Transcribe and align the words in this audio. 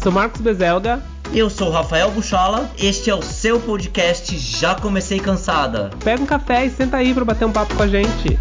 Eu 0.00 0.04
sou 0.04 0.12
Marcos 0.12 0.40
Bezelga. 0.40 1.02
Eu 1.30 1.50
sou 1.50 1.68
Rafael 1.68 2.10
Buchola. 2.10 2.72
Este 2.78 3.10
é 3.10 3.14
o 3.14 3.20
seu 3.20 3.60
podcast 3.60 4.34
Já 4.38 4.74
Comecei 4.74 5.20
Cansada. 5.20 5.90
Pega 6.02 6.22
um 6.22 6.26
café 6.26 6.64
e 6.64 6.70
senta 6.70 6.96
aí 6.96 7.12
para 7.12 7.22
bater 7.22 7.44
um 7.44 7.52
papo 7.52 7.74
com 7.74 7.82
a 7.82 7.86
gente. 7.86 8.38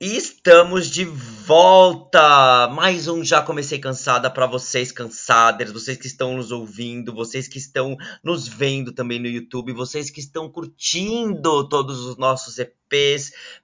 Estamos 0.00 0.88
de 0.88 1.04
volta! 1.04 2.68
Mais 2.68 3.06
um 3.06 3.22
Já 3.22 3.42
Comecei 3.42 3.78
Cansada 3.78 4.30
para 4.30 4.46
vocês 4.46 4.90
cansadas, 4.90 5.70
vocês 5.70 5.98
que 5.98 6.06
estão 6.06 6.34
nos 6.34 6.50
ouvindo, 6.50 7.14
vocês 7.14 7.46
que 7.46 7.58
estão 7.58 7.98
nos 8.22 8.48
vendo 8.48 8.92
também 8.92 9.20
no 9.20 9.26
YouTube, 9.26 9.74
vocês 9.74 10.08
que 10.08 10.20
estão 10.20 10.48
curtindo 10.48 11.68
todos 11.68 12.00
os 12.00 12.16
nossos 12.16 12.58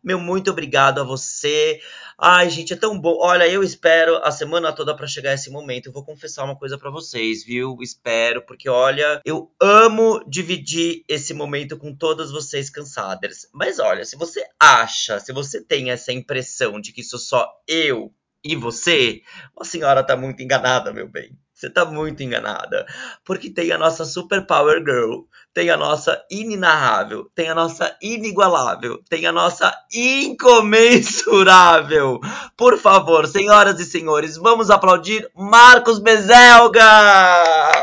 Meu 0.03 0.19
muito 0.19 0.51
obrigado 0.51 1.01
a 1.01 1.05
você. 1.05 1.81
Ai, 2.19 2.51
gente, 2.51 2.73
é 2.73 2.77
tão 2.77 2.99
bom. 3.01 3.17
Olha, 3.21 3.49
eu 3.49 3.63
espero 3.63 4.17
a 4.23 4.31
semana 4.31 4.73
toda 4.73 4.95
para 4.95 5.07
chegar 5.07 5.35
esse 5.35 5.51
momento. 5.51 5.87
Eu 5.87 5.93
vou 5.93 6.05
confessar 6.05 6.45
uma 6.45 6.57
coisa 6.57 6.77
para 6.77 6.91
vocês, 6.91 7.45
viu? 7.45 7.79
Espero, 7.81 8.43
porque 8.43 8.69
olha, 8.69 9.21
eu 9.25 9.51
amo 9.61 10.23
dividir 10.29 11.05
esse 11.09 11.33
momento 11.33 11.79
com 11.79 11.95
todas 11.95 12.31
vocês 12.31 12.69
cansadas. 12.69 13.49
Mas 13.53 13.79
olha, 13.79 14.05
se 14.05 14.17
você 14.17 14.45
acha, 14.59 15.19
se 15.19 15.33
você 15.33 15.63
tem 15.63 15.91
essa 15.91 16.13
impressão 16.13 16.81
de 16.81 16.93
que 16.93 17.03
sou 17.03 17.19
só 17.19 17.49
eu 17.67 18.13
e 18.45 18.57
você, 18.57 19.23
a 19.59 19.65
senhora 19.65 20.05
tá 20.05 20.17
muito 20.17 20.43
enganada, 20.43 20.93
meu 20.93 21.09
bem. 21.09 21.39
Você 21.61 21.69
tá 21.69 21.85
muito 21.85 22.23
enganada. 22.23 22.87
Porque 23.23 23.51
tem 23.51 23.71
a 23.71 23.77
nossa 23.77 24.07
Super 24.07 24.47
Power 24.47 24.79
Girl, 24.79 25.25
tem 25.53 25.69
a 25.69 25.77
nossa 25.77 26.19
inenarrável, 26.31 27.31
tem 27.35 27.51
a 27.51 27.55
nossa 27.55 27.95
inigualável, 28.01 28.99
tem 29.11 29.27
a 29.27 29.33
nossa 29.33 29.71
incomensurável. 29.93 32.19
Por 32.57 32.79
favor, 32.79 33.27
senhoras 33.27 33.79
e 33.79 33.85
senhores, 33.85 34.39
vamos 34.39 34.71
aplaudir 34.71 35.31
Marcos 35.37 35.99
Bezelga! 35.99 36.83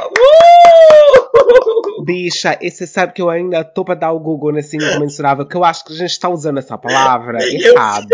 Uh! 0.07 1.93
Bicha, 2.07 2.57
e 2.61 2.71
você 2.71 2.87
sabe 2.87 3.11
que 3.11 3.21
eu 3.21 3.29
ainda 3.29 3.65
tô 3.65 3.83
pra 3.83 3.93
dar 3.93 4.13
o 4.13 4.19
Google 4.19 4.53
nesse 4.53 4.77
incomensurável, 4.79 5.45
que 5.45 5.57
eu 5.57 5.63
acho 5.65 5.83
que 5.83 5.91
a 5.91 5.95
gente 5.97 6.17
tá 6.17 6.29
usando 6.29 6.57
essa 6.57 6.77
palavra 6.77 7.37
errado. 7.43 8.07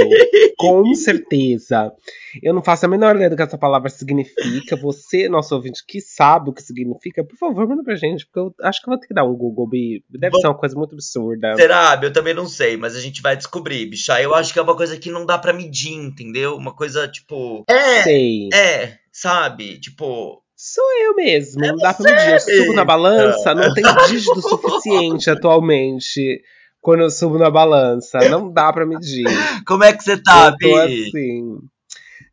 Com 0.58 0.96
certeza. 0.96 1.94
Eu 2.42 2.56
não 2.56 2.64
faço 2.64 2.88
a 2.88 2.90
menor 2.90 3.16
ideia 3.16 3.30
do 3.30 3.36
que 3.36 3.44
essa 3.44 3.58
palavra 3.58 3.92
significa. 3.92 4.76
Você, 4.78 5.30
nosso 5.30 5.54
ouvinte, 5.54 5.84
que 5.88 6.02
sabe 6.02 6.50
o 6.50 6.54
que 6.54 6.64
significa, 6.64 7.24
por 7.24 7.38
favor, 7.38 7.68
manda 7.68 7.84
pra 7.84 7.94
gente, 7.94 8.26
porque 8.26 8.40
eu 8.40 8.68
acho 8.68 8.82
que 8.82 8.90
eu 8.90 8.94
vou 8.94 9.00
ter 9.00 9.08
que 9.08 9.14
dar 9.14 9.26
um 9.26 9.36
Google, 9.36 9.70
Bi. 9.70 10.04
Deve 10.10 10.32
Bom, 10.32 10.40
ser 10.40 10.48
uma 10.48 10.58
coisa 10.58 10.76
muito 10.76 10.96
absurda. 10.96 11.56
Será? 11.56 12.00
Eu 12.02 12.12
também 12.12 12.34
não 12.34 12.48
sei, 12.48 12.76
mas 12.76 12.96
a 12.96 13.00
gente 13.00 13.22
vai 13.22 13.38
descobrir, 13.38 13.86
bicha. 13.86 14.20
Eu 14.20 14.34
acho 14.34 14.52
que 14.52 14.58
é 14.58 14.64
uma 14.64 14.76
coisa 14.76 14.98
que 14.98 15.12
não 15.12 15.24
dá 15.24 15.38
pra 15.38 15.54
medir, 15.54 15.94
entendeu? 15.94 16.56
Uma 16.56 16.74
coisa, 16.74 17.08
tipo. 17.08 17.64
É! 17.70 18.02
Sei. 18.02 18.50
É, 18.52 18.98
sabe? 19.12 19.80
Tipo, 19.80 20.43
Sou 20.66 20.84
eu 21.02 21.16
mesmo, 21.16 21.66
é 21.66 21.68
não 21.68 21.76
dá 21.76 21.94
pra 21.94 22.10
medir. 22.10 22.32
Eu 22.32 22.40
subo 22.40 22.74
na 22.74 22.86
balança, 22.86 23.54
não 23.54 23.74
tem 23.74 23.84
dígito 24.08 24.42
suficiente 24.42 25.30
atualmente 25.30 26.42
quando 26.80 27.02
eu 27.02 27.10
subo 27.10 27.38
na 27.38 27.52
balança. 27.52 28.20
Não 28.30 28.50
dá 28.50 28.72
pra 28.72 28.86
medir. 28.86 29.26
Como 29.68 29.84
é 29.84 29.92
que 29.92 30.02
você 30.02 30.16
tá, 30.16 30.56
eu 30.62 30.70
tô 30.70 30.76
assim. 30.78 31.58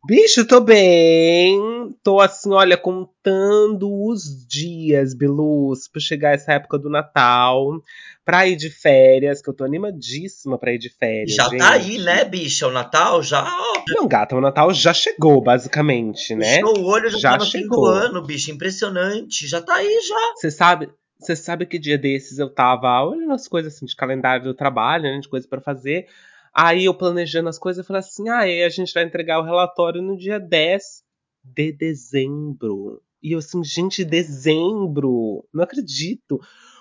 Bicho, 0.05 0.45
tô 0.45 0.59
bem. 0.59 1.59
Tô 2.03 2.19
assim, 2.19 2.51
olha, 2.51 2.75
contando 2.75 3.87
os 4.07 4.45
dias, 4.47 5.13
Beluz, 5.13 5.87
pra 5.87 6.01
chegar 6.01 6.33
essa 6.33 6.53
época 6.53 6.79
do 6.79 6.89
Natal. 6.89 7.67
Pra 8.25 8.47
ir 8.47 8.55
de 8.55 8.69
férias, 8.69 9.41
que 9.41 9.49
eu 9.49 9.53
tô 9.53 9.63
animadíssima 9.63 10.57
pra 10.57 10.73
ir 10.73 10.79
de 10.79 10.89
férias. 10.89 11.35
Já 11.35 11.49
gente. 11.49 11.59
tá 11.59 11.71
aí, 11.73 11.97
né, 11.99 12.25
bicha? 12.25 12.67
O 12.67 12.71
Natal 12.71 13.21
já. 13.21 13.47
Não, 13.89 14.07
gata, 14.07 14.35
o 14.35 14.41
Natal 14.41 14.73
já 14.73 14.93
chegou, 14.93 15.41
basicamente, 15.41 16.35
né? 16.35 16.63
O 16.63 16.83
olho 16.85 17.09
já, 17.09 17.17
já 17.17 17.31
tá 17.31 17.37
no 17.39 17.45
chegou. 17.45 17.85
ano, 17.85 18.21
bicho. 18.23 18.51
Impressionante. 18.51 19.47
Já 19.47 19.61
tá 19.61 19.75
aí, 19.75 19.99
já. 20.07 20.33
Você 20.35 20.49
sabe. 20.49 20.89
Você 21.19 21.35
sabe 21.35 21.67
que 21.67 21.77
dia 21.77 21.99
desses 21.99 22.39
eu 22.39 22.49
tava 22.49 23.03
olhando 23.03 23.33
as 23.33 23.47
coisas 23.47 23.75
assim 23.75 23.85
de 23.85 23.95
calendário 23.95 24.43
do 24.43 24.55
trabalho, 24.55 25.03
né, 25.03 25.19
de 25.19 25.29
coisa 25.29 25.47
para 25.47 25.61
fazer. 25.61 26.07
Aí 26.53 26.85
eu 26.85 26.93
planejando 26.93 27.49
as 27.49 27.57
coisas, 27.57 27.79
eu 27.79 27.87
falei 27.87 28.01
assim: 28.01 28.29
ah, 28.29 28.41
a 28.41 28.69
gente 28.69 28.93
vai 28.93 29.03
entregar 29.03 29.39
o 29.39 29.45
relatório 29.45 30.01
no 30.01 30.17
dia 30.17 30.39
10 30.39 30.83
de 31.43 31.71
dezembro. 31.71 33.01
E 33.23 33.33
eu 33.33 33.39
assim, 33.39 33.63
gente, 33.63 34.03
dezembro, 34.03 35.45
não 35.53 35.63
acredito. 35.63 36.39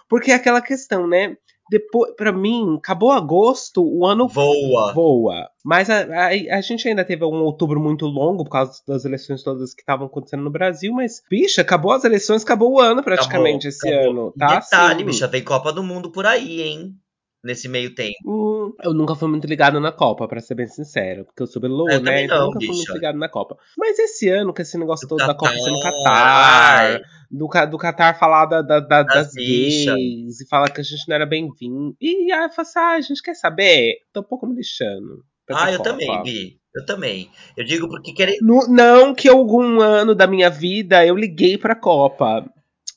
Porque 0.08 0.32
é 0.32 0.34
aquela 0.34 0.60
questão, 0.60 1.06
né? 1.06 1.36
Depois, 1.70 2.12
para 2.16 2.32
mim, 2.32 2.74
acabou 2.78 3.12
agosto, 3.12 3.80
o 3.80 4.04
ano 4.04 4.26
voa. 4.26 4.92
Voa. 4.92 5.48
Mas 5.64 5.88
a, 5.88 6.00
a, 6.00 6.26
a, 6.28 6.60
gente 6.60 6.88
ainda 6.88 7.04
teve 7.04 7.24
um 7.24 7.42
outubro 7.44 7.78
muito 7.80 8.06
longo 8.06 8.42
por 8.42 8.50
causa 8.50 8.82
das 8.88 9.04
eleições 9.04 9.44
todas 9.44 9.72
que 9.72 9.82
estavam 9.82 10.08
acontecendo 10.08 10.42
no 10.42 10.50
Brasil, 10.50 10.92
mas, 10.92 11.22
bicha, 11.30 11.62
acabou 11.62 11.92
as 11.92 12.02
eleições, 12.02 12.42
acabou 12.42 12.72
o 12.72 12.80
ano 12.80 13.04
praticamente 13.04 13.68
acabou, 13.68 13.88
esse 13.88 13.88
acabou. 13.88 14.10
ano, 14.10 14.34
tá? 14.36 14.58
Detalhe, 14.58 14.94
assim, 14.94 15.04
bicha, 15.04 15.28
vem 15.28 15.44
Copa 15.44 15.72
do 15.72 15.84
Mundo 15.84 16.10
por 16.10 16.26
aí, 16.26 16.60
hein? 16.60 16.96
Nesse 17.42 17.68
meio 17.68 17.94
tempo? 17.94 18.16
Hum, 18.26 18.72
eu 18.82 18.92
nunca 18.92 19.14
fui 19.14 19.28
muito 19.28 19.46
ligado 19.46 19.80
na 19.80 19.92
Copa, 19.92 20.28
para 20.28 20.40
ser 20.40 20.54
bem 20.54 20.66
sincero. 20.66 21.24
Porque 21.24 21.42
eu 21.42 21.46
sou 21.46 21.60
Belo, 21.60 21.86
né? 22.00 22.24
Então 22.24 22.46
nunca 22.46 22.58
bicha. 22.58 22.72
fui 22.72 22.76
muito 22.76 22.92
ligado 22.92 23.18
na 23.18 23.28
Copa. 23.28 23.56
Mas 23.76 23.98
esse 23.98 24.28
ano, 24.28 24.54
com 24.54 24.62
esse 24.62 24.78
negócio 24.78 25.06
do 25.06 25.16
todo 25.16 25.18
Qatar. 25.20 25.34
da 25.34 25.38
Copa 25.38 25.52
ser 25.52 25.70
no 25.70 25.80
Catar, 25.80 27.00
do, 27.30 27.48
do 27.70 27.78
Catar 27.78 28.18
falar 28.18 28.46
da, 28.46 28.62
da, 28.62 28.80
da, 28.80 29.02
das, 29.02 29.14
das 29.14 29.34
gays 29.34 30.40
e 30.40 30.48
falar 30.48 30.70
que 30.70 30.80
a 30.80 30.84
gente 30.84 31.08
não 31.08 31.16
era 31.16 31.26
bem-vindo. 31.26 31.96
E 32.00 32.32
aí 32.32 32.44
eu 32.44 32.50
falei 32.50 32.68
assim, 32.68 32.78
ah, 32.78 32.92
a 32.92 33.00
gente 33.00 33.22
quer 33.22 33.34
saber? 33.34 33.96
Tô 34.12 34.20
um 34.20 34.24
pouco 34.24 34.46
me 34.46 34.56
lixando. 34.56 35.24
Ah, 35.50 35.70
eu 35.70 35.78
Copa. 35.78 35.90
também, 35.90 36.22
Bi. 36.22 36.60
Eu 36.74 36.86
também. 36.86 37.30
Eu 37.56 37.64
digo 37.64 37.88
porque 37.88 38.12
querem. 38.12 38.38
Não 38.40 39.12
que 39.12 39.28
algum 39.28 39.80
ano 39.80 40.14
da 40.14 40.26
minha 40.26 40.48
vida 40.48 41.04
eu 41.04 41.16
liguei 41.16 41.58
pra 41.58 41.74
Copa. 41.74 42.48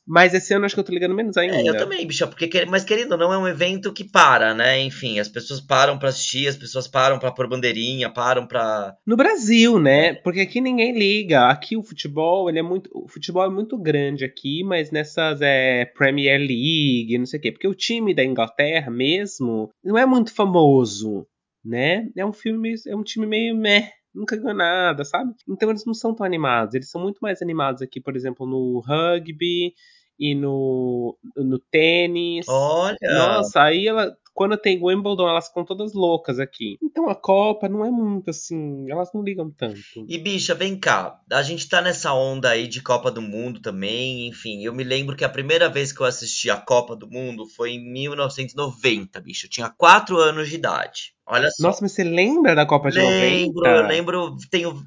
Mas 0.06 0.34
esse 0.34 0.54
ano 0.54 0.66
acho 0.66 0.76
que 0.76 0.80
eu 0.80 0.84
tô 0.84 0.92
ligando 0.92 1.16
menos 1.16 1.38
ainda. 1.38 1.56
É, 1.56 1.70
eu 1.70 1.78
também, 1.78 2.06
bicha, 2.06 2.28
porque, 2.28 2.66
mas 2.66 2.84
querendo 2.84 3.14
ou 3.14 3.18
não, 3.18 3.34
é 3.34 3.38
um 3.38 3.48
evento 3.48 3.94
que 3.94 4.04
para, 4.04 4.54
né? 4.54 4.82
Enfim, 4.82 5.20
as 5.20 5.30
pessoas 5.30 5.62
param 5.62 5.98
pra 5.98 6.10
assistir, 6.10 6.48
as 6.48 6.58
pessoas 6.58 6.88
param 6.88 7.18
pra 7.18 7.32
pôr 7.32 7.48
bandeirinha, 7.48 8.10
param 8.10 8.46
pra. 8.46 8.96
No 9.06 9.16
Brasil, 9.16 9.80
né? 9.80 10.14
Porque 10.16 10.42
aqui 10.42 10.60
ninguém 10.60 10.98
liga. 10.98 11.48
Aqui 11.48 11.78
o 11.78 11.84
futebol, 11.84 12.50
ele 12.50 12.60
é 12.60 12.64
muito. 12.64 12.90
O 12.94 13.08
futebol 13.08 13.46
é 13.46 13.50
muito 13.50 13.78
grande 13.78 14.26
aqui, 14.26 14.64
mas 14.64 14.92
nessas 14.92 15.42
é, 15.42 15.86
Premier 15.86 16.40
League, 16.40 17.18
não 17.18 17.26
sei 17.26 17.40
o 17.40 17.42
quê. 17.42 17.52
Porque 17.52 17.68
o 17.68 17.76
time 17.76 18.14
da 18.14 18.24
Inglaterra 18.24 18.92
mesmo 18.92 19.70
não 19.84 19.98
é 19.98 20.06
muito 20.06 20.34
famoso, 20.34 21.26
né? 21.64 22.08
É 22.18 22.26
um 22.26 22.34
filme, 22.34 22.76
é 22.86 22.96
um 22.96 23.04
time 23.04 23.26
meio 23.26 23.56
meh 23.56 23.90
nunca 24.14 24.36
ganhou 24.36 24.54
nada, 24.56 25.04
sabe? 25.04 25.34
Então 25.48 25.70
eles 25.70 25.86
não 25.86 25.94
são 25.94 26.14
tão 26.14 26.26
animados. 26.26 26.76
Eles 26.76 26.90
são 26.90 27.02
muito 27.02 27.20
mais 27.20 27.42
animados 27.42 27.82
aqui, 27.82 28.00
por 28.00 28.16
exemplo, 28.16 28.46
no 28.46 28.80
rugby 28.80 29.74
e 30.20 30.36
no, 30.36 31.18
no 31.36 31.60
tênis. 31.60 32.46
Olha! 32.48 32.98
Nossa, 33.02 33.64
aí 33.64 33.88
ela. 33.88 34.16
Quando 34.34 34.58
tem 34.58 34.84
Wimbledon, 34.84 35.30
elas 35.30 35.48
ficam 35.48 35.64
todas 35.64 35.94
loucas 35.94 36.40
aqui. 36.40 36.78
Então 36.82 37.08
a 37.08 37.16
Copa 37.16 37.70
não 37.70 37.86
é 37.86 37.92
muito 37.92 38.32
assim, 38.32 38.90
elas 38.90 39.10
não 39.14 39.24
ligam 39.24 39.52
tanto. 39.52 39.80
E 40.08 40.18
bicha, 40.18 40.56
vem 40.56 40.76
cá. 40.76 41.20
A 41.32 41.44
gente 41.44 41.70
tá 41.70 41.82
nessa 41.82 42.14
onda 42.14 42.50
aí 42.50 42.68
de 42.68 42.82
Copa 42.82 43.12
do 43.12 43.22
Mundo 43.22 43.62
também. 43.62 44.28
Enfim, 44.28 44.64
eu 44.64 44.74
me 44.74 44.84
lembro 44.84 45.16
que 45.16 45.24
a 45.24 45.30
primeira 45.30 45.70
vez 45.70 45.92
que 45.92 46.02
eu 46.02 46.06
assisti 46.06 46.50
a 46.50 46.58
Copa 46.58 46.96
do 46.96 47.08
Mundo 47.08 47.46
foi 47.46 47.74
em 47.74 47.92
1990, 47.92 49.22
bicho. 49.22 49.46
Eu 49.46 49.50
tinha 49.52 49.70
4 49.70 50.18
anos 50.18 50.50
de 50.50 50.56
idade. 50.56 51.14
Olha 51.28 51.50
só. 51.52 51.64
Nossa, 51.64 51.82
mas 51.82 51.92
você 51.92 52.04
lembra 52.04 52.56
da 52.56 52.66
Copa 52.66 52.90
de 52.90 52.98
lembro, 52.98 53.62
90? 53.64 53.88
Lembro, 53.88 53.88
lembro. 53.88 54.38
Tenho 54.50 54.84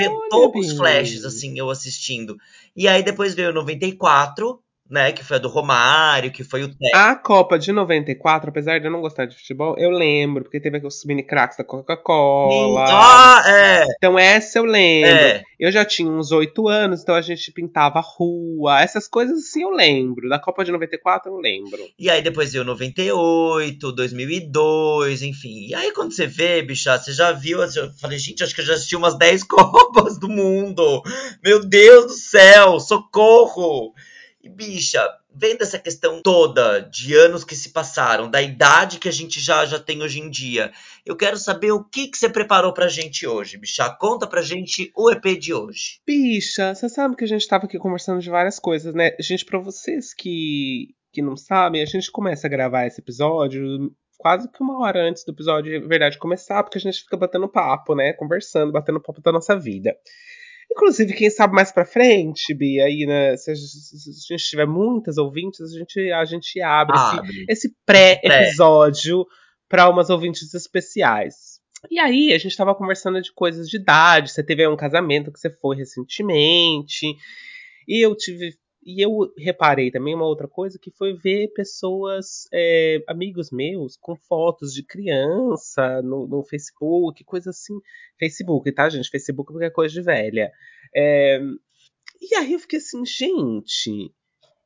Olha, 0.00 0.28
poucos 0.30 0.72
flashes, 0.72 1.24
assim, 1.24 1.58
eu 1.58 1.68
assistindo. 1.68 2.36
E 2.76 2.86
aí 2.86 3.02
depois 3.02 3.34
veio 3.34 3.52
94, 3.52 4.60
né? 4.90 5.12
Que 5.12 5.24
foi 5.24 5.36
a 5.36 5.40
do 5.40 5.48
Romário, 5.48 6.32
que 6.32 6.42
foi 6.42 6.64
o 6.64 6.74
A 6.92 7.14
Copa 7.14 7.58
de 7.58 7.70
94, 7.70 8.50
apesar 8.50 8.80
de 8.80 8.86
eu 8.86 8.90
não 8.90 9.00
gostar 9.00 9.26
de 9.26 9.36
futebol, 9.36 9.76
eu 9.78 9.90
lembro, 9.90 10.42
porque 10.42 10.60
teve 10.60 10.78
aqueles 10.78 11.04
mini 11.04 11.22
cracks 11.22 11.56
da 11.56 11.64
Coca-Cola. 11.64 12.84
Ah, 12.88 13.42
é! 13.46 13.84
Então 13.96 14.18
essa 14.18 14.58
eu 14.58 14.64
lembro. 14.64 15.10
É. 15.10 15.42
Eu 15.58 15.70
já 15.70 15.84
tinha 15.84 16.10
uns 16.10 16.32
oito 16.32 16.68
anos, 16.68 17.02
então 17.02 17.14
a 17.14 17.20
gente 17.20 17.52
pintava 17.52 17.98
a 17.98 18.02
rua. 18.02 18.80
Essas 18.80 19.06
coisas 19.06 19.38
assim 19.38 19.62
eu 19.62 19.70
lembro. 19.70 20.28
Da 20.28 20.38
Copa 20.38 20.64
de 20.64 20.72
94 20.72 21.30
eu 21.30 21.36
lembro. 21.36 21.78
E 21.98 22.10
aí 22.10 22.20
depois 22.22 22.52
veio 22.52 22.64
98, 22.64 23.92
2002, 23.92 25.22
enfim. 25.22 25.68
E 25.68 25.74
aí 25.74 25.92
quando 25.92 26.12
você 26.12 26.26
vê, 26.26 26.62
bicha, 26.62 26.98
você 26.98 27.12
já 27.12 27.30
viu. 27.30 27.62
Eu 27.62 27.92
falei, 28.00 28.18
gente, 28.18 28.42
acho 28.42 28.54
que 28.54 28.60
eu 28.62 28.66
já 28.66 28.74
assisti 28.74 28.96
umas 28.96 29.16
10 29.16 29.44
Copas 29.50 30.18
do 30.18 30.28
Mundo. 30.28 31.02
Meu 31.44 31.64
Deus 31.64 32.06
do 32.06 32.12
céu, 32.12 32.80
socorro! 32.80 33.94
E, 34.42 34.48
bicha, 34.48 35.06
vendo 35.34 35.62
essa 35.62 35.78
questão 35.78 36.22
toda 36.22 36.80
de 36.80 37.14
anos 37.14 37.44
que 37.44 37.54
se 37.54 37.70
passaram, 37.70 38.30
da 38.30 38.40
idade 38.40 38.98
que 38.98 39.08
a 39.08 39.12
gente 39.12 39.38
já, 39.38 39.66
já 39.66 39.78
tem 39.78 40.02
hoje 40.02 40.18
em 40.18 40.30
dia, 40.30 40.72
eu 41.04 41.14
quero 41.14 41.36
saber 41.36 41.72
o 41.72 41.84
que, 41.84 42.08
que 42.08 42.16
você 42.16 42.28
preparou 42.28 42.72
pra 42.72 42.88
gente 42.88 43.26
hoje, 43.26 43.58
bicha. 43.58 43.88
Conta 43.90 44.26
pra 44.26 44.40
gente 44.40 44.90
o 44.96 45.10
EP 45.10 45.38
de 45.38 45.52
hoje. 45.52 46.00
Bicha, 46.06 46.74
você 46.74 46.88
sabe 46.88 47.16
que 47.16 47.24
a 47.24 47.28
gente 47.28 47.46
tava 47.46 47.66
aqui 47.66 47.78
conversando 47.78 48.20
de 48.20 48.30
várias 48.30 48.58
coisas, 48.58 48.94
né? 48.94 49.14
Gente, 49.20 49.44
pra 49.44 49.58
vocês 49.58 50.14
que, 50.14 50.94
que 51.12 51.20
não 51.20 51.36
sabem, 51.36 51.82
a 51.82 51.86
gente 51.86 52.10
começa 52.10 52.46
a 52.46 52.50
gravar 52.50 52.86
esse 52.86 53.00
episódio 53.00 53.94
quase 54.20 54.50
que 54.50 54.62
uma 54.62 54.78
hora 54.80 55.08
antes 55.08 55.24
do 55.24 55.32
episódio, 55.32 55.80
de 55.80 55.86
verdade, 55.86 56.18
começar, 56.18 56.62
porque 56.62 56.76
a 56.76 56.80
gente 56.80 57.00
fica 57.00 57.16
batendo 57.16 57.48
papo, 57.48 57.94
né? 57.94 58.12
Conversando, 58.12 58.70
batendo 58.70 59.00
papo 59.00 59.20
da 59.22 59.32
nossa 59.32 59.58
vida. 59.58 59.96
Inclusive, 60.70 61.14
quem 61.14 61.28
sabe 61.30 61.54
mais 61.54 61.72
pra 61.72 61.84
frente, 61.84 62.54
Bia, 62.54 62.84
aí, 62.84 63.04
né? 63.04 63.36
Se 63.36 63.50
a 63.50 63.54
gente 63.54 64.44
tiver 64.44 64.66
muitas 64.66 65.18
ouvintes, 65.18 65.60
a 65.60 65.78
gente, 65.78 66.12
a 66.12 66.24
gente 66.24 66.60
abre, 66.60 66.96
abre. 66.96 67.44
esse, 67.48 67.66
esse 67.66 67.76
pré-episódio 67.84 69.26
para 69.68 69.88
umas 69.88 70.10
ouvintes 70.10 70.54
especiais. 70.54 71.60
E 71.90 71.98
aí, 71.98 72.32
a 72.32 72.38
gente 72.38 72.56
tava 72.56 72.74
conversando 72.74 73.20
de 73.20 73.32
coisas 73.32 73.68
de 73.68 73.76
idade. 73.76 74.30
Você 74.30 74.42
teve 74.42 74.66
um 74.68 74.76
casamento 74.76 75.32
que 75.32 75.40
você 75.40 75.50
foi 75.50 75.76
recentemente. 75.76 77.16
E 77.88 78.04
eu 78.04 78.14
tive 78.14 78.54
e 78.82 79.04
eu 79.04 79.32
reparei 79.36 79.90
também 79.90 80.14
uma 80.14 80.24
outra 80.26 80.48
coisa 80.48 80.78
que 80.78 80.90
foi 80.90 81.12
ver 81.12 81.52
pessoas, 81.52 82.48
é, 82.52 83.02
amigos 83.06 83.50
meus, 83.50 83.96
com 83.96 84.16
fotos 84.16 84.72
de 84.72 84.82
criança 84.82 86.00
no, 86.02 86.26
no, 86.26 86.42
Facebook, 86.42 87.22
coisa 87.24 87.50
assim. 87.50 87.78
Facebook, 88.18 88.72
tá, 88.72 88.88
gente? 88.88 89.10
Facebook 89.10 89.52
porque 89.52 89.66
é 89.66 89.70
coisa 89.70 89.92
de 89.92 90.02
velha. 90.02 90.50
É, 90.94 91.40
e 92.20 92.34
aí 92.36 92.52
eu 92.54 92.58
fiquei 92.58 92.78
assim, 92.78 93.04
gente. 93.04 94.12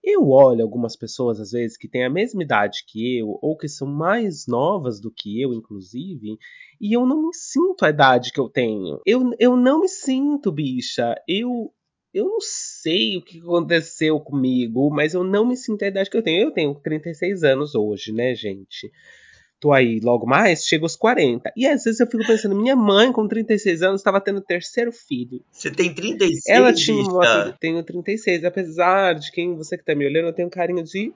Eu 0.02 0.28
olho 0.28 0.62
algumas 0.62 0.94
pessoas, 0.94 1.40
às 1.40 1.50
vezes, 1.52 1.78
que 1.78 1.88
têm 1.88 2.05
a 2.05 2.11
mesma 2.11 2.43
idade 2.43 2.84
que 2.87 3.19
eu, 3.19 3.38
ou 3.40 3.56
que 3.56 3.66
são 3.66 3.88
mais 3.88 4.46
novas 4.46 5.00
do 5.00 5.11
que 5.11 5.40
eu, 5.40 5.55
inclusive, 5.55 6.37
e 6.78 6.93
eu 6.93 7.06
não 7.06 7.22
me 7.22 7.34
sinto 7.34 7.84
a 7.84 7.88
idade 7.88 8.31
que 8.31 8.38
eu 8.38 8.50
tenho. 8.50 9.00
Eu, 9.06 9.31
eu 9.38 9.56
não 9.56 9.81
me 9.81 9.88
sinto, 9.88 10.52
bicha. 10.52 11.14
Eu, 11.26 11.72
eu 12.14 12.26
não 12.26 12.40
sei 12.40 13.16
o 13.16 13.22
que 13.22 13.40
aconteceu 13.40 14.20
comigo, 14.20 14.88
mas 14.88 15.14
eu 15.14 15.25
não 15.25 15.44
me 15.44 15.56
sinto 15.56 15.84
a 15.84 15.88
idade 15.88 16.08
que 16.08 16.16
eu 16.16 16.22
tenho. 16.22 16.43
Eu 16.44 16.50
tenho 16.52 16.75
36 16.76 17.43
anos 17.43 17.75
hoje, 17.75 18.12
né, 18.12 18.34
gente? 18.34 18.90
Tô 19.58 19.72
aí 19.72 19.99
logo 19.99 20.26
mais, 20.26 20.64
chego 20.64 20.84
aos 20.84 20.94
40. 20.94 21.52
E 21.56 21.66
às 21.66 21.82
vezes 21.82 21.99
eu 21.99 22.06
fico 22.06 22.25
pensando, 22.26 22.55
minha 22.55 22.76
mãe 22.76 23.11
com 23.11 23.26
36 23.26 23.82
anos 23.82 24.00
estava 24.00 24.20
tendo 24.20 24.38
o 24.38 24.44
terceiro 24.44 24.93
filho. 24.93 25.43
Você 25.50 25.70
tem 25.70 25.93
36? 25.93 26.43
Ela 26.46 26.72
tinha 26.72 27.02
uma 27.02 27.26
filha, 27.26 27.56
tenho 27.58 27.82
36. 27.82 28.44
Apesar 28.44 29.14
de 29.14 29.32
quem 29.32 29.56
você 29.56 29.76
que 29.76 29.84
tá 29.84 29.94
me 29.94 30.06
olhando, 30.06 30.28
eu 30.28 30.32
tenho 30.32 30.49
um 30.49 30.50
carinho 30.50 30.84
de. 30.84 31.12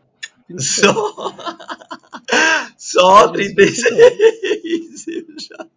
Só. 0.58 1.34
Só 2.76 3.28
36. 3.28 3.84
Já. 5.48 5.68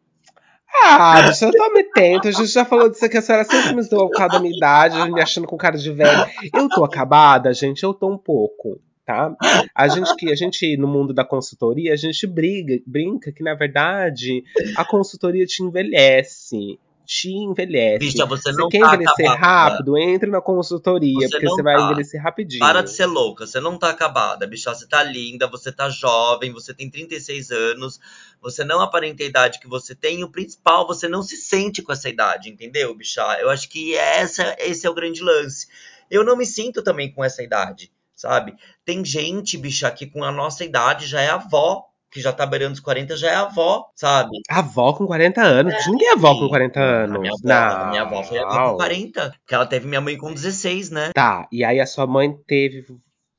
Ah, 0.83 1.23
bicho, 1.27 1.45
eu 1.45 1.51
tô 1.51 1.73
me 1.73 1.83
tento. 1.83 2.27
A 2.27 2.31
gente 2.31 2.47
já 2.47 2.65
falou 2.65 2.89
disso 2.89 3.05
aqui, 3.05 3.17
a 3.17 3.21
senhora 3.21 3.43
sempre 3.43 3.75
me 3.75 3.81
zoou 3.81 4.09
por 4.09 4.17
causa 4.17 4.33
da 4.33 4.39
minha 4.39 4.55
idade, 4.55 5.11
me 5.11 5.21
achando 5.21 5.47
com 5.47 5.57
cara 5.57 5.77
de 5.77 5.91
velho. 5.91 6.25
Eu 6.53 6.69
tô 6.69 6.83
acabada, 6.83 7.53
gente, 7.53 7.83
eu 7.83 7.93
tô 7.93 8.09
um 8.09 8.17
pouco, 8.17 8.79
tá? 9.05 9.35
A 9.75 9.87
gente 9.87 10.15
que 10.15 10.31
a 10.31 10.35
gente 10.35 10.77
no 10.77 10.87
mundo 10.87 11.13
da 11.13 11.25
consultoria, 11.25 11.93
a 11.93 11.97
gente 11.97 12.25
briga, 12.25 12.79
brinca 12.85 13.31
que 13.31 13.43
na 13.43 13.53
verdade 13.53 14.43
a 14.75 14.85
consultoria 14.85 15.45
te 15.45 15.63
envelhece 15.63 16.79
te 17.11 17.29
envelhece. 17.29 17.99
Bicha, 17.99 18.25
você 18.25 18.53
não 18.53 18.69
você 18.69 18.77
quer 18.77 18.79
tá 18.79 18.87
envelhecer 18.95 19.29
acabada. 19.29 19.45
rápido, 19.45 19.97
entre 19.97 20.29
na 20.29 20.39
consultoria, 20.39 21.27
Você 21.27 21.29
porque 21.29 21.45
não 21.45 21.55
você 21.55 21.61
vai 21.61 21.75
tá. 21.75 21.83
envelhecer 21.83 22.23
rapidinho. 22.23 22.61
Para 22.61 22.81
de 22.81 22.89
ser 22.89 23.05
louca, 23.05 23.45
você 23.45 23.59
não 23.59 23.77
tá 23.77 23.89
acabada, 23.89 24.47
bicha. 24.47 24.73
Você 24.73 24.87
tá 24.87 25.03
linda, 25.03 25.45
você 25.45 25.73
tá 25.73 25.89
jovem, 25.89 26.53
você 26.53 26.73
tem 26.73 26.89
36 26.89 27.51
anos, 27.51 27.99
você 28.41 28.63
não 28.63 28.79
aparenta 28.79 29.23
a 29.23 29.25
idade 29.25 29.59
que 29.59 29.67
você 29.67 29.93
tem, 29.93 30.21
e 30.21 30.23
o 30.23 30.31
principal, 30.31 30.87
você 30.87 31.09
não 31.09 31.21
se 31.21 31.35
sente 31.35 31.81
com 31.81 31.91
essa 31.91 32.07
idade, 32.07 32.49
entendeu, 32.49 32.95
bicha? 32.95 33.21
Eu 33.41 33.49
acho 33.49 33.67
que 33.67 33.93
essa, 33.93 34.55
esse 34.57 34.87
é 34.87 34.89
o 34.89 34.95
grande 34.95 35.21
lance. 35.21 35.67
Eu 36.09 36.23
não 36.23 36.37
me 36.37 36.45
sinto 36.45 36.81
também 36.81 37.11
com 37.11 37.25
essa 37.25 37.43
idade, 37.43 37.91
sabe? 38.15 38.55
Tem 38.85 39.03
gente, 39.03 39.57
bicha, 39.57 39.91
que 39.91 40.05
com 40.05 40.23
a 40.23 40.31
nossa 40.31 40.63
idade 40.63 41.07
já 41.07 41.19
é 41.19 41.29
avó, 41.29 41.90
que 42.11 42.19
já 42.21 42.33
tá 42.33 42.45
beirando 42.45 42.73
os 42.73 42.79
40, 42.79 43.15
já 43.15 43.31
é 43.31 43.35
avó, 43.35 43.85
sabe? 43.95 44.31
Avó 44.49 44.93
com 44.93 45.07
40 45.07 45.41
anos. 45.41 45.73
Ninguém 45.87 46.09
é 46.09 46.13
avó 46.13 46.37
com 46.37 46.49
40 46.49 46.79
A 46.79 46.83
anos. 47.03 47.19
minha 47.19 47.31
avó, 47.33 47.39
não. 47.43 47.55
a 47.85 47.89
minha 47.89 48.01
avó 48.01 48.23
foi 48.23 48.37
avó 48.39 48.71
com 48.71 48.77
40, 48.77 49.29
porque 49.41 49.55
ela 49.55 49.65
teve 49.65 49.87
minha 49.87 50.01
mãe 50.01 50.17
com 50.17 50.33
16, 50.33 50.89
né? 50.91 51.11
Tá, 51.15 51.47
e 51.51 51.63
aí 51.63 51.79
a 51.79 51.85
sua 51.85 52.05
mãe 52.05 52.35
teve 52.45 52.85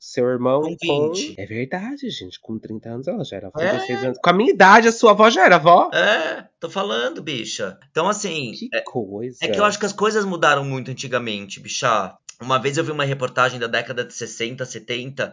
seu 0.00 0.26
irmão 0.28 0.62
Com 0.62 0.76
com. 0.84 1.12
20. 1.12 1.34
É 1.38 1.46
verdade, 1.46 2.10
gente. 2.10 2.40
Com 2.40 2.58
30 2.58 2.88
anos 2.88 3.06
ela 3.06 3.22
já 3.24 3.36
era 3.36 3.46
avó. 3.48 3.60
É. 3.60 3.72
16 3.72 4.04
anos. 4.04 4.18
Com 4.20 4.30
a 4.30 4.32
minha 4.32 4.50
idade, 4.50 4.88
a 4.88 4.92
sua 4.92 5.12
avó 5.12 5.30
já 5.30 5.44
era 5.44 5.56
avó. 5.56 5.90
É, 5.92 6.44
tô 6.58 6.68
falando, 6.68 7.22
bicha. 7.22 7.78
Então, 7.90 8.08
assim, 8.08 8.50
Que 8.52 8.68
é, 8.74 8.80
coisa. 8.80 9.38
é 9.42 9.48
que 9.48 9.60
eu 9.60 9.64
acho 9.64 9.78
que 9.78 9.86
as 9.86 9.92
coisas 9.92 10.24
mudaram 10.24 10.64
muito 10.64 10.90
antigamente, 10.90 11.60
bicha. 11.60 12.16
Uma 12.40 12.58
vez 12.58 12.76
eu 12.76 12.82
vi 12.82 12.90
uma 12.90 13.04
reportagem 13.04 13.60
da 13.60 13.68
década 13.68 14.04
de 14.04 14.12
60, 14.12 14.64
70, 14.66 15.32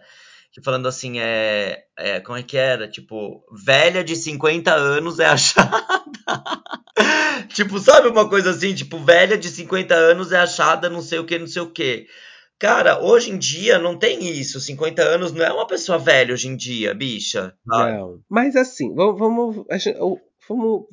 que 0.51 0.61
falando 0.63 0.87
assim, 0.87 1.19
é, 1.19 1.83
é 1.97 2.19
como 2.21 2.37
é 2.37 2.43
que 2.43 2.57
era? 2.57 2.87
Tipo, 2.87 3.43
velha 3.65 4.03
de 4.03 4.15
50 4.15 4.73
anos 4.73 5.19
é 5.19 5.25
achada. 5.25 5.69
tipo, 7.53 7.79
sabe 7.79 8.07
uma 8.07 8.27
coisa 8.29 8.51
assim? 8.51 8.73
Tipo, 8.73 8.97
velha 8.99 9.37
de 9.37 9.49
50 9.49 9.93
anos 9.93 10.31
é 10.31 10.37
achada 10.37 10.89
não 10.89 11.01
sei 11.01 11.19
o 11.19 11.25
que, 11.25 11.37
não 11.39 11.47
sei 11.47 11.61
o 11.61 11.71
que. 11.71 12.07
Cara, 12.57 13.01
hoje 13.01 13.31
em 13.31 13.37
dia 13.37 13.79
não 13.79 13.97
tem 13.97 14.27
isso. 14.37 14.59
50 14.59 15.01
anos 15.01 15.31
não 15.31 15.45
é 15.45 15.51
uma 15.51 15.65
pessoa 15.67 15.97
velha 15.97 16.33
hoje 16.33 16.47
em 16.47 16.57
dia, 16.57 16.93
bicha. 16.93 17.53
sabe? 17.67 17.91
Não. 17.93 18.19
Mas 18.29 18.55
assim, 18.55 18.93
vamos. 18.93 19.17
vamos, 19.17 19.65
o- 19.99 20.19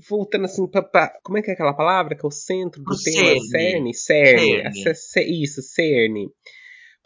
voltando 0.08 0.44
assim 0.44 0.66
pra, 0.66 0.82
pra- 0.82 1.12
Como 1.24 1.38
é 1.38 1.42
que 1.42 1.50
é 1.50 1.54
aquela 1.54 1.72
palavra? 1.74 2.14
Que 2.14 2.24
é 2.24 2.28
o 2.28 2.30
centro 2.30 2.80
do 2.82 2.84
Pro 2.84 2.96
tema? 3.02 3.40
cerne. 3.50 3.94
Cerne? 3.94 4.62
Cerne. 4.74 4.94
Ce- 4.94 5.24
Isso, 5.24 5.62
cerne. 5.62 6.28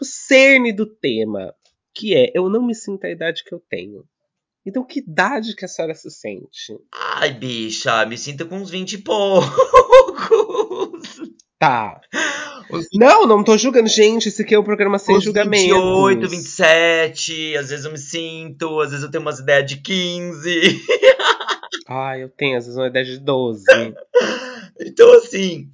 O 0.01 0.05
cerne 0.05 0.73
do 0.73 0.85
tema. 0.85 1.55
Que 2.01 2.15
é, 2.15 2.31
eu 2.35 2.49
não 2.49 2.65
me 2.67 2.75
sinto 2.75 3.05
a 3.05 3.11
idade 3.11 3.45
que 3.45 3.55
eu 3.55 3.61
tenho. 3.69 4.05
Então, 4.65 4.85
que 4.85 5.01
idade 5.01 5.55
que 5.55 5.65
a 5.65 5.69
senhora 5.69 5.95
se 5.95 6.11
sente? 6.11 6.77
Ai, 6.93 7.33
bicha, 7.33 8.05
me 8.07 8.17
sinto 8.17 8.47
com 8.47 8.57
uns 8.57 8.71
20 8.71 8.93
e 8.95 8.99
poucos. 8.99 9.51
Tá. 11.59 12.01
Uns 12.71 12.87
Não, 12.95 13.27
não 13.27 13.45
tô 13.45 13.57
julgando. 13.59 13.89
Gente, 13.89 14.29
esse 14.29 14.43
aqui 14.43 14.55
é 14.55 14.59
um 14.59 14.65
programa 14.65 14.99
sem 14.99 15.17
Uns 15.17 15.25
julgamento. 15.25 15.75
28, 15.75 16.29
27, 16.29 17.57
às 17.57 17.69
vezes 17.71 17.85
eu 17.85 17.93
me 17.93 17.99
sinto, 17.99 18.81
às 18.81 18.91
vezes 18.91 19.05
eu 19.05 19.11
tenho 19.11 19.23
umas 19.23 19.41
ideias 19.41 19.67
de 19.69 19.77
15. 19.81 20.81
Ah, 21.93 22.17
eu 22.17 22.29
tenho, 22.29 22.57
às 22.57 22.67
vezes, 22.67 22.79
uma 22.79 22.87
ideia 22.87 23.05
de 23.05 23.19
12. 23.19 23.65
Então, 24.81 25.13
assim, 25.15 25.69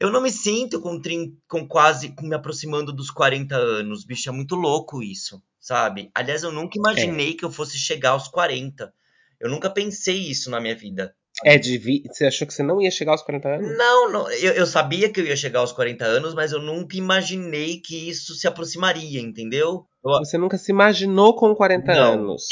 eu 0.00 0.10
não 0.10 0.20
me 0.20 0.30
sinto 0.32 0.80
com, 0.80 1.00
trin- 1.00 1.36
com 1.48 1.64
quase 1.66 2.12
me 2.22 2.34
aproximando 2.34 2.92
dos 2.92 3.08
40 3.08 3.54
anos. 3.54 4.04
Bicho, 4.04 4.28
é 4.28 4.32
muito 4.32 4.56
louco 4.56 5.00
isso, 5.00 5.40
sabe? 5.70 6.10
Aliás, 6.12 6.42
eu 6.42 6.50
nunca 6.50 6.76
imaginei 6.76 7.34
que 7.34 7.44
eu 7.44 7.50
fosse 7.52 7.78
chegar 7.78 8.10
aos 8.10 8.26
40. 8.26 8.92
Eu 9.38 9.48
nunca 9.48 9.70
pensei 9.70 10.16
isso 10.18 10.50
na 10.50 10.60
minha 10.60 10.74
vida. 10.74 11.14
É 11.44 11.56
de 11.56 11.78
vi... 11.78 12.02
Você 12.08 12.26
achou 12.26 12.44
que 12.44 12.52
você 12.52 12.60
não 12.64 12.82
ia 12.82 12.90
chegar 12.90 13.12
aos 13.12 13.22
40 13.22 13.48
anos? 13.48 13.78
Não, 13.78 14.10
não 14.10 14.28
eu, 14.32 14.52
eu 14.52 14.66
sabia 14.66 15.08
que 15.12 15.20
eu 15.20 15.24
ia 15.26 15.36
chegar 15.36 15.60
aos 15.60 15.70
40 15.70 16.04
anos, 16.04 16.34
mas 16.34 16.50
eu 16.50 16.60
nunca 16.60 16.96
imaginei 16.96 17.80
que 17.80 18.10
isso 18.10 18.34
se 18.34 18.48
aproximaria, 18.48 19.20
entendeu? 19.20 19.86
Eu- 20.04 20.18
Você 20.18 20.36
nunca 20.36 20.58
se 20.58 20.72
imaginou 20.72 21.36
com 21.36 21.54
40 21.54 21.94
Não. 21.94 22.14
anos. 22.14 22.44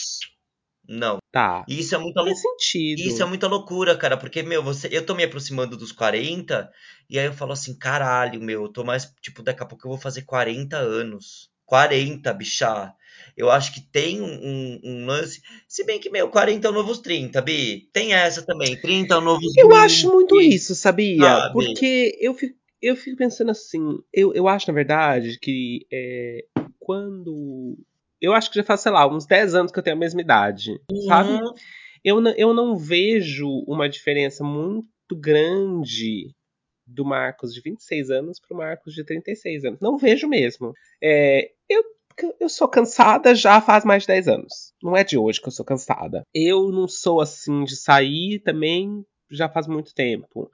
não. 0.89 1.19
Tá. 1.33 1.65
Isso 1.69 1.97
é 1.97 1.99
muita 1.99 2.21
loucura. 2.21 2.41
sentido. 2.41 3.01
Isso 3.01 3.21
é 3.21 3.27
muita 3.27 3.49
loucura, 3.49 3.97
cara, 3.99 4.17
porque, 4.17 4.45
meu, 4.45 4.63
você, 4.63 4.89
eu 4.93 5.05
tô 5.05 5.13
me 5.17 5.25
aproximando 5.25 5.77
dos 5.77 5.91
40, 5.91 6.71
e 7.11 7.19
aí 7.19 7.27
eu 7.27 7.33
falo 7.35 7.53
assim, 7.53 7.77
caralho, 7.77 8.41
meu, 8.41 8.63
eu 8.63 8.73
tô 8.73 8.85
mais, 8.85 9.13
tipo, 9.21 9.43
daqui 9.43 9.61
a 9.63 9.67
pouco 9.67 9.87
eu 9.87 9.91
vou 9.91 9.99
fazer 10.01 10.23
40 10.23 10.77
anos. 10.79 11.51
40, 11.69 12.33
bichá. 12.33 12.95
Eu 13.37 13.51
acho 13.51 13.73
que 13.73 13.81
tem 13.81 14.21
um, 14.21 14.81
um- 14.83 15.07
lance. 15.07 15.41
Se 15.69 15.85
bem 15.85 16.01
que, 16.01 16.11
meu, 16.11 16.29
40 16.29 16.67
é 16.67 16.71
o 16.71 16.75
novo 16.75 16.97
30, 16.97 17.41
Bi. 17.41 17.89
Tem 17.93 18.13
essa 18.13 18.45
também. 18.45 18.75
30 18.81 19.15
é 19.15 19.19
o 19.19 19.21
novo 19.21 19.41
Eu 19.57 19.69
20. 19.69 19.77
acho 19.79 20.13
muito 20.13 20.41
isso, 20.41 20.75
sabia? 20.75 21.21
Sabe? 21.23 21.53
Porque 21.53 22.19
eu 22.21 22.35
fico, 22.35 22.57
eu 22.83 22.97
fico 22.97 23.17
pensando 23.17 23.51
assim. 23.53 23.99
Eu, 24.13 24.35
eu 24.35 24.49
acho, 24.49 24.67
na 24.69 24.75
verdade, 24.75 25.39
que 25.41 25.87
é, 25.93 26.45
quando. 26.81 27.79
Eu 28.21 28.33
acho 28.33 28.51
que 28.51 28.57
já 28.57 28.65
faz, 28.65 28.81
sei 28.81 28.91
lá, 28.91 29.07
uns 29.07 29.27
10 29.27 29.55
anos 29.55 29.71
que 29.71 29.79
eu 29.79 29.83
tenho 29.85 29.95
a 29.95 30.01
mesma 30.01 30.21
idade. 30.21 30.73
Sabe? 31.07 31.31
Uhum. 31.31 31.53
Eu, 32.05 32.21
não- 32.21 32.35
eu 32.37 32.53
não 32.55 32.77
vejo 32.77 33.47
uma 33.69 33.89
diferença 33.89 34.43
muito 34.43 34.89
grande 35.15 36.35
do 36.89 37.05
Marcos 37.05 37.53
de 37.55 37.61
26 37.61 38.11
anos 38.11 38.41
pro 38.41 38.57
Marcos 38.57 38.95
de 38.95 39.05
36 39.05 39.65
anos. 39.65 39.81
Não 39.81 39.99
vejo 39.99 40.27
mesmo. 40.29 40.73
É, 41.03 41.51
eu, 41.69 41.83
eu 42.41 42.49
sou 42.49 42.69
cansada 42.69 43.35
já 43.35 43.61
faz 43.61 43.85
mais 43.85 44.03
de 44.03 44.09
10 44.09 44.29
anos. 44.29 44.73
Não 44.83 44.97
é 44.97 45.05
de 45.05 45.17
hoje 45.19 45.41
que 45.41 45.49
eu 45.49 45.53
sou 45.53 45.65
cansada. 45.65 46.23
Eu 46.35 46.71
não 46.71 46.89
sou 46.89 47.21
assim 47.21 47.65
de 47.65 47.77
sair 47.77 48.41
também 48.41 49.05
já 49.31 49.49
faz 49.49 49.67
muito 49.69 49.95
tempo. 49.95 50.51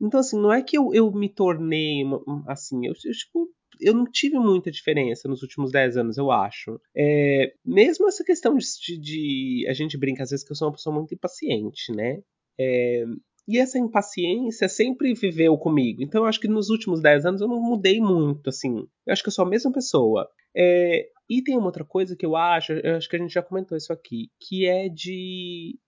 Então, 0.00 0.20
assim, 0.20 0.38
não 0.40 0.52
é 0.52 0.62
que 0.62 0.76
eu, 0.76 0.92
eu 0.92 1.10
me 1.12 1.28
tornei 1.28 2.02
uma- 2.04 2.18
um- 2.28 2.44
assim, 2.48 2.86
eu, 2.86 2.92
eu, 3.04 3.12
tipo, 3.12 3.48
eu 3.80 3.94
não 3.94 4.04
tive 4.10 4.38
muita 4.38 4.70
diferença 4.70 5.28
nos 5.28 5.42
últimos 5.42 5.70
10 5.72 5.96
anos, 5.96 6.16
eu 6.18 6.30
acho. 6.30 6.80
É, 6.96 7.52
mesmo 7.64 8.08
essa 8.08 8.24
questão 8.24 8.56
de, 8.56 8.66
de- 8.86 8.98
de- 9.00 9.66
A 9.68 9.72
gente 9.72 9.96
brinca 9.98 10.22
às 10.22 10.30
vezes 10.30 10.44
que 10.44 10.52
eu 10.52 10.56
sou 10.56 10.68
uma 10.68 10.74
pessoa 10.74 10.94
muito 10.94 11.14
impaciente, 11.14 11.92
né? 11.92 12.18
É, 12.58 13.04
e 13.46 13.58
essa 13.58 13.78
impaciência 13.78 14.68
sempre 14.68 15.14
viveu 15.14 15.56
comigo. 15.58 16.02
Então 16.02 16.22
eu 16.22 16.26
acho 16.26 16.40
que 16.40 16.48
nos 16.48 16.70
últimos 16.70 17.00
10 17.00 17.26
anos 17.26 17.40
eu 17.40 17.48
não 17.48 17.60
mudei 17.60 18.00
muito, 18.00 18.48
assim. 18.48 18.86
Eu 19.06 19.12
acho 19.12 19.22
que 19.22 19.28
eu 19.28 19.32
sou 19.32 19.44
a 19.44 19.48
mesma 19.48 19.70
pessoa. 19.70 20.28
É, 20.56 21.08
e 21.28 21.42
tem 21.42 21.56
uma 21.56 21.66
outra 21.66 21.84
coisa 21.84 22.16
que 22.16 22.24
eu 22.24 22.36
acho, 22.36 22.72
eu 22.72 22.96
acho 22.96 23.08
que 23.08 23.16
a 23.16 23.18
gente 23.18 23.32
já 23.32 23.42
comentou 23.42 23.76
isso 23.76 23.92
aqui, 23.92 24.30
que 24.40 24.66
é 24.66 24.88
de 24.88 25.78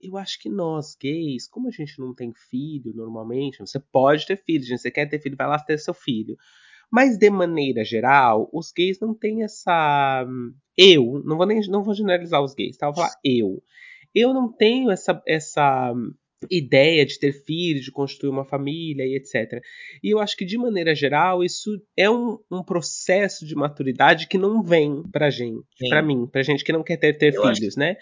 eu 0.00 0.16
acho 0.16 0.38
que 0.40 0.48
nós 0.48 0.94
gays, 1.00 1.48
como 1.48 1.68
a 1.68 1.70
gente 1.70 1.98
não 1.98 2.14
tem 2.14 2.32
filho 2.50 2.92
normalmente, 2.94 3.58
você 3.58 3.80
pode 3.80 4.26
ter 4.26 4.36
filho, 4.36 4.62
gente, 4.62 4.80
você 4.80 4.90
quer 4.90 5.06
ter 5.06 5.18
filho, 5.18 5.36
vai 5.36 5.46
lá 5.46 5.58
ter 5.58 5.78
seu 5.78 5.94
filho. 5.94 6.36
Mas 6.90 7.18
de 7.18 7.30
maneira 7.30 7.82
geral, 7.84 8.48
os 8.52 8.72
gays 8.72 9.00
não 9.00 9.14
têm 9.14 9.42
essa. 9.42 10.24
Eu, 10.76 11.22
não 11.24 11.36
vou 11.36 11.46
nem 11.46 11.60
não 11.68 11.82
vou 11.82 11.94
generalizar 11.94 12.42
os 12.42 12.54
gays, 12.54 12.76
tá? 12.76 12.86
Vou 12.86 12.96
falar 12.96 13.14
eu. 13.24 13.62
Eu 14.14 14.32
não 14.32 14.52
tenho 14.52 14.90
essa, 14.90 15.20
essa 15.26 15.92
ideia 16.50 17.04
de 17.04 17.18
ter 17.18 17.32
filhos, 17.32 17.84
de 17.84 17.90
construir 17.90 18.30
uma 18.30 18.44
família 18.44 19.04
e 19.04 19.16
etc. 19.16 19.60
E 20.02 20.12
eu 20.12 20.18
acho 20.18 20.36
que, 20.36 20.44
de 20.44 20.58
maneira 20.58 20.94
geral, 20.94 21.42
isso 21.42 21.70
é 21.96 22.10
um, 22.10 22.38
um 22.50 22.62
processo 22.62 23.46
de 23.46 23.54
maturidade 23.54 24.28
que 24.28 24.38
não 24.38 24.62
vem 24.62 25.02
pra 25.10 25.30
gente, 25.30 25.64
Sim. 25.78 25.88
pra 25.88 26.02
mim, 26.02 26.26
pra 26.26 26.42
gente 26.42 26.64
que 26.64 26.72
não 26.72 26.82
quer 26.82 26.96
ter, 26.96 27.14
ter 27.14 27.32
filhos, 27.32 27.76
acho... 27.76 27.78
né? 27.78 27.96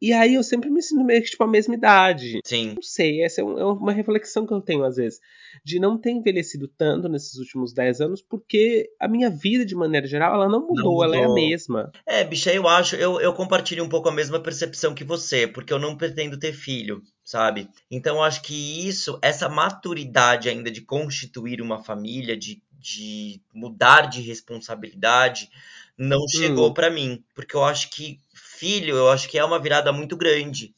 E 0.00 0.12
aí 0.12 0.34
eu 0.34 0.42
sempre 0.42 0.70
me 0.70 0.80
sinto 0.80 1.04
meio 1.04 1.22
que 1.22 1.30
tipo 1.30 1.42
a 1.42 1.48
mesma 1.48 1.74
idade. 1.74 2.40
Sim. 2.44 2.74
Não 2.74 2.82
sei, 2.82 3.22
essa 3.22 3.40
é, 3.40 3.44
um, 3.44 3.58
é, 3.58 3.64
uma 3.64 3.92
reflexão 3.92 4.46
que 4.46 4.52
eu 4.52 4.60
tenho 4.60 4.84
às 4.84 4.96
vezes. 4.96 5.20
De 5.64 5.80
não 5.80 5.98
ter 5.98 6.10
envelhecido 6.10 6.68
tanto 6.68 7.08
nesses 7.08 7.36
últimos 7.36 7.72
10 7.72 8.00
anos, 8.00 8.22
porque 8.22 8.90
a 9.00 9.08
minha 9.08 9.28
vida, 9.28 9.64
de 9.64 9.74
maneira 9.74 10.06
geral, 10.06 10.34
ela 10.34 10.48
não 10.48 10.60
mudou, 10.60 10.76
não 10.76 10.84
mudou. 10.84 11.04
ela 11.04 11.16
é 11.16 11.24
a 11.24 11.34
mesma. 11.34 11.90
É, 12.06 12.24
bicha, 12.24 12.52
eu 12.52 12.68
acho, 12.68 12.94
eu, 12.96 13.20
eu 13.20 13.32
compartilho 13.32 13.82
um 13.82 13.88
pouco 13.88 14.08
a 14.08 14.12
mesma 14.12 14.40
percepção 14.40 14.94
que 14.94 15.04
você, 15.04 15.46
porque 15.46 15.72
eu 15.72 15.78
não 15.78 15.96
pretendo 15.96 16.38
ter 16.38 16.52
filho, 16.52 17.02
sabe? 17.24 17.68
Então 17.90 18.16
eu 18.16 18.22
acho 18.22 18.42
que 18.42 18.86
isso, 18.86 19.18
essa 19.20 19.48
maturidade 19.48 20.48
ainda 20.48 20.70
de 20.70 20.80
constituir 20.80 21.60
uma 21.60 21.82
família, 21.82 22.36
de, 22.36 22.62
de 22.78 23.40
mudar 23.52 24.02
de 24.02 24.20
responsabilidade, 24.20 25.50
não 25.98 26.20
hum. 26.20 26.28
chegou 26.28 26.72
para 26.72 26.90
mim. 26.90 27.22
Porque 27.34 27.56
eu 27.56 27.64
acho 27.64 27.90
que 27.90 28.20
filho, 28.58 28.96
eu 28.96 29.10
acho 29.10 29.28
que 29.28 29.38
é 29.38 29.44
uma 29.44 29.60
virada 29.60 29.92
muito 29.92 30.16
grande 30.16 30.74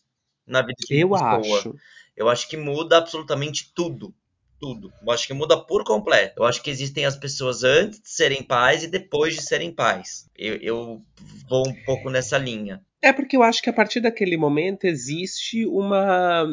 na 0.47 0.61
vida 0.61 0.75
de 0.79 1.01
eu 1.01 1.11
pessoa. 1.11 1.39
Acho. 1.39 1.75
Eu 2.17 2.29
acho 2.29 2.49
que 2.49 2.57
muda 2.57 2.99
absolutamente 2.99 3.73
tudo. 3.75 4.15
Tudo. 4.61 4.93
Eu 5.03 5.11
acho 5.11 5.27
que 5.27 5.33
muda 5.33 5.59
por 5.59 5.85
completo. 5.85 6.43
Eu 6.43 6.45
acho 6.45 6.63
que 6.63 6.69
existem 6.69 7.07
as 7.07 7.17
pessoas 7.17 7.65
antes 7.65 7.99
de 8.01 8.11
serem 8.11 8.43
pais 8.43 8.85
e 8.85 8.89
depois 8.89 9.35
de 9.35 9.43
serem 9.43 9.73
pais. 9.73 10.29
Eu, 10.37 10.57
eu 10.57 11.03
vou 11.49 11.67
um 11.67 11.85
pouco 11.85 12.11
nessa 12.11 12.37
linha. 12.37 12.85
É 13.01 13.11
porque 13.11 13.35
eu 13.35 13.43
acho 13.43 13.63
que 13.63 13.71
a 13.71 13.73
partir 13.73 14.01
daquele 14.01 14.37
momento 14.37 14.85
existe 14.85 15.65
uma, 15.65 16.45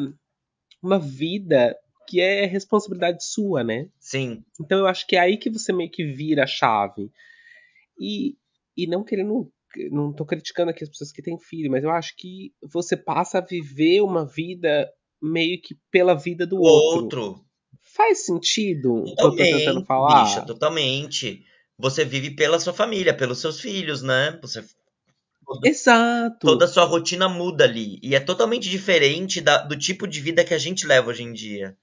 uma 0.82 0.98
vida 0.98 1.76
que 2.08 2.18
é 2.18 2.46
responsabilidade 2.46 3.22
sua, 3.22 3.62
né? 3.62 3.90
Sim. 4.00 4.42
Então 4.58 4.78
eu 4.78 4.86
acho 4.86 5.06
que 5.06 5.14
é 5.14 5.20
aí 5.20 5.36
que 5.36 5.50
você 5.50 5.70
meio 5.70 5.90
que 5.90 6.06
vira 6.06 6.44
a 6.44 6.46
chave. 6.46 7.12
E, 8.00 8.38
e 8.74 8.86
não 8.86 9.04
querendo 9.04 9.52
não 9.90 10.12
tô 10.12 10.24
criticando 10.24 10.70
aqui 10.70 10.84
as 10.84 10.90
pessoas 10.90 11.12
que 11.12 11.22
têm 11.22 11.38
filho, 11.38 11.70
mas 11.70 11.84
eu 11.84 11.90
acho 11.90 12.14
que 12.16 12.52
você 12.62 12.96
passa 12.96 13.38
a 13.38 13.44
viver 13.44 14.00
uma 14.00 14.26
vida 14.26 14.88
meio 15.20 15.60
que 15.60 15.76
pela 15.90 16.14
vida 16.14 16.46
do 16.46 16.56
outro. 16.58 17.02
outro. 17.02 17.44
Faz 17.80 18.26
sentido 18.26 18.94
o 18.94 19.04
que 19.04 19.10
eu 19.10 19.30
tô 19.30 19.36
tentando 19.36 19.84
falar? 19.84 20.24
Bicha, 20.24 20.42
totalmente. 20.42 21.44
Você 21.78 22.04
vive 22.04 22.30
pela 22.30 22.58
sua 22.58 22.72
família, 22.72 23.16
pelos 23.16 23.40
seus 23.40 23.60
filhos, 23.60 24.02
né? 24.02 24.38
Você 24.42 24.62
Exato. 25.64 26.46
Toda 26.46 26.66
a 26.66 26.68
sua 26.68 26.84
rotina 26.84 27.28
muda 27.28 27.64
ali. 27.64 27.98
E 28.02 28.14
é 28.14 28.20
totalmente 28.20 28.68
diferente 28.68 29.40
da, 29.40 29.58
do 29.58 29.76
tipo 29.76 30.06
de 30.06 30.20
vida 30.20 30.44
que 30.44 30.52
a 30.52 30.58
gente 30.58 30.86
leva 30.86 31.08
hoje 31.08 31.22
em 31.22 31.32
dia, 31.32 31.76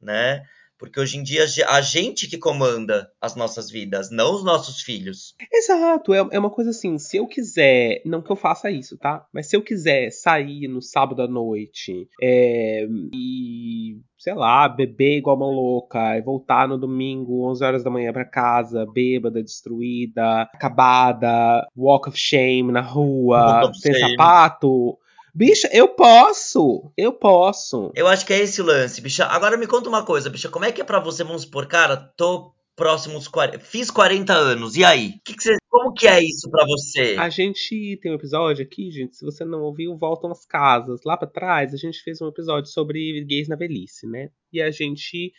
né? 0.00 0.42
Porque 0.82 0.98
hoje 0.98 1.16
em 1.16 1.22
dia 1.22 1.44
a 1.68 1.80
gente 1.80 2.28
que 2.28 2.36
comanda 2.36 3.08
as 3.20 3.36
nossas 3.36 3.70
vidas, 3.70 4.10
não 4.10 4.34
os 4.34 4.42
nossos 4.42 4.80
filhos. 4.80 5.32
Exato, 5.52 6.12
é, 6.12 6.26
é 6.32 6.38
uma 6.40 6.50
coisa 6.50 6.70
assim, 6.70 6.98
se 6.98 7.18
eu 7.18 7.28
quiser, 7.28 8.02
não 8.04 8.20
que 8.20 8.32
eu 8.32 8.34
faça 8.34 8.68
isso, 8.68 8.98
tá? 8.98 9.24
Mas 9.32 9.48
se 9.48 9.54
eu 9.54 9.62
quiser 9.62 10.10
sair 10.10 10.66
no 10.66 10.82
sábado 10.82 11.22
à 11.22 11.28
noite 11.28 12.08
é, 12.20 12.84
e, 13.14 13.96
sei 14.18 14.34
lá, 14.34 14.68
beber 14.68 15.18
igual 15.18 15.36
uma 15.36 15.46
louca 15.46 16.18
e 16.18 16.20
voltar 16.20 16.66
no 16.66 16.76
domingo, 16.76 17.48
11 17.48 17.64
horas 17.64 17.84
da 17.84 17.90
manhã 17.90 18.12
para 18.12 18.24
casa, 18.24 18.84
bêbada, 18.92 19.40
destruída, 19.40 20.50
acabada, 20.52 21.64
walk 21.76 22.08
of 22.08 22.18
shame 22.18 22.72
na 22.72 22.80
rua, 22.80 23.70
sem 23.74 23.94
sapato, 23.94 24.98
Bicha, 25.34 25.68
eu 25.72 25.88
posso! 25.88 26.92
Eu 26.96 27.12
posso! 27.12 27.90
Eu 27.94 28.06
acho 28.06 28.26
que 28.26 28.34
é 28.34 28.38
esse 28.40 28.60
o 28.60 28.64
lance, 28.64 29.00
bicha. 29.00 29.24
Agora 29.24 29.56
me 29.56 29.66
conta 29.66 29.88
uma 29.88 30.04
coisa, 30.04 30.28
bicha. 30.28 30.50
Como 30.50 30.64
é 30.64 30.70
que 30.70 30.82
é 30.82 30.84
pra 30.84 31.00
você, 31.00 31.24
vamos 31.24 31.42
supor, 31.42 31.66
cara, 31.66 31.96
tô 31.96 32.52
próximos 32.76 33.28
40. 33.28 33.58
Fiz 33.60 33.90
40 33.90 34.32
anos, 34.32 34.76
e 34.76 34.84
aí? 34.84 35.14
Que 35.24 35.34
que 35.34 35.42
você, 35.42 35.56
como 35.70 35.94
que 35.94 36.06
é 36.06 36.22
isso 36.22 36.50
para 36.50 36.66
você? 36.66 37.16
A 37.18 37.30
gente 37.30 37.98
tem 38.02 38.12
um 38.12 38.16
episódio 38.16 38.62
aqui, 38.62 38.90
gente. 38.90 39.16
Se 39.16 39.24
você 39.24 39.42
não 39.42 39.62
ouviu, 39.62 39.96
voltam 39.96 40.30
as 40.30 40.44
casas. 40.44 41.00
Lá 41.04 41.16
para 41.16 41.28
trás, 41.28 41.72
a 41.72 41.78
gente 41.78 42.02
fez 42.02 42.20
um 42.20 42.28
episódio 42.28 42.70
sobre 42.70 43.24
gays 43.24 43.48
na 43.48 43.56
velhice, 43.56 44.06
né? 44.06 44.28
E 44.52 44.60
a 44.60 44.70
gente. 44.70 45.32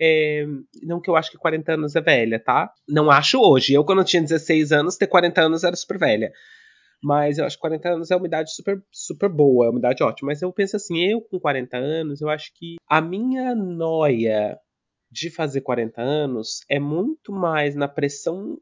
É, 0.00 0.46
não 0.82 1.00
que 1.00 1.10
eu 1.10 1.16
acho 1.16 1.30
que 1.30 1.36
40 1.36 1.74
anos 1.74 1.96
é 1.96 2.00
velha, 2.00 2.38
tá? 2.38 2.72
Não 2.88 3.10
acho 3.10 3.38
hoje. 3.40 3.74
Eu, 3.74 3.84
quando 3.84 3.98
eu 3.98 4.04
tinha 4.04 4.22
16 4.22 4.72
anos, 4.72 4.96
ter 4.96 5.06
40 5.08 5.42
anos 5.42 5.64
era 5.64 5.76
super 5.76 5.98
velha. 5.98 6.32
Mas 7.02 7.38
eu 7.38 7.46
acho 7.46 7.56
que 7.56 7.62
40 7.62 7.88
anos 7.88 8.10
é 8.10 8.16
uma 8.16 8.26
idade 8.26 8.54
super, 8.54 8.82
super 8.90 9.28
boa, 9.28 9.66
é 9.66 9.70
uma 9.70 9.78
idade 9.78 10.02
ótima. 10.02 10.28
Mas 10.28 10.42
eu 10.42 10.52
penso 10.52 10.76
assim, 10.76 10.98
eu 10.98 11.20
com 11.20 11.40
40 11.40 11.76
anos, 11.76 12.20
eu 12.20 12.28
acho 12.28 12.52
que 12.54 12.76
a 12.88 13.00
minha 13.00 13.54
noia 13.54 14.58
de 15.10 15.30
fazer 15.30 15.62
40 15.62 16.00
anos 16.00 16.60
é 16.68 16.78
muito 16.78 17.32
mais 17.32 17.74
na 17.74 17.88
pressão 17.88 18.58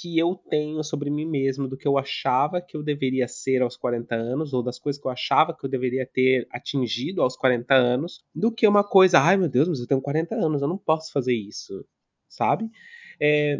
que 0.00 0.18
eu 0.18 0.34
tenho 0.34 0.82
sobre 0.82 1.08
mim 1.08 1.24
mesmo 1.24 1.68
do 1.68 1.76
que 1.76 1.86
eu 1.86 1.96
achava 1.96 2.60
que 2.60 2.76
eu 2.76 2.82
deveria 2.82 3.28
ser 3.28 3.62
aos 3.62 3.76
40 3.76 4.12
anos, 4.16 4.52
ou 4.52 4.60
das 4.60 4.76
coisas 4.76 5.00
que 5.00 5.06
eu 5.06 5.12
achava 5.12 5.54
que 5.56 5.64
eu 5.64 5.70
deveria 5.70 6.04
ter 6.04 6.48
atingido 6.50 7.22
aos 7.22 7.36
40 7.36 7.74
anos, 7.74 8.24
do 8.34 8.50
que 8.50 8.66
uma 8.66 8.82
coisa, 8.82 9.20
ai 9.20 9.36
meu 9.36 9.48
Deus, 9.48 9.68
mas 9.68 9.78
eu 9.78 9.86
tenho 9.86 10.00
40 10.00 10.34
anos, 10.34 10.62
eu 10.62 10.68
não 10.68 10.76
posso 10.76 11.12
fazer 11.12 11.34
isso, 11.34 11.86
sabe? 12.28 12.68
É, 13.20 13.56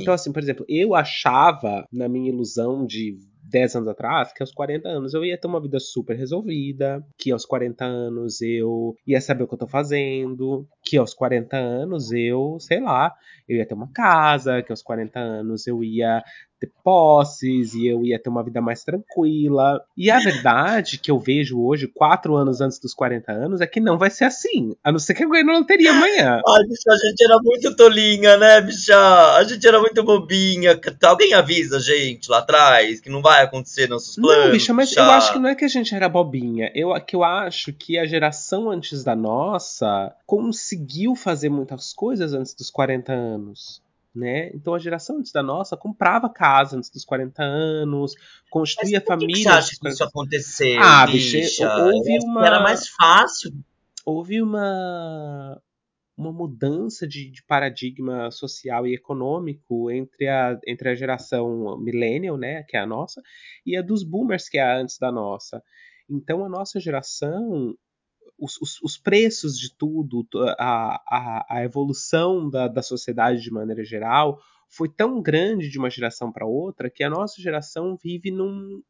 então, 0.00 0.14
assim, 0.14 0.32
por 0.32 0.42
exemplo, 0.42 0.64
eu 0.66 0.94
achava, 0.94 1.86
na 1.92 2.08
minha 2.08 2.30
ilusão 2.30 2.86
de 2.86 3.18
10 3.48 3.76
anos 3.76 3.88
atrás, 3.88 4.32
que 4.32 4.42
aos 4.42 4.52
40 4.52 4.88
anos 4.88 5.14
eu 5.14 5.24
ia 5.24 5.38
ter 5.38 5.46
uma 5.46 5.60
vida 5.60 5.78
super 5.78 6.16
resolvida, 6.16 7.04
que 7.16 7.30
aos 7.30 7.44
40 7.44 7.84
anos 7.84 8.40
eu 8.40 8.94
ia 9.06 9.20
saber 9.20 9.44
o 9.44 9.48
que 9.48 9.54
eu 9.54 9.58
tô 9.58 9.68
fazendo, 9.68 10.66
que 10.84 10.96
aos 10.96 11.14
40 11.14 11.56
anos 11.56 12.10
eu, 12.12 12.58
sei 12.60 12.80
lá, 12.80 13.12
eu 13.48 13.56
ia 13.56 13.66
ter 13.66 13.74
uma 13.74 13.90
casa, 13.92 14.62
que 14.62 14.72
aos 14.72 14.82
40 14.82 15.18
anos 15.18 15.66
eu 15.66 15.82
ia 15.84 16.22
ter 16.58 16.70
posses 16.82 17.74
e 17.74 17.86
eu 17.86 18.04
ia 18.04 18.18
ter 18.18 18.28
uma 18.28 18.42
vida 18.42 18.60
mais 18.60 18.82
tranquila. 18.82 19.80
E 19.96 20.10
a 20.10 20.18
verdade 20.18 20.98
que 20.98 21.10
eu 21.10 21.18
vejo 21.18 21.60
hoje, 21.60 21.86
quatro 21.86 22.34
anos 22.36 22.60
antes 22.60 22.78
dos 22.78 22.94
40 22.94 23.32
anos, 23.32 23.60
é 23.60 23.66
que 23.66 23.80
não 23.80 23.98
vai 23.98 24.10
ser 24.10 24.24
assim. 24.24 24.74
A 24.82 24.90
não 24.90 24.98
ser 24.98 25.14
que 25.14 25.24
eu 25.24 25.30
ganhe 25.30 25.44
na 25.44 25.58
loteria 25.58 25.90
amanhã. 25.90 26.40
Ai, 26.46 26.64
bicha, 26.64 26.90
a 26.90 26.96
gente 26.96 27.24
era 27.24 27.38
muito 27.42 27.76
tolinha, 27.76 28.36
né, 28.36 28.60
bicha? 28.60 28.96
A 29.36 29.44
gente 29.44 29.66
era 29.66 29.80
muito 29.80 30.02
bobinha. 30.02 30.80
Alguém 31.04 31.34
avisa 31.34 31.76
a 31.76 31.80
gente 31.80 32.30
lá 32.30 32.38
atrás 32.38 33.00
que 33.00 33.10
não 33.10 33.20
vai 33.20 33.42
acontecer 33.42 33.88
nossos 33.88 34.16
planos. 34.16 34.44
Não, 34.46 34.52
bicha, 34.52 34.72
mas 34.72 34.88
bicha. 34.88 35.00
eu 35.00 35.10
acho 35.10 35.32
que 35.32 35.38
não 35.38 35.48
é 35.48 35.54
que 35.54 35.64
a 35.64 35.68
gente 35.68 35.94
era 35.94 36.08
bobinha. 36.08 36.70
Eu, 36.74 36.92
que 37.00 37.14
eu 37.14 37.22
acho 37.22 37.72
que 37.72 37.98
a 37.98 38.06
geração 38.06 38.70
antes 38.70 39.04
da 39.04 39.14
nossa 39.14 40.14
conseguiu 40.26 41.14
fazer 41.14 41.48
muitas 41.48 41.92
coisas 41.92 42.32
antes 42.32 42.54
dos 42.54 42.70
40 42.70 43.12
anos 43.12 43.84
né? 44.16 44.50
Então 44.54 44.74
a 44.74 44.78
geração 44.78 45.18
antes 45.18 45.30
da 45.30 45.42
nossa 45.42 45.76
comprava 45.76 46.28
casa 46.28 46.76
antes 46.76 46.90
dos 46.90 47.04
40 47.04 47.42
anos, 47.42 48.14
construía 48.50 48.98
Mas 48.98 49.06
família. 49.06 49.34
Que 49.34 49.42
você 49.42 49.48
acha 49.48 49.76
que 49.80 49.88
isso 49.88 50.04
aconteceu? 50.04 50.80
Ah, 50.80 51.06
bicha, 51.06 51.76
houve 51.84 52.18
uma. 52.24 52.46
Era 52.46 52.60
mais 52.60 52.88
fácil. 52.88 53.52
Houve 54.04 54.40
uma 54.40 55.60
uma 56.16 56.32
mudança 56.32 57.06
de, 57.06 57.30
de, 57.30 57.42
paradigma 57.42 58.30
social 58.30 58.86
e 58.86 58.94
econômico 58.94 59.90
entre 59.90 60.26
a, 60.26 60.58
entre 60.66 60.88
a 60.88 60.94
geração 60.94 61.76
millennial, 61.78 62.38
né, 62.38 62.62
que 62.62 62.74
é 62.74 62.80
a 62.80 62.86
nossa, 62.86 63.20
e 63.66 63.76
a 63.76 63.82
dos 63.82 64.02
boomers, 64.02 64.48
que 64.48 64.56
é 64.56 64.62
a 64.62 64.78
antes 64.78 64.98
da 64.98 65.12
nossa. 65.12 65.62
Então 66.08 66.42
a 66.42 66.48
nossa 66.48 66.80
geração 66.80 67.76
os, 68.38 68.60
os, 68.60 68.80
os, 68.82 68.98
preços 68.98 69.58
de 69.58 69.74
tudo, 69.74 70.26
a, 70.58 71.02
a, 71.08 71.46
a 71.48 71.64
evolução 71.64 72.48
da, 72.50 72.68
da 72.68 72.82
sociedade 72.82 73.40
de 73.40 73.50
maneira 73.50 73.84
geral, 73.84 74.38
foi 74.68 74.88
tão 74.88 75.22
grande 75.22 75.68
de 75.68 75.78
uma 75.78 75.90
geração 75.90 76.32
para 76.32 76.46
outra 76.46 76.90
que 76.90 77.04
a 77.04 77.10
nossa 77.10 77.40
geração 77.40 77.96
vive 77.96 78.30
num, 78.30 78.82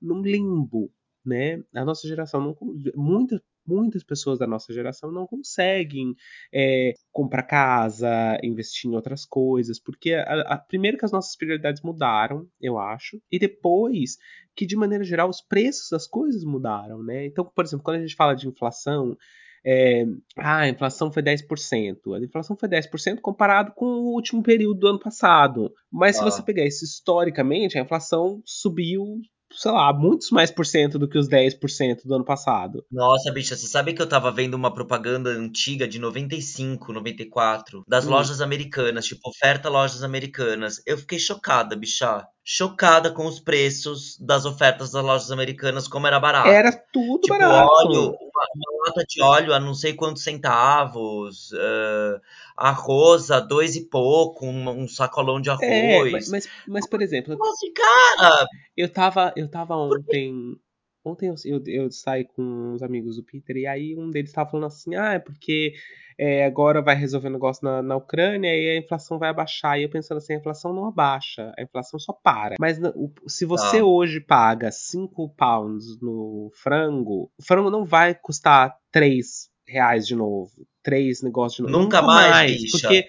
num 0.00 0.20
limbo, 0.20 0.92
né? 1.24 1.62
A 1.74 1.84
nossa 1.84 2.06
geração 2.06 2.40
não, 2.40 2.56
muitas 2.94 3.40
muitas 3.66 4.02
pessoas 4.02 4.38
da 4.38 4.46
nossa 4.46 4.72
geração 4.72 5.10
não 5.10 5.26
conseguem 5.26 6.14
é, 6.52 6.94
comprar 7.10 7.42
casa, 7.42 8.38
investir 8.42 8.90
em 8.90 8.94
outras 8.94 9.24
coisas, 9.24 9.80
porque 9.80 10.14
a, 10.14 10.40
a, 10.42 10.58
primeiro 10.58 10.98
que 10.98 11.04
as 11.04 11.12
nossas 11.12 11.36
prioridades 11.36 11.82
mudaram, 11.82 12.46
eu 12.60 12.78
acho, 12.78 13.20
e 13.30 13.38
depois 13.38 14.16
que 14.54 14.66
de 14.66 14.76
maneira 14.76 15.04
geral 15.04 15.28
os 15.28 15.40
preços 15.40 15.88
das 15.90 16.06
coisas 16.06 16.44
mudaram, 16.44 17.02
né? 17.02 17.26
Então, 17.26 17.44
por 17.44 17.64
exemplo, 17.64 17.84
quando 17.84 17.98
a 17.98 18.00
gente 18.00 18.16
fala 18.16 18.34
de 18.34 18.48
inflação, 18.48 19.16
é, 19.64 20.04
ah, 20.36 20.58
a 20.58 20.68
inflação 20.68 21.12
foi 21.12 21.22
10%. 21.22 22.14
A 22.14 22.24
inflação 22.24 22.56
foi 22.56 22.68
10% 22.68 23.20
comparado 23.20 23.72
com 23.74 23.86
o 23.86 24.12
último 24.12 24.42
período 24.42 24.80
do 24.80 24.88
ano 24.88 24.98
passado. 24.98 25.72
Mas 25.90 26.16
ah. 26.16 26.18
se 26.18 26.24
você 26.24 26.42
pegar 26.42 26.66
isso 26.66 26.84
historicamente, 26.84 27.78
a 27.78 27.82
inflação 27.82 28.42
subiu 28.44 29.20
sei 29.54 29.72
lá, 29.72 29.92
muitos 29.92 30.30
mais 30.30 30.50
por 30.50 30.66
cento 30.66 30.98
do 30.98 31.08
que 31.08 31.18
os 31.18 31.28
10% 31.28 32.04
do 32.04 32.14
ano 32.14 32.24
passado. 32.24 32.84
Nossa, 32.90 33.32
bicha, 33.32 33.56
você 33.56 33.66
sabe 33.66 33.92
que 33.92 34.02
eu 34.02 34.08
tava 34.08 34.30
vendo 34.30 34.54
uma 34.54 34.72
propaganda 34.72 35.30
antiga 35.30 35.86
de 35.86 35.98
95, 35.98 36.92
94, 36.92 37.84
das 37.86 38.06
hum. 38.06 38.10
lojas 38.10 38.40
americanas, 38.40 39.06
tipo, 39.06 39.28
oferta 39.28 39.68
lojas 39.68 40.02
americanas. 40.02 40.82
Eu 40.86 40.98
fiquei 40.98 41.18
chocada, 41.18 41.76
bicha. 41.76 42.26
Chocada 42.44 43.12
com 43.12 43.26
os 43.26 43.38
preços 43.38 44.18
das 44.18 44.44
ofertas 44.44 44.90
das 44.90 45.04
lojas 45.04 45.30
americanas, 45.30 45.86
como 45.86 46.08
era 46.08 46.18
barato. 46.18 46.48
Era 46.48 46.72
tudo 46.72 47.20
tipo, 47.20 47.38
barato. 47.38 47.70
óleo, 47.70 48.00
uma, 48.08 48.46
uma, 48.56 48.86
lata 48.86 49.04
de 49.08 49.22
óleo 49.22 49.54
a 49.54 49.60
não 49.60 49.74
sei 49.74 49.94
quantos 49.94 50.24
centavos, 50.24 51.52
uh, 51.52 52.20
arroz 52.56 53.30
a 53.30 53.38
dois 53.38 53.76
e 53.76 53.88
pouco, 53.88 54.44
um, 54.44 54.68
um 54.70 54.88
sacolão 54.88 55.40
de 55.40 55.50
é, 55.50 55.52
arroz. 55.52 56.08
É, 56.08 56.10
mas, 56.10 56.30
mas, 56.30 56.48
mas, 56.66 56.88
por 56.88 57.00
exemplo. 57.00 57.36
Nossa, 57.36 57.52
assim, 57.52 57.72
cara! 57.72 58.46
Eu 58.76 58.92
tava, 58.92 59.32
eu 59.36 59.48
tava 59.48 59.76
ontem. 59.76 60.56
Ontem 61.04 61.28
eu, 61.28 61.34
eu, 61.44 61.62
eu, 61.66 61.90
saí 61.90 62.24
com 62.24 62.42
uns 62.42 62.82
amigos 62.82 63.16
do 63.16 63.24
Peter 63.24 63.56
e 63.56 63.66
aí 63.66 63.96
um 63.96 64.08
deles 64.08 64.32
tava 64.32 64.50
falando 64.50 64.66
assim: 64.66 64.94
ah, 64.94 65.14
é 65.14 65.18
porque 65.18 65.72
é, 66.16 66.44
agora 66.44 66.80
vai 66.80 66.94
resolver 66.94 67.26
o 67.26 67.30
um 67.30 67.32
negócio 67.32 67.64
na, 67.64 67.82
na 67.82 67.96
Ucrânia 67.96 68.54
e 68.54 68.70
a 68.70 68.76
inflação 68.76 69.18
vai 69.18 69.28
abaixar. 69.28 69.78
E 69.78 69.82
eu 69.82 69.90
pensando 69.90 70.18
assim: 70.18 70.34
a 70.34 70.36
inflação 70.36 70.72
não 70.72 70.86
abaixa, 70.86 71.52
a 71.58 71.62
inflação 71.62 71.98
só 71.98 72.12
para. 72.12 72.54
Mas 72.60 72.78
se 73.26 73.44
você 73.44 73.78
ah. 73.78 73.84
hoje 73.84 74.20
paga 74.20 74.70
5 74.70 75.28
pounds 75.30 76.00
no 76.00 76.50
frango, 76.54 77.30
o 77.36 77.42
frango 77.44 77.70
não 77.70 77.84
vai 77.84 78.14
custar 78.14 78.76
3 78.92 79.50
reais 79.66 80.06
de 80.06 80.14
novo. 80.14 80.52
3 80.84 81.22
negócios 81.22 81.56
de 81.56 81.62
novo. 81.62 81.84
Nunca, 81.84 82.00
Nunca 82.00 82.06
mais, 82.06 82.30
mais 82.30 82.70
porque 82.70 83.08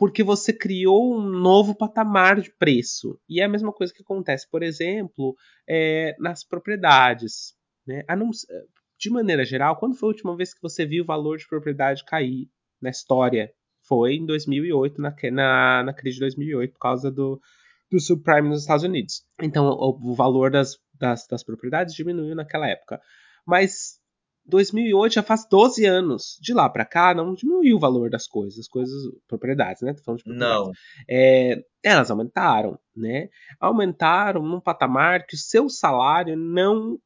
porque 0.00 0.22
você 0.22 0.50
criou 0.50 1.14
um 1.14 1.28
novo 1.28 1.74
patamar 1.74 2.40
de 2.40 2.50
preço. 2.50 3.20
E 3.28 3.38
é 3.38 3.44
a 3.44 3.48
mesma 3.48 3.70
coisa 3.70 3.92
que 3.92 4.00
acontece, 4.00 4.48
por 4.50 4.62
exemplo, 4.62 5.36
é, 5.68 6.16
nas 6.18 6.42
propriedades. 6.42 7.52
Né? 7.86 8.02
De 8.98 9.10
maneira 9.10 9.44
geral, 9.44 9.76
quando 9.76 9.94
foi 9.94 10.08
a 10.08 10.12
última 10.12 10.34
vez 10.34 10.54
que 10.54 10.62
você 10.62 10.86
viu 10.86 11.04
o 11.04 11.06
valor 11.06 11.36
de 11.36 11.46
propriedade 11.46 12.02
cair 12.06 12.48
na 12.80 12.88
história? 12.88 13.52
Foi 13.86 14.14
em 14.14 14.24
2008, 14.24 15.02
na, 15.02 15.14
na, 15.32 15.82
na 15.82 15.92
crise 15.92 16.14
de 16.14 16.20
2008, 16.20 16.72
por 16.72 16.78
causa 16.78 17.10
do, 17.10 17.38
do 17.90 18.00
subprime 18.00 18.48
nos 18.48 18.62
Estados 18.62 18.84
Unidos. 18.84 19.22
Então, 19.42 19.66
o, 19.66 20.12
o 20.12 20.14
valor 20.14 20.50
das, 20.50 20.78
das, 20.94 21.26
das 21.26 21.44
propriedades 21.44 21.94
diminuiu 21.94 22.34
naquela 22.34 22.66
época. 22.66 22.98
Mas 23.46 23.99
2008 24.50 25.14
já 25.14 25.22
faz 25.22 25.46
12 25.48 25.86
anos. 25.86 26.38
De 26.42 26.52
lá 26.52 26.68
para 26.68 26.84
cá, 26.84 27.14
não 27.14 27.34
diminuiu 27.34 27.76
o 27.76 27.80
valor 27.80 28.10
das 28.10 28.26
coisas, 28.26 28.58
as 28.58 28.68
coisas, 28.68 28.94
propriedades, 29.26 29.80
né? 29.82 29.94
Tô 29.94 30.02
falando 30.02 30.18
de 30.18 30.24
propriedades. 30.24 30.66
Não. 30.66 30.72
É, 31.08 31.64
elas 31.82 32.10
aumentaram, 32.10 32.78
né? 32.94 33.28
Aumentaram 33.58 34.42
num 34.42 34.60
patamar 34.60 35.26
que 35.26 35.34
o 35.34 35.38
seu 35.38 35.68
salário 35.68 36.36
não 36.36 36.98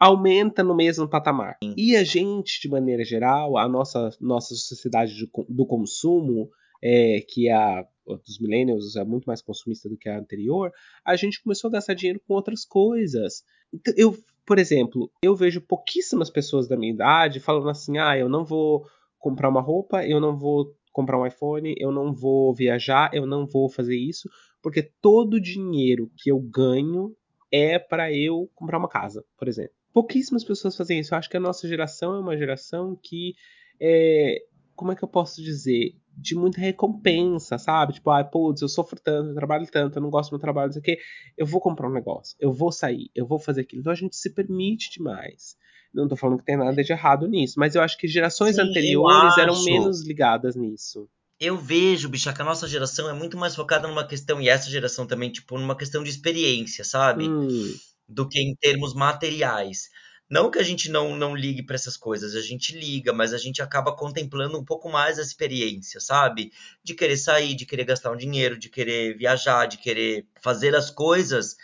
aumenta 0.00 0.64
no 0.64 0.74
mesmo 0.74 1.08
patamar. 1.08 1.58
E 1.76 1.96
a 1.96 2.04
gente, 2.04 2.60
de 2.60 2.68
maneira 2.68 3.04
geral, 3.04 3.56
a 3.56 3.68
nossa, 3.68 4.10
nossa 4.20 4.54
sociedade 4.54 5.14
de, 5.14 5.28
do 5.48 5.66
consumo, 5.66 6.48
é, 6.82 7.20
que 7.28 7.48
é 7.48 7.54
a 7.54 7.84
dos 8.16 8.38
millennials 8.40 8.96
é 8.96 9.04
muito 9.04 9.26
mais 9.26 9.42
consumista 9.42 9.88
do 9.88 9.96
que 9.96 10.08
a 10.08 10.18
anterior, 10.18 10.72
a 11.04 11.16
gente 11.16 11.42
começou 11.42 11.68
a 11.68 11.72
gastar 11.72 11.94
dinheiro 11.94 12.20
com 12.26 12.34
outras 12.34 12.64
coisas. 12.64 13.42
Então, 13.72 13.92
eu 13.96 14.16
por 14.48 14.58
exemplo, 14.58 15.12
eu 15.22 15.36
vejo 15.36 15.60
pouquíssimas 15.60 16.30
pessoas 16.30 16.66
da 16.66 16.74
minha 16.74 16.90
idade 16.90 17.38
falando 17.38 17.68
assim: 17.68 17.98
ah, 17.98 18.16
eu 18.16 18.30
não 18.30 18.46
vou 18.46 18.82
comprar 19.18 19.50
uma 19.50 19.60
roupa, 19.60 20.06
eu 20.06 20.18
não 20.18 20.38
vou 20.38 20.74
comprar 20.90 21.20
um 21.20 21.26
iPhone, 21.26 21.74
eu 21.78 21.92
não 21.92 22.14
vou 22.14 22.54
viajar, 22.54 23.10
eu 23.12 23.26
não 23.26 23.46
vou 23.46 23.68
fazer 23.68 23.94
isso, 23.94 24.26
porque 24.62 24.82
todo 25.02 25.34
o 25.34 25.40
dinheiro 25.40 26.10
que 26.16 26.32
eu 26.32 26.40
ganho 26.40 27.14
é 27.52 27.78
para 27.78 28.10
eu 28.10 28.50
comprar 28.54 28.78
uma 28.78 28.88
casa, 28.88 29.22
por 29.36 29.48
exemplo. 29.48 29.74
Pouquíssimas 29.92 30.44
pessoas 30.44 30.74
fazem 30.74 30.98
isso. 30.98 31.12
Eu 31.12 31.18
acho 31.18 31.28
que 31.28 31.36
a 31.36 31.40
nossa 31.40 31.68
geração 31.68 32.14
é 32.14 32.18
uma 32.18 32.36
geração 32.36 32.98
que 33.02 33.34
é, 33.78 34.38
como 34.74 34.92
é 34.92 34.96
que 34.96 35.04
eu 35.04 35.08
posso 35.08 35.42
dizer? 35.42 35.94
De 36.20 36.34
muita 36.34 36.60
recompensa, 36.60 37.58
sabe? 37.58 37.94
Tipo, 37.94 38.10
ah, 38.10 38.24
putz, 38.24 38.60
eu 38.60 38.68
sofro 38.68 39.00
tanto, 39.00 39.30
eu 39.30 39.34
trabalho 39.34 39.66
tanto, 39.70 39.96
eu 39.96 40.02
não 40.02 40.10
gosto 40.10 40.30
do 40.30 40.34
meu 40.34 40.40
trabalho, 40.40 40.66
não 40.66 40.72
sei 40.72 40.80
o 40.80 40.84
quê. 40.84 40.98
Eu 41.36 41.46
vou 41.46 41.60
comprar 41.60 41.88
um 41.88 41.92
negócio, 41.92 42.36
eu 42.40 42.52
vou 42.52 42.72
sair, 42.72 43.10
eu 43.14 43.26
vou 43.26 43.38
fazer 43.38 43.62
aquilo. 43.62 43.80
Então 43.80 43.92
a 43.92 43.96
gente 43.96 44.16
se 44.16 44.30
permite 44.30 44.90
demais. 44.90 45.56
Não 45.94 46.08
tô 46.08 46.16
falando 46.16 46.38
que 46.38 46.44
tem 46.44 46.56
nada 46.56 46.82
de 46.82 46.92
errado 46.92 47.26
nisso, 47.26 47.54
mas 47.58 47.74
eu 47.74 47.82
acho 47.82 47.96
que 47.96 48.06
gerações 48.06 48.56
Sim, 48.56 48.62
anteriores 48.62 49.38
eram 49.38 49.62
menos 49.64 50.06
ligadas 50.06 50.54
nisso. 50.54 51.08
Eu 51.40 51.56
vejo, 51.56 52.08
bicha, 52.08 52.32
que 52.32 52.42
a 52.42 52.44
nossa 52.44 52.66
geração 52.66 53.08
é 53.08 53.12
muito 53.12 53.36
mais 53.38 53.54
focada 53.54 53.86
numa 53.86 54.06
questão, 54.06 54.40
e 54.40 54.48
essa 54.48 54.68
geração 54.68 55.06
também, 55.06 55.30
tipo, 55.30 55.56
numa 55.56 55.76
questão 55.76 56.02
de 56.02 56.10
experiência, 56.10 56.84
sabe? 56.84 57.28
Hum. 57.28 57.74
Do 58.08 58.28
que 58.28 58.40
em 58.40 58.56
termos 58.56 58.92
materiais. 58.92 59.88
Não 60.30 60.50
que 60.50 60.58
a 60.58 60.62
gente 60.62 60.90
não, 60.90 61.16
não 61.16 61.34
ligue 61.34 61.62
para 61.62 61.74
essas 61.74 61.96
coisas, 61.96 62.34
a 62.34 62.42
gente 62.42 62.76
liga, 62.76 63.12
mas 63.12 63.32
a 63.32 63.38
gente 63.38 63.62
acaba 63.62 63.96
contemplando 63.96 64.58
um 64.58 64.64
pouco 64.64 64.90
mais 64.90 65.18
a 65.18 65.22
experiência, 65.22 66.00
sabe? 66.00 66.52
De 66.84 66.94
querer 66.94 67.16
sair, 67.16 67.54
de 67.54 67.64
querer 67.64 67.84
gastar 67.84 68.12
um 68.12 68.16
dinheiro, 68.16 68.58
de 68.58 68.68
querer 68.68 69.16
viajar, 69.16 69.66
de 69.66 69.78
querer 69.78 70.26
fazer 70.42 70.76
as 70.76 70.90
coisas 70.90 71.56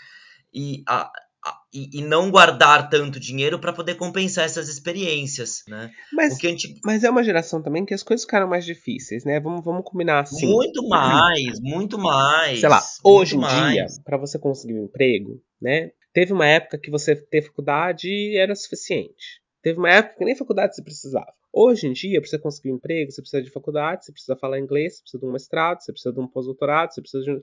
e, 0.53 0.83
a, 0.89 1.11
a, 1.45 1.59
e, 1.75 1.99
e 1.99 2.03
não 2.03 2.31
guardar 2.31 2.89
tanto 2.89 3.21
dinheiro 3.21 3.59
para 3.59 3.73
poder 3.73 3.97
compensar 3.97 4.47
essas 4.47 4.67
experiências, 4.71 5.63
né? 5.69 5.91
Mas, 6.11 6.39
gente... 6.39 6.81
mas 6.83 7.05
é 7.05 7.11
uma 7.11 7.23
geração 7.23 7.63
também 7.63 7.85
que 7.85 7.93
as 7.93 8.03
coisas 8.03 8.25
ficaram 8.25 8.49
mais 8.49 8.65
difíceis, 8.65 9.27
né? 9.27 9.41
Vamos, 9.41 9.63
vamos 9.63 9.85
combinar 9.85 10.21
assim. 10.21 10.47
Muito 10.47 10.89
mais, 10.89 11.61
muito 11.61 11.99
mais. 11.99 12.61
Sei 12.61 12.69
lá, 12.69 12.83
hoje 13.05 13.37
em 13.37 13.41
mais. 13.41 13.75
dia, 13.75 13.87
para 14.03 14.17
você 14.17 14.39
conseguir 14.39 14.73
um 14.73 14.85
emprego, 14.85 15.39
né? 15.61 15.91
Teve 16.15 16.33
uma 16.33 16.47
época 16.47 16.79
que 16.79 16.93
você 16.93 17.17
ter 17.17 17.43
faculdade 17.43 18.37
era 18.37 18.55
suficiente. 18.55 19.43
Teve 19.61 19.81
uma 19.81 19.91
época 19.91 20.19
que 20.19 20.25
nem 20.25 20.37
faculdade 20.37 20.77
você 20.77 20.83
precisava. 20.83 21.35
Hoje 21.53 21.89
em 21.89 21.93
dia, 21.93 22.21
para 22.21 22.31
você 22.31 22.39
conseguir 22.39 22.71
um 22.71 22.77
emprego, 22.77 23.11
você 23.11 23.21
precisa 23.21 23.43
de 23.43 23.51
faculdade, 23.51 24.05
você 24.05 24.13
precisa 24.13 24.37
falar 24.37 24.61
inglês, 24.61 24.95
você 24.95 25.03
precisa 25.03 25.21
de 25.21 25.27
um 25.27 25.33
mestrado, 25.33 25.81
você 25.81 25.93
precisa 25.93 26.15
de 26.15 26.21
um 26.21 26.29
pós-doutorado, 26.29 26.95
você 26.95 27.01
precisa 27.01 27.25
de 27.25 27.33
um... 27.33 27.41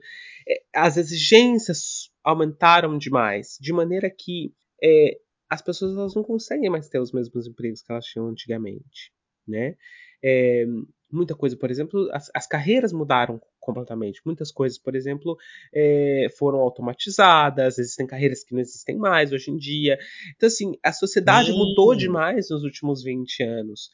É, 0.48 0.62
as 0.74 0.96
exigências 0.96 2.10
aumentaram 2.24 2.96
demais, 2.96 3.58
de 3.60 3.74
maneira 3.74 4.10
que 4.10 4.54
é, 4.82 5.18
as 5.50 5.60
pessoas 5.60 5.94
elas 5.94 6.14
não 6.14 6.22
conseguem 6.22 6.70
mais 6.70 6.88
ter 6.88 6.98
os 6.98 7.12
mesmos 7.12 7.46
empregos 7.46 7.82
que 7.82 7.92
elas 7.92 8.06
tinham 8.06 8.26
antigamente, 8.26 9.12
né? 9.46 9.76
É, 10.22 10.64
muita 11.12 11.34
coisa, 11.34 11.56
por 11.56 11.70
exemplo, 11.70 12.08
as, 12.12 12.30
as, 12.34 12.46
carreiras 12.46 12.92
mudaram 12.92 13.40
completamente. 13.60 14.20
Muitas 14.24 14.50
coisas, 14.50 14.78
por 14.78 14.96
exemplo, 14.96 15.36
é, 15.74 16.28
foram 16.38 16.60
automatizadas, 16.60 17.78
existem 17.78 18.06
carreiras 18.06 18.42
que 18.42 18.54
não 18.54 18.60
existem 18.60 18.96
mais 18.96 19.32
hoje 19.32 19.50
em 19.50 19.56
dia. 19.56 19.98
Então, 20.34 20.46
assim, 20.46 20.72
a 20.82 20.92
sociedade 20.92 21.52
mudou 21.52 21.94
demais 21.94 22.48
nos 22.50 22.64
últimos 22.64 23.02
20 23.02 23.42
anos. 23.42 23.90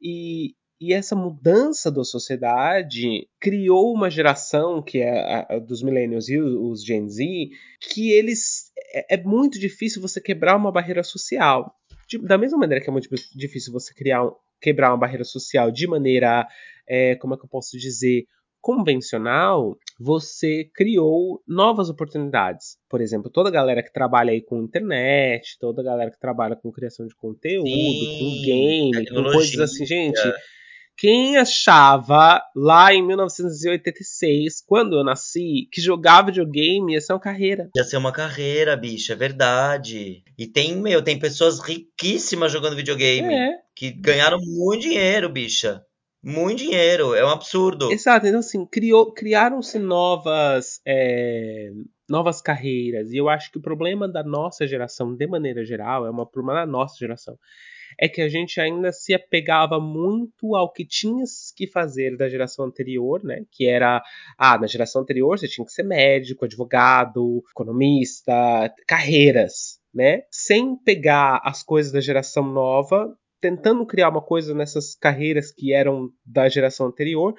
E, 0.00 0.54
e 0.80 0.92
essa 0.92 1.14
mudança 1.14 1.90
da 1.90 2.02
sociedade 2.02 3.28
criou 3.38 3.92
uma 3.92 4.10
geração, 4.10 4.82
que 4.82 4.98
é 4.98 5.20
a, 5.20 5.56
a 5.56 5.58
dos 5.58 5.82
millennials 5.82 6.28
e 6.28 6.38
os 6.38 6.84
Gen 6.84 7.08
Z, 7.08 7.24
que 7.80 8.10
eles. 8.10 8.72
É, 8.92 9.14
é 9.14 9.22
muito 9.22 9.58
difícil 9.60 10.00
você 10.00 10.20
quebrar 10.20 10.56
uma 10.56 10.72
barreira 10.72 11.02
social. 11.02 11.74
De, 12.08 12.18
da 12.18 12.36
mesma 12.36 12.58
maneira 12.58 12.82
que 12.82 12.90
é 12.90 12.92
muito 12.92 13.08
difícil 13.34 13.72
você 13.72 13.94
criar 13.94 14.28
quebrar 14.64 14.90
uma 14.90 14.96
barreira 14.96 15.24
social 15.24 15.70
de 15.70 15.86
maneira, 15.86 16.48
é, 16.88 17.16
como 17.16 17.34
é 17.34 17.36
que 17.36 17.44
eu 17.44 17.48
posso 17.48 17.76
dizer, 17.76 18.24
convencional, 18.62 19.76
você 20.00 20.70
criou 20.74 21.42
novas 21.46 21.90
oportunidades. 21.90 22.78
Por 22.88 23.02
exemplo, 23.02 23.30
toda 23.30 23.50
a 23.50 23.52
galera 23.52 23.82
que 23.82 23.92
trabalha 23.92 24.32
aí 24.32 24.40
com 24.40 24.62
internet, 24.62 25.58
toda 25.60 25.82
a 25.82 25.84
galera 25.84 26.10
que 26.10 26.18
trabalha 26.18 26.56
com 26.56 26.72
criação 26.72 27.06
de 27.06 27.14
conteúdo, 27.14 27.68
Sim, 27.68 28.18
com 28.18 28.46
game, 28.46 29.06
com 29.06 29.22
coisas 29.24 29.60
assim, 29.60 29.84
gente. 29.84 30.18
Quem 30.96 31.36
achava 31.36 32.40
lá 32.54 32.94
em 32.94 33.04
1986, 33.04 34.62
quando 34.64 34.96
eu 34.96 35.04
nasci, 35.04 35.68
que 35.72 35.80
jogar 35.80 36.22
videogame 36.22 36.92
ia 36.92 37.00
ser 37.00 37.12
uma 37.12 37.20
carreira? 37.20 37.68
Ia 37.76 37.84
ser 37.84 37.96
uma 37.96 38.12
carreira, 38.12 38.76
bicho, 38.76 39.12
é 39.12 39.16
verdade. 39.16 40.22
E 40.38 40.46
tem, 40.46 40.76
meu, 40.76 41.02
tem 41.02 41.18
pessoas 41.18 41.58
riquíssimas 41.58 42.52
jogando 42.52 42.76
videogame. 42.76 43.34
É. 43.34 43.58
Que 43.74 43.90
ganharam 43.90 44.38
muito 44.40 44.82
dinheiro, 44.82 45.28
bicha. 45.28 45.84
Muito 46.22 46.60
dinheiro, 46.60 47.14
é 47.14 47.24
um 47.24 47.30
absurdo. 47.30 47.92
Exato, 47.92 48.26
então 48.26 48.40
assim, 48.40 48.66
criaram-se 49.14 49.78
novas, 49.78 50.80
é, 50.86 51.70
novas 52.08 52.40
carreiras. 52.40 53.12
E 53.12 53.16
eu 53.16 53.28
acho 53.28 53.50
que 53.50 53.58
o 53.58 53.62
problema 53.62 54.08
da 54.08 54.22
nossa 54.22 54.66
geração, 54.66 55.14
de 55.14 55.26
maneira 55.26 55.64
geral, 55.64 56.06
é 56.06 56.10
uma 56.10 56.24
problema 56.24 56.60
da 56.60 56.66
nossa 56.66 56.96
geração 56.96 57.36
é 57.98 58.08
que 58.08 58.20
a 58.20 58.28
gente 58.28 58.60
ainda 58.60 58.92
se 58.92 59.14
apegava 59.14 59.80
muito 59.80 60.54
ao 60.54 60.72
que 60.72 60.84
tinha 60.86 61.24
que 61.56 61.66
fazer 61.66 62.16
da 62.16 62.28
geração 62.28 62.64
anterior, 62.64 63.22
né? 63.22 63.44
Que 63.50 63.66
era, 63.66 64.02
ah, 64.38 64.58
na 64.58 64.66
geração 64.66 65.02
anterior 65.02 65.38
você 65.38 65.48
tinha 65.48 65.64
que 65.64 65.72
ser 65.72 65.84
médico, 65.84 66.44
advogado, 66.44 67.42
economista, 67.50 68.72
carreiras, 68.86 69.78
né? 69.94 70.22
Sem 70.30 70.76
pegar 70.76 71.40
as 71.44 71.62
coisas 71.62 71.92
da 71.92 72.00
geração 72.00 72.44
nova, 72.44 73.16
tentando 73.40 73.86
criar 73.86 74.08
uma 74.08 74.22
coisa 74.22 74.54
nessas 74.54 74.94
carreiras 74.94 75.52
que 75.52 75.72
eram 75.72 76.10
da 76.24 76.48
geração 76.48 76.86
anterior, 76.86 77.34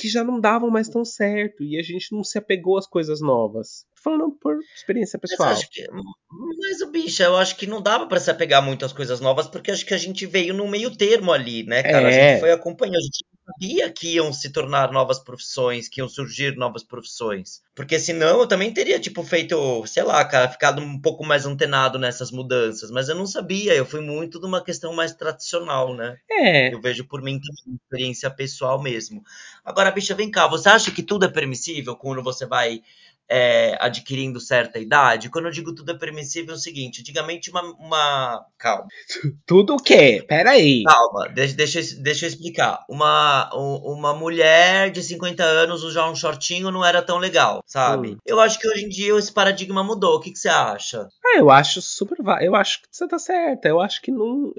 que 0.00 0.08
já 0.08 0.24
não 0.24 0.40
davam 0.40 0.70
mais 0.70 0.88
tão 0.88 1.04
certo 1.04 1.62
e 1.62 1.78
a 1.78 1.82
gente 1.82 2.12
não 2.12 2.24
se 2.24 2.38
apegou 2.38 2.78
às 2.78 2.86
coisas 2.86 3.20
novas. 3.20 3.84
Falando 4.02 4.32
por 4.40 4.56
experiência 4.74 5.18
pessoal. 5.18 5.50
Mas, 5.50 5.64
que, 5.64 5.86
mas 5.90 6.80
o 6.80 6.90
bicho, 6.90 7.22
eu 7.22 7.36
acho 7.36 7.54
que 7.56 7.66
não 7.66 7.82
dava 7.82 8.06
para 8.06 8.18
se 8.18 8.30
apegar 8.30 8.62
muito 8.62 8.84
às 8.84 8.92
coisas 8.92 9.20
novas, 9.20 9.46
porque 9.46 9.70
acho 9.70 9.84
que 9.84 9.92
a 9.92 9.98
gente 9.98 10.24
veio 10.26 10.54
no 10.54 10.66
meio 10.66 10.96
termo 10.96 11.32
ali, 11.32 11.64
né, 11.64 11.82
cara? 11.82 12.10
É. 12.10 12.28
A 12.28 12.32
gente 12.32 12.40
foi 12.40 12.52
acompanhando, 12.52 12.96
a 12.96 13.02
gente 13.02 13.24
sabia 13.52 13.90
que 13.90 14.14
iam 14.14 14.32
se 14.32 14.50
tornar 14.50 14.92
novas 14.92 15.18
profissões, 15.18 15.88
que 15.88 16.00
iam 16.00 16.08
surgir 16.08 16.56
novas 16.56 16.82
profissões. 16.82 17.62
Porque 17.74 17.98
senão 17.98 18.40
eu 18.40 18.46
também 18.46 18.72
teria, 18.72 18.98
tipo, 19.00 19.22
feito, 19.22 19.86
sei 19.86 20.02
lá, 20.02 20.24
cara, 20.24 20.48
ficado 20.48 20.80
um 20.82 21.00
pouco 21.00 21.24
mais 21.24 21.46
antenado 21.46 21.98
nessas 21.98 22.30
mudanças. 22.30 22.90
Mas 22.90 23.08
eu 23.08 23.14
não 23.14 23.26
sabia, 23.26 23.74
eu 23.74 23.86
fui 23.86 24.00
muito 24.00 24.40
de 24.40 24.46
uma 24.46 24.62
questão 24.62 24.92
mais 24.92 25.14
tradicional, 25.14 25.94
né? 25.94 26.18
É. 26.30 26.72
Eu 26.72 26.80
vejo 26.80 27.04
por 27.04 27.22
mim 27.22 27.40
também, 27.40 27.76
experiência 27.76 28.30
pessoal 28.30 28.82
mesmo. 28.82 29.22
Agora, 29.64 29.90
bicha, 29.90 30.14
vem 30.14 30.30
cá, 30.30 30.46
você 30.46 30.68
acha 30.68 30.90
que 30.90 31.02
tudo 31.02 31.24
é 31.24 31.28
permissível 31.28 31.96
quando 31.96 32.22
você 32.22 32.46
vai 32.46 32.82
é, 33.30 33.76
adquirindo 33.80 34.40
certa 34.40 34.80
idade. 34.80 35.30
Quando 35.30 35.44
eu 35.44 35.52
digo 35.52 35.72
tudo 35.72 35.92
é 35.92 35.98
permissível, 35.98 36.54
é 36.54 36.56
o 36.56 36.60
seguinte: 36.60 37.00
antigamente 37.00 37.48
uma. 37.50 37.62
uma... 37.78 38.44
Calma. 38.58 38.88
Tudo 39.46 39.74
o 39.74 39.82
quê? 39.82 40.24
Peraí. 40.26 40.82
Calma, 40.82 41.28
deixa, 41.28 41.54
deixa, 41.54 41.80
deixa 42.02 42.26
eu 42.26 42.28
explicar. 42.28 42.84
Uma, 42.88 43.48
uma 43.54 44.12
mulher 44.14 44.90
de 44.90 45.02
50 45.02 45.42
anos 45.42 45.84
usar 45.84 46.10
um 46.10 46.14
shortinho 46.14 46.70
não 46.70 46.84
era 46.84 47.00
tão 47.02 47.18
legal, 47.18 47.62
sabe? 47.66 48.12
Hum. 48.12 48.16
Eu 48.26 48.40
acho 48.40 48.58
que 48.58 48.68
hoje 48.68 48.84
em 48.84 48.88
dia 48.88 49.16
esse 49.16 49.32
paradigma 49.32 49.84
mudou. 49.84 50.16
O 50.16 50.20
que, 50.20 50.32
que 50.32 50.38
você 50.38 50.48
acha? 50.48 51.08
Ah, 51.24 51.38
eu 51.38 51.50
acho 51.50 51.80
super. 51.80 52.18
Eu 52.40 52.56
acho 52.56 52.82
que 52.82 52.88
você 52.90 53.06
tá 53.06 53.18
certa. 53.18 53.68
Eu 53.68 53.80
acho 53.80 54.02
que 54.02 54.10
não. 54.10 54.52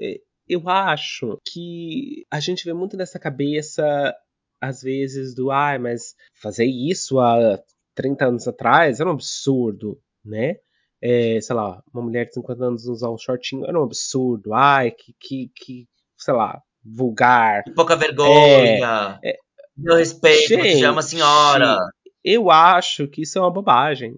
Eu 0.48 0.68
acho 0.68 1.38
que 1.44 2.24
a 2.30 2.40
gente 2.40 2.64
vê 2.64 2.72
muito 2.72 2.96
dessa 2.96 3.18
cabeça 3.18 4.14
às 4.62 4.80
vezes 4.80 5.34
do 5.34 5.50
ai, 5.50 5.74
ah, 5.74 5.80
mas 5.80 6.14
fazer 6.40 6.66
isso 6.66 7.18
há 7.18 7.58
30 7.94 8.26
anos 8.26 8.48
atrás 8.48 9.00
era 9.00 9.08
um 9.08 9.12
absurdo, 9.12 9.98
né? 10.24 10.56
É, 11.00 11.40
sei 11.40 11.56
lá, 11.56 11.82
uma 11.92 12.02
mulher 12.02 12.26
de 12.26 12.34
50 12.34 12.64
anos 12.64 12.86
usar 12.86 13.10
um 13.10 13.18
shortinho 13.18 13.66
era 13.66 13.78
um 13.78 13.84
absurdo. 13.84 14.54
Ai, 14.54 14.92
que, 14.92 15.14
que, 15.18 15.50
que 15.54 15.88
sei 16.16 16.34
lá, 16.34 16.62
vulgar. 16.84 17.64
Pouca 17.74 17.96
vergonha. 17.96 19.18
É, 19.22 19.30
é, 19.30 19.36
Meu 19.76 19.96
respeito, 19.96 20.48
gente, 20.48 20.86
uma 20.86 21.02
senhora. 21.02 21.76
Eu 22.24 22.50
acho 22.50 23.08
que 23.08 23.22
isso 23.22 23.38
é 23.38 23.40
uma 23.40 23.50
bobagem 23.50 24.16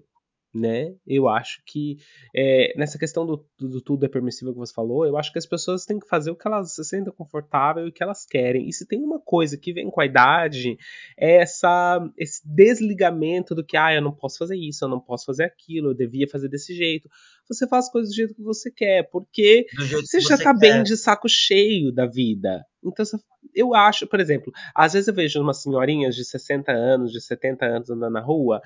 né? 0.55 0.95
Eu 1.05 1.27
acho 1.27 1.61
que 1.65 1.97
é, 2.33 2.73
nessa 2.77 2.97
questão 2.97 3.25
do, 3.25 3.45
do, 3.59 3.67
do, 3.67 3.81
tudo 3.81 4.05
é 4.05 4.09
permissível 4.09 4.53
que 4.53 4.59
você 4.59 4.73
falou, 4.73 5.05
eu 5.05 5.17
acho 5.17 5.31
que 5.31 5.37
as 5.37 5.45
pessoas 5.45 5.85
têm 5.85 5.99
que 5.99 6.07
fazer 6.07 6.31
o 6.31 6.35
que 6.35 6.47
elas 6.47 6.73
se 6.73 6.83
sentem 6.85 7.13
confortável 7.13 7.85
e 7.85 7.89
o 7.89 7.91
que 7.91 8.01
elas 8.01 8.25
querem. 8.25 8.67
E 8.67 8.73
se 8.73 8.87
tem 8.87 9.03
uma 9.03 9.19
coisa 9.19 9.57
que 9.57 9.73
vem 9.73 9.89
com 9.89 9.99
a 9.99 10.05
idade, 10.05 10.77
é 11.17 11.41
essa, 11.41 11.99
esse 12.17 12.41
desligamento 12.45 13.53
do 13.53 13.63
que, 13.63 13.75
ah, 13.75 13.93
eu 13.93 14.01
não 14.01 14.13
posso 14.13 14.37
fazer 14.37 14.55
isso, 14.55 14.85
eu 14.85 14.89
não 14.89 14.99
posso 14.99 15.25
fazer 15.25 15.43
aquilo, 15.43 15.89
eu 15.89 15.93
devia 15.93 16.27
fazer 16.27 16.47
desse 16.47 16.73
jeito. 16.73 17.09
Você 17.47 17.67
faz 17.67 17.89
coisas 17.91 18.09
do 18.11 18.15
jeito 18.15 18.33
que 18.33 18.41
você 18.41 18.71
quer, 18.71 19.09
porque 19.11 19.65
você 19.91 20.19
já 20.21 20.37
tá 20.37 20.53
quer. 20.53 20.59
bem 20.59 20.83
de 20.83 20.95
saco 20.95 21.27
cheio 21.27 21.91
da 21.91 22.05
vida. 22.05 22.65
Então, 22.83 23.05
eu 23.55 23.73
acho, 23.73 24.05
por 24.05 24.19
exemplo, 24.19 24.51
às 24.73 24.93
vezes 24.93 25.07
eu 25.07 25.13
vejo 25.13 25.41
umas 25.41 25.61
senhorinhas 25.61 26.15
de 26.15 26.25
60 26.25 26.71
anos, 26.71 27.11
de 27.11 27.21
70 27.21 27.65
anos 27.65 27.89
andando 27.89 28.13
na 28.13 28.19
rua, 28.19 28.61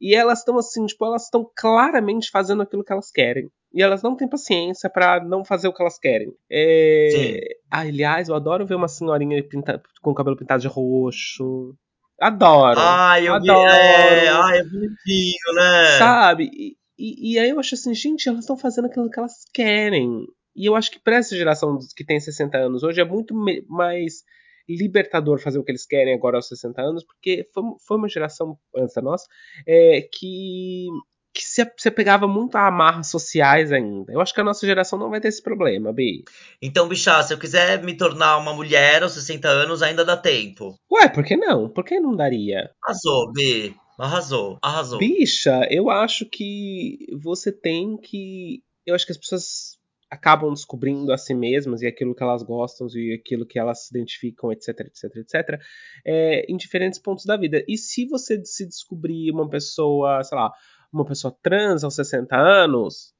e 0.00 0.14
elas 0.14 0.40
estão 0.40 0.58
assim, 0.58 0.84
tipo, 0.86 1.04
elas 1.04 1.24
estão 1.24 1.48
claramente 1.56 2.30
fazendo 2.30 2.62
aquilo 2.62 2.84
que 2.84 2.92
elas 2.92 3.10
querem. 3.10 3.50
E 3.72 3.82
elas 3.82 4.02
não 4.02 4.16
têm 4.16 4.28
paciência 4.28 4.88
para 4.88 5.22
não 5.24 5.44
fazer 5.44 5.66
o 5.66 5.72
que 5.72 5.82
elas 5.82 5.98
querem. 5.98 6.32
É... 6.50 7.08
Sim. 7.10 7.38
Ah, 7.70 7.80
aliás, 7.80 8.28
eu 8.28 8.36
adoro 8.36 8.66
ver 8.66 8.76
uma 8.76 8.86
senhorinha 8.86 9.42
pinta... 9.42 9.82
com 10.00 10.10
o 10.10 10.14
cabelo 10.14 10.36
pintado 10.36 10.62
de 10.62 10.68
roxo. 10.68 11.74
Adoro. 12.20 12.78
Ai, 12.78 13.26
eu 13.26 13.34
adoro. 13.34 13.68
Vi... 13.68 13.76
É... 13.76 14.28
Ai, 14.28 14.58
é 14.58 14.64
bonitinho, 14.64 15.54
né? 15.54 15.98
Sabe? 15.98 16.50
E, 16.52 16.76
e, 16.96 17.32
e 17.32 17.38
aí 17.38 17.50
eu 17.50 17.58
acho 17.58 17.74
assim, 17.74 17.92
gente, 17.94 18.28
elas 18.28 18.40
estão 18.40 18.56
fazendo 18.56 18.86
aquilo 18.86 19.10
que 19.10 19.18
elas 19.18 19.44
querem. 19.52 20.24
E 20.54 20.66
eu 20.66 20.76
acho 20.76 20.90
que 20.90 20.98
para 20.98 21.16
essa 21.16 21.36
geração 21.36 21.78
que 21.96 22.04
tem 22.04 22.20
60 22.20 22.56
anos 22.56 22.82
hoje 22.82 23.00
é 23.00 23.04
muito 23.04 23.34
mais 23.68 24.24
libertador 24.68 25.38
fazer 25.38 25.58
o 25.58 25.64
que 25.64 25.70
eles 25.70 25.86
querem 25.86 26.14
agora 26.14 26.36
aos 26.36 26.48
60 26.48 26.80
anos, 26.80 27.04
porque 27.04 27.48
foi, 27.52 27.62
foi 27.86 27.96
uma 27.96 28.08
geração 28.08 28.58
antes 28.76 28.94
da 28.94 29.02
nossa 29.02 29.26
é, 29.66 30.08
que, 30.12 30.86
que 31.34 31.42
se, 31.42 31.70
se 31.76 31.90
pegava 31.90 32.26
muito 32.26 32.56
a 32.56 32.68
amarras 32.68 33.08
sociais 33.08 33.72
ainda. 33.72 34.12
Eu 34.12 34.20
acho 34.20 34.32
que 34.32 34.40
a 34.40 34.44
nossa 34.44 34.66
geração 34.66 34.98
não 34.98 35.10
vai 35.10 35.20
ter 35.20 35.28
esse 35.28 35.42
problema, 35.42 35.92
Bi. 35.92 36.24
Então, 36.62 36.88
bichá, 36.88 37.22
se 37.22 37.34
eu 37.34 37.38
quiser 37.38 37.82
me 37.82 37.96
tornar 37.96 38.38
uma 38.38 38.54
mulher 38.54 39.02
aos 39.02 39.12
60 39.12 39.46
anos, 39.48 39.82
ainda 39.82 40.04
dá 40.04 40.16
tempo. 40.16 40.74
Ué, 40.90 41.08
por 41.08 41.24
que 41.24 41.36
não? 41.36 41.68
Por 41.68 41.84
que 41.84 42.00
não 42.00 42.16
daria? 42.16 42.70
Arrasou, 42.82 43.32
Bi. 43.32 43.76
Arrasou, 43.98 44.58
arrasou. 44.60 44.98
Bicha, 44.98 45.68
eu 45.70 45.88
acho 45.88 46.26
que 46.26 47.06
você 47.22 47.52
tem 47.52 47.96
que. 47.96 48.60
Eu 48.84 48.94
acho 48.94 49.06
que 49.06 49.12
as 49.12 49.18
pessoas 49.18 49.78
acabam 50.14 50.52
descobrindo 50.52 51.12
a 51.12 51.18
si 51.18 51.34
mesmas 51.34 51.82
e 51.82 51.86
aquilo 51.86 52.14
que 52.14 52.22
elas 52.22 52.42
gostam 52.42 52.86
e 52.94 53.12
aquilo 53.12 53.44
que 53.44 53.58
elas 53.58 53.86
se 53.86 53.96
identificam, 53.96 54.52
etc, 54.52 54.80
etc, 54.80 55.16
etc, 55.16 55.60
é, 56.04 56.46
em 56.50 56.56
diferentes 56.56 56.98
pontos 56.98 57.24
da 57.24 57.36
vida. 57.36 57.64
E 57.68 57.76
se 57.76 58.06
você 58.06 58.40
se 58.44 58.66
descobrir 58.66 59.30
uma 59.32 59.48
pessoa, 59.48 60.22
sei 60.22 60.38
lá, 60.38 60.52
uma 60.92 61.04
pessoa 61.04 61.36
trans 61.42 61.82
aos 61.84 61.94
60 61.96 62.36
anos, 62.36 63.12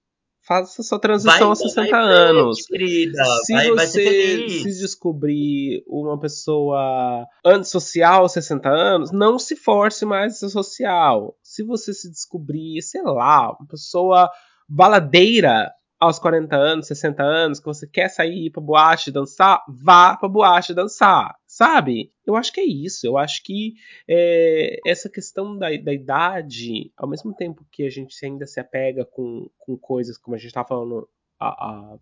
faça 0.46 0.82
sua 0.82 0.98
transição 0.98 1.38
vai, 1.38 1.48
aos 1.48 1.58
60 1.58 1.90
vai 1.90 2.00
anos. 2.00 2.66
querida. 2.66 3.24
Se 3.44 3.52
vai, 3.52 3.70
você 3.70 4.48
se 4.48 4.80
descobrir 4.80 5.82
uma 5.86 6.18
pessoa 6.18 7.26
antissocial 7.44 8.22
aos 8.22 8.32
60 8.32 8.68
anos, 8.68 9.10
não 9.10 9.38
se 9.38 9.56
force 9.56 10.04
mais 10.04 10.34
a 10.34 10.36
ser 10.36 10.48
social. 10.50 11.36
Se 11.42 11.64
você 11.64 11.92
se 11.92 12.10
descobrir, 12.10 12.80
sei 12.82 13.02
lá, 13.02 13.56
uma 13.58 13.66
pessoa 13.66 14.30
baladeira 14.68 15.70
aos 16.04 16.18
40 16.18 16.56
anos, 16.56 16.86
60 16.86 17.22
anos, 17.22 17.60
que 17.60 17.66
você 17.66 17.86
quer 17.86 18.08
sair 18.08 18.50
pra 18.50 18.62
boate 18.62 19.10
dançar, 19.10 19.64
vá 19.68 20.16
pra 20.16 20.28
boate 20.28 20.74
dançar, 20.74 21.34
sabe? 21.46 22.12
Eu 22.26 22.36
acho 22.36 22.52
que 22.52 22.60
é 22.60 22.64
isso. 22.64 23.06
Eu 23.06 23.18
acho 23.18 23.42
que 23.42 23.74
é, 24.08 24.78
essa 24.86 25.08
questão 25.08 25.56
da, 25.58 25.68
da, 25.76 25.92
idade, 25.92 26.92
ao 26.96 27.08
mesmo 27.08 27.34
tempo 27.34 27.66
que 27.70 27.84
a 27.84 27.90
gente 27.90 28.14
ainda 28.24 28.46
se 28.46 28.60
apega 28.60 29.04
com, 29.04 29.50
com 29.58 29.76
coisas, 29.76 30.18
como 30.18 30.34
a 30.34 30.38
gente 30.38 30.48
estava 30.48 30.68
falando 30.68 31.08
há, 31.40 31.48
há 31.48 31.98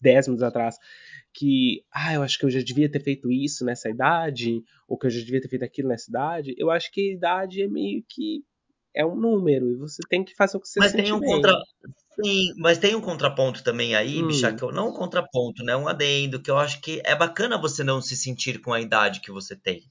10 0.00 0.28
minutos 0.28 0.42
atrás, 0.42 0.78
que, 1.32 1.84
ah, 1.92 2.14
eu 2.14 2.22
acho 2.22 2.38
que 2.38 2.44
eu 2.44 2.50
já 2.50 2.60
devia 2.60 2.90
ter 2.90 3.00
feito 3.00 3.30
isso 3.30 3.64
nessa 3.64 3.88
idade, 3.88 4.62
ou 4.86 4.98
que 4.98 5.06
eu 5.06 5.10
já 5.10 5.20
devia 5.20 5.40
ter 5.40 5.48
feito 5.48 5.64
aquilo 5.64 5.88
nessa 5.88 6.10
idade, 6.10 6.54
eu 6.58 6.70
acho 6.70 6.90
que 6.92 7.10
a 7.10 7.14
idade 7.14 7.62
é 7.62 7.68
meio 7.68 8.04
que 8.08 8.44
é 8.94 9.04
um 9.04 9.16
número 9.16 9.70
e 9.70 9.76
você 9.76 10.02
tem 10.08 10.24
que 10.24 10.34
fazer 10.34 10.56
o 10.56 10.60
que 10.60 10.68
você 10.68 10.80
Mas 10.80 10.92
tem 10.92 11.12
um 11.12 11.20
bem. 11.20 11.30
contra 11.30 11.54
Sim, 12.22 12.52
mas 12.58 12.78
tem 12.78 12.94
um 12.94 13.00
contraponto 13.00 13.64
também 13.64 13.94
aí, 13.94 14.22
hum. 14.22 14.28
bicha, 14.28 14.52
que 14.52 14.62
eu, 14.62 14.70
não 14.70 14.90
um 14.90 14.92
contraponto, 14.92 15.64
né? 15.64 15.74
Um 15.74 15.88
adendo, 15.88 16.40
que 16.40 16.50
eu 16.50 16.58
acho 16.58 16.80
que 16.80 17.00
é 17.04 17.14
bacana 17.14 17.58
você 17.58 17.82
não 17.82 18.02
se 18.02 18.16
sentir 18.16 18.60
com 18.60 18.72
a 18.72 18.80
idade 18.80 19.20
que 19.20 19.32
você 19.32 19.56
tem, 19.56 19.82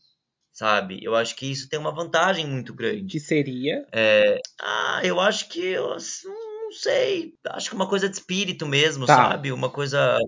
sabe? 0.52 1.00
Eu 1.02 1.16
acho 1.16 1.36
que 1.36 1.50
isso 1.50 1.68
tem 1.68 1.80
uma 1.80 1.94
vantagem 1.94 2.46
muito 2.46 2.74
grande. 2.74 3.08
Que 3.08 3.20
seria? 3.20 3.88
É, 3.92 4.40
ah, 4.62 5.02
eu 5.04 5.20
acho 5.20 5.50
que, 5.50 5.66
eu, 5.66 5.90
não 5.90 6.72
sei, 6.72 7.34
acho 7.48 7.70
que 7.70 7.76
uma 7.76 7.90
coisa 7.90 8.08
de 8.08 8.16
espírito 8.16 8.68
mesmo, 8.68 9.08
tá. 9.08 9.16
sabe? 9.16 9.52
Uma 9.52 9.72
coisa, 9.72 10.20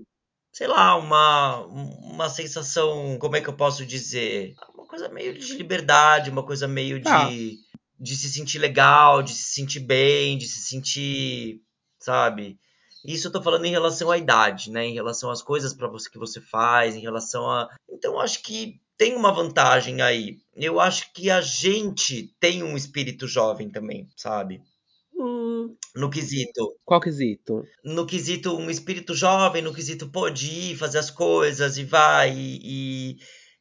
sei 0.52 0.66
lá, 0.66 0.96
uma, 0.96 1.64
uma 1.68 2.28
sensação, 2.28 3.18
como 3.20 3.36
é 3.36 3.42
que 3.42 3.50
eu 3.50 3.56
posso 3.56 3.86
dizer? 3.86 4.56
Uma 4.74 4.88
coisa 4.88 5.10
meio 5.10 5.38
de 5.38 5.54
liberdade, 5.54 6.32
uma 6.32 6.44
coisa 6.44 6.68
meio 6.68 7.02
tá. 7.04 7.30
de, 7.30 7.60
de 8.04 8.16
se 8.16 8.30
sentir 8.30 8.60
legal, 8.60 9.24
de 9.24 9.32
se 9.34 9.54
sentir 9.54 9.80
bem, 9.80 10.38
de 10.38 10.48
se 10.48 10.60
sentir 10.60 11.62
sabe? 12.04 12.60
Isso 13.06 13.28
eu 13.28 13.32
tô 13.32 13.42
falando 13.42 13.66
em 13.66 13.72
relação 13.72 14.12
à 14.12 14.18
idade, 14.18 14.70
né? 14.70 14.86
Em 14.86 14.94
relação 14.94 15.30
às 15.30 15.42
coisas 15.42 15.74
para 15.74 15.88
você 15.88 16.10
que 16.10 16.18
você 16.18 16.40
faz, 16.40 16.96
em 16.96 17.02
relação 17.02 17.50
a. 17.50 17.70
Então, 17.90 18.14
eu 18.14 18.20
acho 18.20 18.42
que 18.44 18.80
tem 18.98 19.16
uma 19.16 19.34
vantagem 19.34 20.02
aí. 20.02 20.38
Eu 20.56 20.80
acho 20.80 21.12
que 21.14 21.30
a 21.30 21.42
gente 21.42 22.34
tem 22.40 22.64
um 22.64 22.78
espírito 22.78 23.28
jovem 23.28 23.70
também, 23.70 24.08
sabe? 24.16 24.62
Hum. 25.16 25.76
No 25.96 26.10
quesito. 26.10 26.76
Qual 26.86 27.02
quesito? 27.02 27.66
No 27.84 28.06
quesito, 28.06 28.56
um 28.56 28.70
espírito 28.70 29.14
jovem, 29.14 29.62
no 29.62 29.74
quesito 29.74 30.10
pode 30.10 30.48
ir, 30.48 30.78
fazer 30.78 31.00
as 31.00 31.12
coisas 31.12 31.78
e 31.78 31.84
vai 31.84 32.34
e, 32.34 32.60
e 32.64 33.18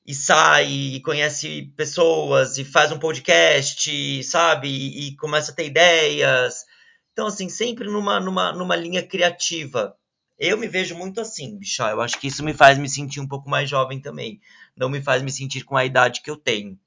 sai 0.09 0.71
e 0.71 1.01
conhece 1.01 1.73
pessoas 1.77 2.59
e 2.59 2.65
faz 2.65 2.91
um 2.91 2.99
podcast, 2.99 4.25
sabe? 4.25 4.69
E, 4.69 5.09
e 5.09 5.17
começa 5.17 5.53
a 5.53 5.55
ter 5.55 5.67
ideias 5.67 6.65
então, 7.13 7.27
assim, 7.27 7.49
sempre 7.49 7.89
numa, 7.89 8.19
numa, 8.19 8.53
numa 8.53 8.77
linha 8.77 9.07
criativa. 9.07 9.97
Eu 10.39 10.57
me 10.57 10.67
vejo 10.67 10.97
muito 10.97 11.21
assim, 11.21 11.57
bicho. 11.59 11.83
Eu 11.83 12.01
acho 12.01 12.19
que 12.19 12.27
isso 12.27 12.43
me 12.43 12.55
faz 12.55 12.79
me 12.79 12.89
sentir 12.89 13.21
um 13.21 13.29
pouco 13.29 13.49
mais 13.49 13.69
jovem 13.69 14.01
também. 14.01 14.41
Não 14.77 14.89
me 14.89 15.01
faz 15.03 15.23
me 15.23 15.31
sentir 15.31 15.63
com 15.63 15.77
a 15.77 15.85
idade 15.85 16.23
que 16.23 16.31
eu 16.31 16.37
tenho, 16.37 16.79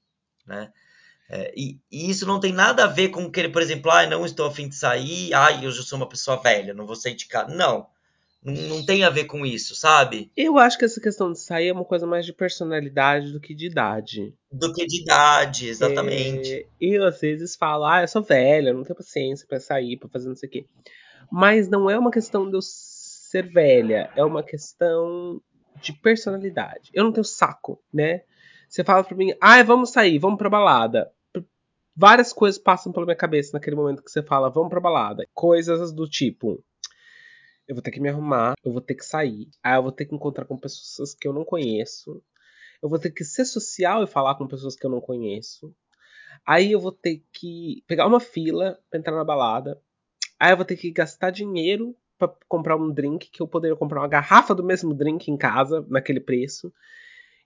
né? 0.44 0.72
É, 1.28 1.52
e, 1.56 1.80
e, 1.90 2.08
isso 2.10 2.26
não 2.26 2.38
tem 2.38 2.52
nada 2.52 2.84
a 2.84 2.88
ver 2.88 3.08
com 3.08 3.30
que, 3.30 3.48
por 3.48 3.60
exemplo, 3.60 3.90
ah, 3.90 4.06
não 4.06 4.24
estou 4.24 4.46
afim 4.46 4.68
de 4.68 4.76
sair, 4.76 5.34
ah, 5.34 5.52
eu 5.60 5.72
já 5.72 5.82
sou 5.82 5.96
uma 5.96 6.08
pessoa 6.08 6.40
velha, 6.40 6.72
não 6.72 6.86
vou 6.86 6.94
sair 6.94 7.16
de 7.16 7.26
casa. 7.26 7.52
Não. 7.52 7.88
Não, 8.46 8.84
tem 8.84 9.02
a 9.02 9.10
ver 9.10 9.24
com 9.24 9.44
isso, 9.44 9.74
sabe? 9.74 10.30
Eu 10.36 10.56
acho 10.56 10.78
que 10.78 10.84
essa 10.84 11.00
questão 11.00 11.32
de 11.32 11.40
sair 11.40 11.68
é 11.68 11.72
uma 11.72 11.84
coisa 11.84 12.06
mais 12.06 12.24
de 12.24 12.32
personalidade 12.32 13.32
do 13.32 13.40
que 13.40 13.52
de 13.52 13.66
idade. 13.66 14.32
Do 14.52 14.72
que 14.72 14.86
de 14.86 15.02
idade, 15.02 15.68
exatamente. 15.68 16.52
É, 16.52 16.66
eu 16.80 17.04
às 17.04 17.20
vezes 17.20 17.56
falo, 17.56 17.84
ah, 17.84 18.02
eu 18.02 18.08
sou 18.08 18.22
velha, 18.22 18.72
não 18.72 18.84
tenho 18.84 18.96
paciência 18.96 19.46
pra 19.48 19.58
sair, 19.58 19.96
pra 19.96 20.08
fazer 20.08 20.28
não 20.28 20.36
sei 20.36 20.48
o 20.48 20.52
quê. 20.52 20.66
Mas 21.30 21.68
não 21.68 21.90
é 21.90 21.98
uma 21.98 22.12
questão 22.12 22.48
de 22.48 22.56
eu 22.56 22.62
ser 22.62 23.50
velha, 23.50 24.10
é 24.14 24.24
uma 24.24 24.44
questão 24.44 25.42
de 25.82 25.92
personalidade. 25.92 26.90
Eu 26.94 27.02
não 27.02 27.12
tenho 27.12 27.24
saco, 27.24 27.82
né? 27.92 28.22
Você 28.68 28.84
fala 28.84 29.02
pra 29.02 29.16
mim, 29.16 29.34
ah, 29.40 29.60
vamos 29.64 29.90
sair, 29.90 30.18
vamos 30.18 30.38
pra 30.38 30.48
balada. 30.48 31.10
Várias 31.96 32.32
coisas 32.32 32.60
passam 32.60 32.92
pela 32.92 33.06
minha 33.06 33.16
cabeça 33.16 33.52
naquele 33.54 33.74
momento 33.74 34.04
que 34.04 34.10
você 34.10 34.22
fala, 34.22 34.50
vamos 34.50 34.68
pra 34.68 34.80
balada. 34.80 35.26
Coisas 35.34 35.92
do 35.92 36.08
tipo, 36.08 36.62
eu 37.68 37.74
vou 37.74 37.82
ter 37.82 37.90
que 37.90 38.00
me 38.00 38.08
arrumar, 38.08 38.54
eu 38.64 38.72
vou 38.72 38.80
ter 38.80 38.94
que 38.94 39.04
sair, 39.04 39.48
aí 39.62 39.76
eu 39.76 39.82
vou 39.82 39.92
ter 39.92 40.06
que 40.06 40.14
encontrar 40.14 40.44
com 40.44 40.56
pessoas 40.56 41.14
que 41.14 41.26
eu 41.26 41.32
não 41.32 41.44
conheço, 41.44 42.22
eu 42.82 42.88
vou 42.88 42.98
ter 42.98 43.10
que 43.10 43.24
ser 43.24 43.44
social 43.44 44.02
e 44.02 44.06
falar 44.06 44.36
com 44.36 44.46
pessoas 44.46 44.76
que 44.76 44.86
eu 44.86 44.90
não 44.90 45.00
conheço, 45.00 45.74
aí 46.46 46.72
eu 46.72 46.80
vou 46.80 46.92
ter 46.92 47.24
que 47.32 47.82
pegar 47.86 48.06
uma 48.06 48.20
fila 48.20 48.78
pra 48.90 48.98
entrar 48.98 49.14
na 49.14 49.24
balada, 49.24 49.80
aí 50.38 50.52
eu 50.52 50.56
vou 50.56 50.66
ter 50.66 50.76
que 50.76 50.90
gastar 50.90 51.30
dinheiro 51.30 51.96
para 52.18 52.34
comprar 52.48 52.76
um 52.76 52.90
drink 52.90 53.30
que 53.30 53.42
eu 53.42 53.48
poderia 53.48 53.76
comprar 53.76 54.00
uma 54.00 54.08
garrafa 54.08 54.54
do 54.54 54.64
mesmo 54.64 54.94
drink 54.94 55.30
em 55.30 55.36
casa 55.36 55.84
naquele 55.88 56.20
preço. 56.20 56.72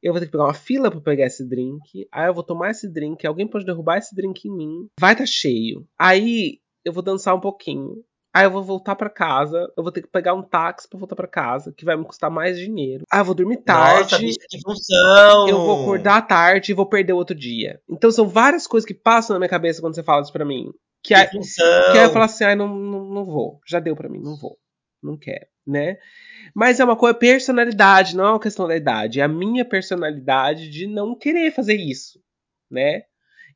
Eu 0.02 0.12
vou 0.12 0.20
ter 0.20 0.26
que 0.26 0.32
pegar 0.32 0.44
uma 0.44 0.54
fila 0.54 0.90
para 0.90 1.00
pegar 1.00 1.26
esse 1.26 1.46
drink. 1.46 2.08
Aí 2.10 2.28
eu 2.28 2.34
vou 2.34 2.42
tomar 2.42 2.70
esse 2.70 2.88
drink. 2.88 3.26
Alguém 3.26 3.46
pode 3.46 3.66
derrubar 3.66 3.98
esse 3.98 4.14
drink 4.14 4.48
em 4.48 4.56
mim. 4.56 4.88
Vai 4.98 5.12
estar 5.12 5.24
tá 5.24 5.30
cheio. 5.30 5.86
Aí 5.98 6.58
eu 6.84 6.92
vou 6.92 7.02
dançar 7.02 7.34
um 7.34 7.40
pouquinho. 7.40 8.02
Aí 8.32 8.44
eu 8.44 8.50
vou 8.50 8.62
voltar 8.62 8.94
para 8.94 9.10
casa, 9.10 9.72
eu 9.76 9.82
vou 9.82 9.90
ter 9.90 10.02
que 10.02 10.08
pegar 10.08 10.34
um 10.34 10.42
táxi 10.42 10.88
para 10.88 10.98
voltar 10.98 11.16
para 11.16 11.26
casa, 11.26 11.72
que 11.76 11.84
vai 11.84 11.96
me 11.96 12.04
custar 12.04 12.30
mais 12.30 12.56
dinheiro. 12.56 13.04
Ah, 13.10 13.18
eu 13.18 13.24
vou 13.24 13.34
dormir 13.34 13.56
tarde. 13.58 14.26
Nossa, 14.26 14.38
que 14.48 14.60
função! 14.62 15.48
Eu 15.48 15.58
vou 15.58 15.82
acordar 15.82 16.22
tarde 16.22 16.70
e 16.70 16.74
vou 16.74 16.86
perder 16.86 17.12
outro 17.12 17.34
dia. 17.34 17.80
Então 17.88 18.10
são 18.10 18.28
várias 18.28 18.68
coisas 18.68 18.86
que 18.86 18.94
passam 18.94 19.34
na 19.34 19.40
minha 19.40 19.48
cabeça 19.48 19.80
quando 19.80 19.96
você 19.96 20.02
fala 20.02 20.22
isso 20.22 20.32
para 20.32 20.44
mim. 20.44 20.70
Que, 21.02 21.12
aí, 21.12 21.26
que 21.28 21.98
aí 21.98 22.04
eu 22.04 22.10
falo 22.10 22.24
assim, 22.24 22.44
ai, 22.44 22.54
não, 22.54 22.68
não, 22.68 23.04
não 23.04 23.24
vou. 23.24 23.58
Já 23.66 23.80
deu 23.80 23.96
para 23.96 24.08
mim, 24.08 24.20
não 24.22 24.36
vou. 24.36 24.56
Não 25.02 25.16
quero, 25.16 25.46
né? 25.66 25.96
Mas 26.54 26.78
é 26.78 26.84
uma 26.84 26.96
coisa, 26.96 27.18
personalidade, 27.18 28.14
não 28.14 28.26
é 28.26 28.30
uma 28.30 28.40
questão 28.40 28.68
da 28.68 28.76
idade. 28.76 29.18
É 29.18 29.24
a 29.24 29.28
minha 29.28 29.64
personalidade 29.64 30.68
de 30.68 30.86
não 30.86 31.16
querer 31.16 31.50
fazer 31.52 31.74
isso, 31.74 32.20
né? 32.70 33.02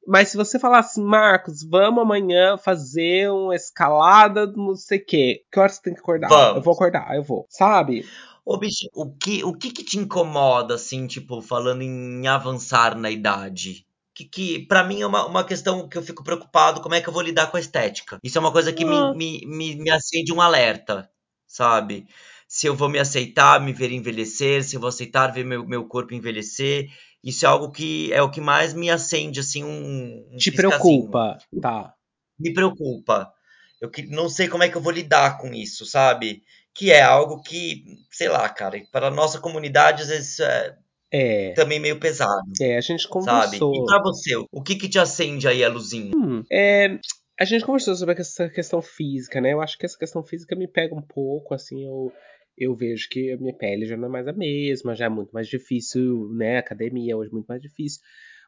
Mas 0.07 0.29
se 0.29 0.37
você 0.37 0.59
falar 0.59 0.81
assim, 0.81 1.03
Marcos, 1.03 1.63
vamos 1.63 2.03
amanhã 2.03 2.57
fazer 2.59 3.31
uma 3.31 3.55
escalada, 3.55 4.47
não 4.47 4.75
sei 4.77 4.99
o 4.99 5.05
quê. 5.05 5.43
Que 5.51 5.59
hora 5.61 5.69
você 5.69 5.81
tem 5.83 5.95
que 5.95 6.01
acordar? 6.01 6.29
Vamos. 6.29 6.57
Eu 6.57 6.63
vou 6.63 6.75
acordar, 6.75 7.15
eu 7.17 7.23
vou. 7.23 7.47
Sabe? 7.49 8.05
Ô, 8.45 8.59
bicho, 8.59 8.87
o 8.95 9.11
que, 9.17 9.43
o 9.43 9.55
que 9.55 9.71
que 9.71 9.83
te 9.83 9.99
incomoda, 9.99 10.75
assim, 10.75 11.07
tipo, 11.07 11.41
falando 11.41 11.83
em 11.83 12.27
avançar 12.27 12.95
na 12.95 13.11
idade? 13.11 13.87
Que, 14.15 14.25
que 14.25 14.67
para 14.67 14.85
mim 14.85 15.01
é 15.01 15.07
uma, 15.07 15.27
uma 15.27 15.45
questão 15.45 15.89
que 15.89 15.97
eu 15.97 16.03
fico 16.03 16.23
preocupado, 16.23 16.81
como 16.81 16.95
é 16.95 17.01
que 17.01 17.09
eu 17.09 17.13
vou 17.13 17.23
lidar 17.23 17.51
com 17.51 17.57
a 17.57 17.61
estética? 17.61 18.19
Isso 18.23 18.37
é 18.39 18.41
uma 18.41 18.53
coisa 18.53 18.73
que 18.73 18.85
Ah. 18.85 19.13
me, 19.15 19.41
me, 19.47 19.47
me, 19.47 19.77
me 19.77 19.91
acende 19.91 20.33
um 20.33 20.41
alerta, 20.41 21.09
sabe? 21.47 22.07
Se 22.47 22.67
eu 22.67 22.77
vou 22.77 22.89
me 22.89 22.99
aceitar, 22.99 23.61
me 23.61 23.73
ver 23.73 23.91
envelhecer, 23.91 24.63
se 24.63 24.77
eu 24.77 24.81
vou 24.81 24.89
aceitar 24.89 25.33
ver 25.33 25.45
meu, 25.45 25.67
meu 25.67 25.87
corpo 25.89 26.15
envelhecer. 26.15 26.87
Isso 27.25 27.47
é 27.47 27.49
algo 27.49 27.71
que 27.71 28.13
é 28.13 28.21
o 28.23 28.31
que 28.31 28.41
mais 28.41 28.75
me 28.75 28.91
acende, 28.91 29.41
assim, 29.41 29.65
um, 29.65 30.29
um 30.33 30.37
Te 30.37 30.53
preocupa. 30.53 31.39
Tá. 31.61 31.95
me 32.39 32.53
preocupa. 32.53 33.33
Eu 33.81 33.91
que- 33.91 34.07
não 34.07 34.29
sei 34.29 34.49
como 34.49 34.63
é 34.63 34.69
que 34.69 34.77
eu 34.77 34.81
vou 34.83 34.93
lidar 34.93 35.39
com 35.39 35.49
isso, 35.55 35.87
sabe? 35.87 36.43
Que 36.75 36.91
é 36.93 37.03
algo 37.03 37.41
que, 37.43 37.85
sei 38.11 38.29
lá, 38.29 38.49
cara, 38.49 38.81
para 38.93 39.07
a 39.09 39.11
nossa 39.11 39.41
comunidade 39.41 40.03
às 40.03 40.09
vezes 40.09 40.41
é 40.41 40.77
É. 41.13 41.53
também 41.53 41.79
meio 41.79 41.99
pesado, 42.01 42.43
É, 42.61 42.77
a 42.77 42.81
gente 42.81 43.03
sabe? 43.05 43.13
conversou. 43.13 43.75
E 43.75 43.85
pra 43.87 44.03
você, 44.03 44.37
o 44.51 44.63
que 44.63 44.75
que 44.75 44.89
te 44.89 44.99
acende 44.99 45.47
aí 45.47 45.63
a 45.65 45.69
luzinha? 45.69 46.13
Hum, 46.17 46.43
é, 46.51 46.99
a 47.41 47.45
gente 47.45 47.65
conversou 47.65 47.95
sobre 47.95 48.21
essa 48.21 48.49
questão 48.49 48.83
física, 48.83 49.41
né? 49.41 49.53
Eu 49.53 49.61
acho 49.63 49.79
que 49.79 49.87
essa 49.87 49.97
questão 49.99 50.23
física 50.25 50.57
me 50.57 50.67
pega 50.67 50.95
um 50.95 51.03
pouco, 51.03 51.55
assim, 51.55 51.85
eu, 51.87 52.13
eu 52.57 52.75
vejo 52.75 53.09
que 53.11 53.33
a 53.33 53.37
minha 53.37 53.55
pele 53.55 53.87
já 53.87 53.97
não 53.97 54.07
é 54.09 54.11
mais 54.11 54.29
a 54.29 54.33
mesma, 54.33 54.95
já 54.95 55.07
é 55.07 55.09
muito 55.09 55.33
mais 55.33 55.49
difícil, 55.49 56.29
né? 56.35 56.59
Academia 56.59 57.17
hoje 57.17 57.31
é 57.31 57.33
muito 57.35 57.47
mais 57.47 57.63
difícil. 57.63 58.01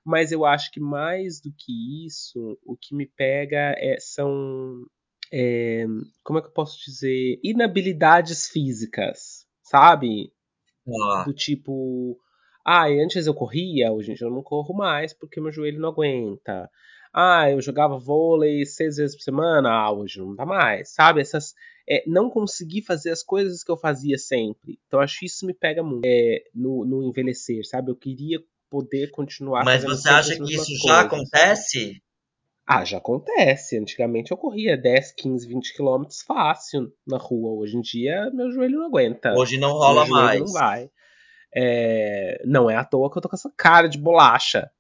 Mas 0.05 0.31
eu 0.33 0.45
acho 0.45 0.71
que 0.71 0.81
mais 0.81 1.41
do 1.41 1.53
que 1.53 2.07
isso, 2.07 2.59
o 2.65 2.77
que 2.77 2.95
me 2.95 3.07
pega 3.07 3.75
é- 3.79 3.99
são. 4.01 4.85
é, 5.33 5.85
como 6.25 6.39
é 6.39 6.43
que 6.43 6.49
eu 6.49 6.53
posso 6.53 6.79
dizer? 6.85 7.41
Inabilidades 7.43 8.49
físicas, 8.49 9.47
sabe? 9.63 10.33
Ah, 10.87 11.25
Do 11.25 11.33
tipo, 11.35 12.19
ah, 12.65 12.87
antes 12.89 13.27
eu 13.27 13.35
corria, 13.35 13.93
hoje 13.93 14.15
eu 14.21 14.31
não 14.31 14.43
corro 14.43 14.75
mais 14.75 15.13
porque 15.13 15.41
meu 15.41 15.53
joelho 15.53 15.81
não 15.81 15.89
aguenta. 15.91 16.71
Ah, 17.19 17.51
eu 17.51 17.63
jogava 17.63 17.99
vôlei 17.99 18.67
seis 18.67 18.97
vezes 18.97 19.17
por 19.17 19.23
semana, 19.23 19.71
ah, 19.71 19.91
hoje 19.91 20.19
não 20.19 20.35
dá 20.35 20.45
mais, 20.45 20.93
sabe? 20.93 21.23
Essas, 21.23 21.55
é, 21.89 22.05
não 22.07 22.29
conseguir 22.29 22.83
fazer 22.83 23.11
as 23.11 23.23
coisas 23.23 23.65
que 23.65 23.71
eu 23.71 23.77
fazia 23.79 24.19
sempre. 24.19 24.79
Então 24.87 25.01
acho 25.01 25.21
que 25.21 25.25
isso 25.25 25.47
me 25.47 25.55
pega 25.55 25.83
muito 25.83 26.05
é, 26.05 26.43
no, 26.55 26.85
no 26.85 27.03
envelhecer, 27.03 27.67
sabe? 27.67 27.91
Eu 27.91 27.97
queria 27.97 28.39
poder 28.69 29.11
continuar 29.13 29.65
mas 29.65 29.83
você 29.83 30.11
acha 30.11 30.37
que 30.37 30.43
isso 30.43 30.77
já 30.87 31.09
coisas. 31.09 31.31
acontece? 31.31 32.03
Ah, 32.67 32.85
já 32.85 32.99
acontece. 32.99 33.79
Antigamente 33.79 34.31
eu 34.31 34.37
corria 34.37 34.77
10, 34.77 35.13
15, 35.13 35.49
20 35.49 35.75
quilômetros 35.75 36.21
fácil 36.21 36.93
na 37.07 37.17
rua. 37.17 37.59
Hoje 37.59 37.79
em 37.79 37.81
dia 37.81 38.31
meu 38.35 38.51
joelho 38.51 38.81
não 38.81 38.87
aguenta. 38.89 39.33
Hoje 39.35 39.57
não 39.59 39.73
rola 39.73 40.05
meu 40.05 40.15
mais. 40.15 40.41
não 40.41 40.53
vai. 40.53 40.91
É, 41.55 42.43
não 42.45 42.69
é 42.69 42.77
à 42.77 42.85
toa 42.85 43.11
que 43.11 43.17
eu 43.17 43.23
tô 43.23 43.29
com 43.31 43.37
essa 43.37 43.51
cara 43.57 43.89
de 43.89 43.97
bolacha. 43.97 44.71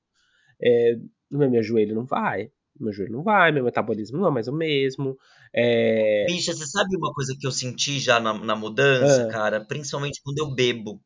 É, 0.60 0.96
meu, 1.30 1.50
meu 1.50 1.62
joelho 1.62 1.94
não 1.94 2.04
vai. 2.04 2.50
Meu 2.78 2.92
joelho 2.92 3.12
não 3.12 3.22
vai, 3.22 3.52
meu 3.52 3.64
metabolismo 3.64 4.18
não 4.18 4.28
é 4.28 4.30
mais 4.30 4.48
o 4.48 4.52
mesmo. 4.52 5.18
É, 5.54 6.26
Bicha, 6.26 6.52
você 6.52 6.66
sabe 6.66 6.94
uma 6.96 7.12
coisa 7.14 7.34
que 7.38 7.46
eu 7.46 7.50
senti 7.52 7.98
já 7.98 8.20
na, 8.20 8.34
na 8.34 8.54
mudança, 8.54 9.22
Ah. 9.22 9.28
cara? 9.28 9.64
Principalmente 9.64 10.20
quando 10.22 10.38
eu 10.38 10.54
bebo. 10.54 11.00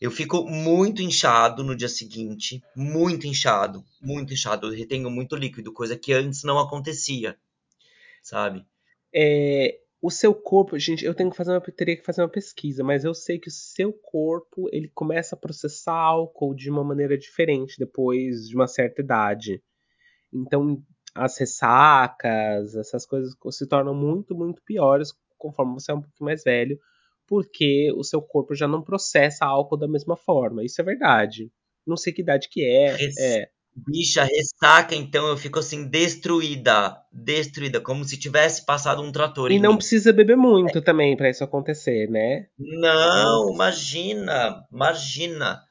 Eu 0.00 0.10
fico 0.10 0.44
muito 0.48 1.02
inchado 1.02 1.62
no 1.64 1.74
dia 1.76 1.88
seguinte, 1.88 2.62
muito 2.74 3.26
inchado, 3.26 3.84
muito 4.00 4.32
inchado. 4.32 4.66
Eu 4.68 4.76
retenho 4.76 5.10
muito 5.10 5.36
líquido, 5.36 5.72
coisa 5.72 5.96
que 5.96 6.12
antes 6.12 6.42
não 6.44 6.58
acontecia, 6.58 7.36
sabe? 8.22 8.66
é, 9.14 9.78
o 10.06 10.10
seu 10.10 10.32
corpo, 10.32 10.78
gente, 10.78 11.04
eu 11.04 11.12
tenho 11.12 11.30
que 11.30 11.36
fazer 11.36 11.50
uma, 11.50 11.60
teria 11.60 11.96
que 11.96 12.04
fazer 12.04 12.22
uma 12.22 12.28
pesquisa, 12.28 12.84
mas 12.84 13.04
eu 13.04 13.12
sei 13.12 13.40
que 13.40 13.48
o 13.48 13.52
seu 13.52 13.92
corpo 13.92 14.68
ele 14.72 14.88
começa 14.94 15.34
a 15.34 15.38
processar 15.38 15.96
álcool 15.96 16.54
de 16.54 16.70
uma 16.70 16.84
maneira 16.84 17.18
diferente 17.18 17.74
depois 17.76 18.48
de 18.48 18.54
uma 18.54 18.68
certa 18.68 19.02
idade. 19.02 19.60
Então, 20.32 20.80
as 21.12 21.36
ressacas, 21.38 22.76
essas 22.76 23.04
coisas 23.04 23.34
se 23.50 23.66
tornam 23.66 23.94
muito, 23.94 24.32
muito 24.32 24.62
piores 24.62 25.12
conforme 25.36 25.74
você 25.74 25.90
é 25.90 25.94
um 25.94 26.00
pouquinho 26.02 26.26
mais 26.26 26.44
velho, 26.44 26.78
porque 27.26 27.92
o 27.96 28.04
seu 28.04 28.22
corpo 28.22 28.54
já 28.54 28.68
não 28.68 28.82
processa 28.82 29.44
álcool 29.44 29.76
da 29.76 29.88
mesma 29.88 30.16
forma. 30.16 30.64
Isso 30.64 30.80
é 30.80 30.84
verdade. 30.84 31.50
Não 31.84 31.96
sei 31.96 32.12
que 32.12 32.22
idade 32.22 32.48
que 32.48 32.64
é. 32.64 32.94
Res- 32.94 33.18
é. 33.18 33.50
Bicha, 33.76 34.24
ressaca, 34.24 34.94
então 34.96 35.28
eu 35.28 35.36
fico 35.36 35.58
assim, 35.60 35.86
destruída, 35.88 36.96
destruída, 37.12 37.80
como 37.80 38.04
se 38.04 38.16
tivesse 38.18 38.64
passado 38.64 39.02
um 39.02 39.12
trator 39.12 39.50
E 39.50 39.54
em 39.54 39.58
não 39.58 39.72
mim. 39.72 39.76
precisa 39.76 40.12
beber 40.12 40.36
muito 40.36 40.80
também 40.82 41.16
pra 41.16 41.28
isso 41.30 41.44
acontecer, 41.44 42.08
né? 42.10 42.46
Não, 42.58 43.52
imagina, 43.52 44.64
imagina. 44.72 45.62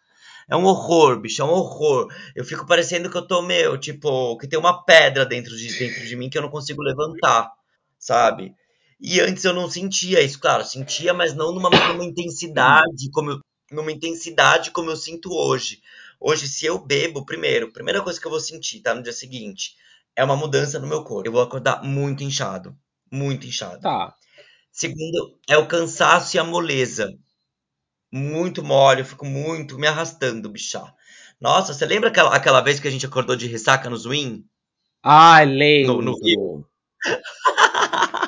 É 0.50 0.56
um 0.56 0.66
horror, 0.66 1.20
bicho, 1.22 1.42
é 1.42 1.46
um 1.46 1.50
horror. 1.50 2.08
Eu 2.36 2.46
fico 2.46 2.66
parecendo 2.68 3.10
que 3.10 3.18
eu 3.18 3.28
tô, 3.28 3.42
meu, 3.42 3.78
tipo, 3.80 4.38
que 4.38 4.48
tem 4.48 4.60
uma 4.60 4.84
pedra 4.86 5.26
dentro 5.26 5.56
de, 5.58 5.78
dentro 5.80 6.06
de 6.06 6.16
mim 6.16 6.30
que 6.30 6.38
eu 6.38 6.44
não 6.44 6.50
consigo 6.50 6.82
levantar, 6.84 7.52
sabe? 8.00 8.54
E 9.02 9.20
antes 9.22 9.44
eu 9.46 9.54
não 9.54 9.70
sentia 9.70 10.22
isso, 10.22 10.40
claro, 10.40 10.66
sentia, 10.66 11.14
mas 11.14 11.36
não 11.36 11.54
numa, 11.54 11.70
numa 11.70 12.06
intensidade 12.06 13.10
como 13.12 13.32
eu, 13.32 13.40
numa 13.72 13.92
intensidade 13.92 14.72
como 14.72 14.92
eu 14.92 14.96
sinto 14.98 15.32
hoje. 15.34 15.82
Hoje, 16.28 16.48
se 16.48 16.66
eu 16.66 16.80
bebo, 16.80 17.24
primeiro, 17.24 17.72
primeira 17.72 18.02
coisa 18.02 18.20
que 18.20 18.26
eu 18.26 18.32
vou 18.32 18.40
sentir, 18.40 18.82
tá? 18.82 18.96
No 18.96 19.04
dia 19.04 19.14
seguinte, 19.14 19.76
é 20.16 20.24
uma 20.24 20.36
mudança 20.36 20.80
no 20.80 20.88
meu 20.88 21.04
corpo. 21.04 21.28
Eu 21.28 21.32
vou 21.32 21.42
acordar 21.44 21.84
muito 21.84 22.24
inchado, 22.24 22.76
muito 23.12 23.46
inchado. 23.46 23.80
Tá. 23.82 24.16
Segundo, 24.72 25.38
é 25.48 25.56
o 25.56 25.68
cansaço 25.68 26.36
e 26.36 26.40
a 26.40 26.44
moleza. 26.44 27.12
Muito 28.12 28.64
mole, 28.64 29.02
eu 29.02 29.06
fico 29.06 29.24
muito 29.24 29.78
me 29.78 29.86
arrastando, 29.86 30.50
bichá. 30.50 30.92
Nossa, 31.40 31.76
você 31.76 31.86
lembra 31.86 32.10
aquela, 32.10 32.36
aquela 32.36 32.62
vez 32.62 32.80
que 32.80 32.88
a 32.88 32.92
gente 32.92 33.06
acordou 33.06 33.36
de 33.36 33.46
ressaca 33.46 33.88
no 33.88 33.96
Zwin? 33.96 34.44
Ai, 35.04 35.46
lembro. 35.46 36.02
No- 36.02 36.18
no 36.18 36.66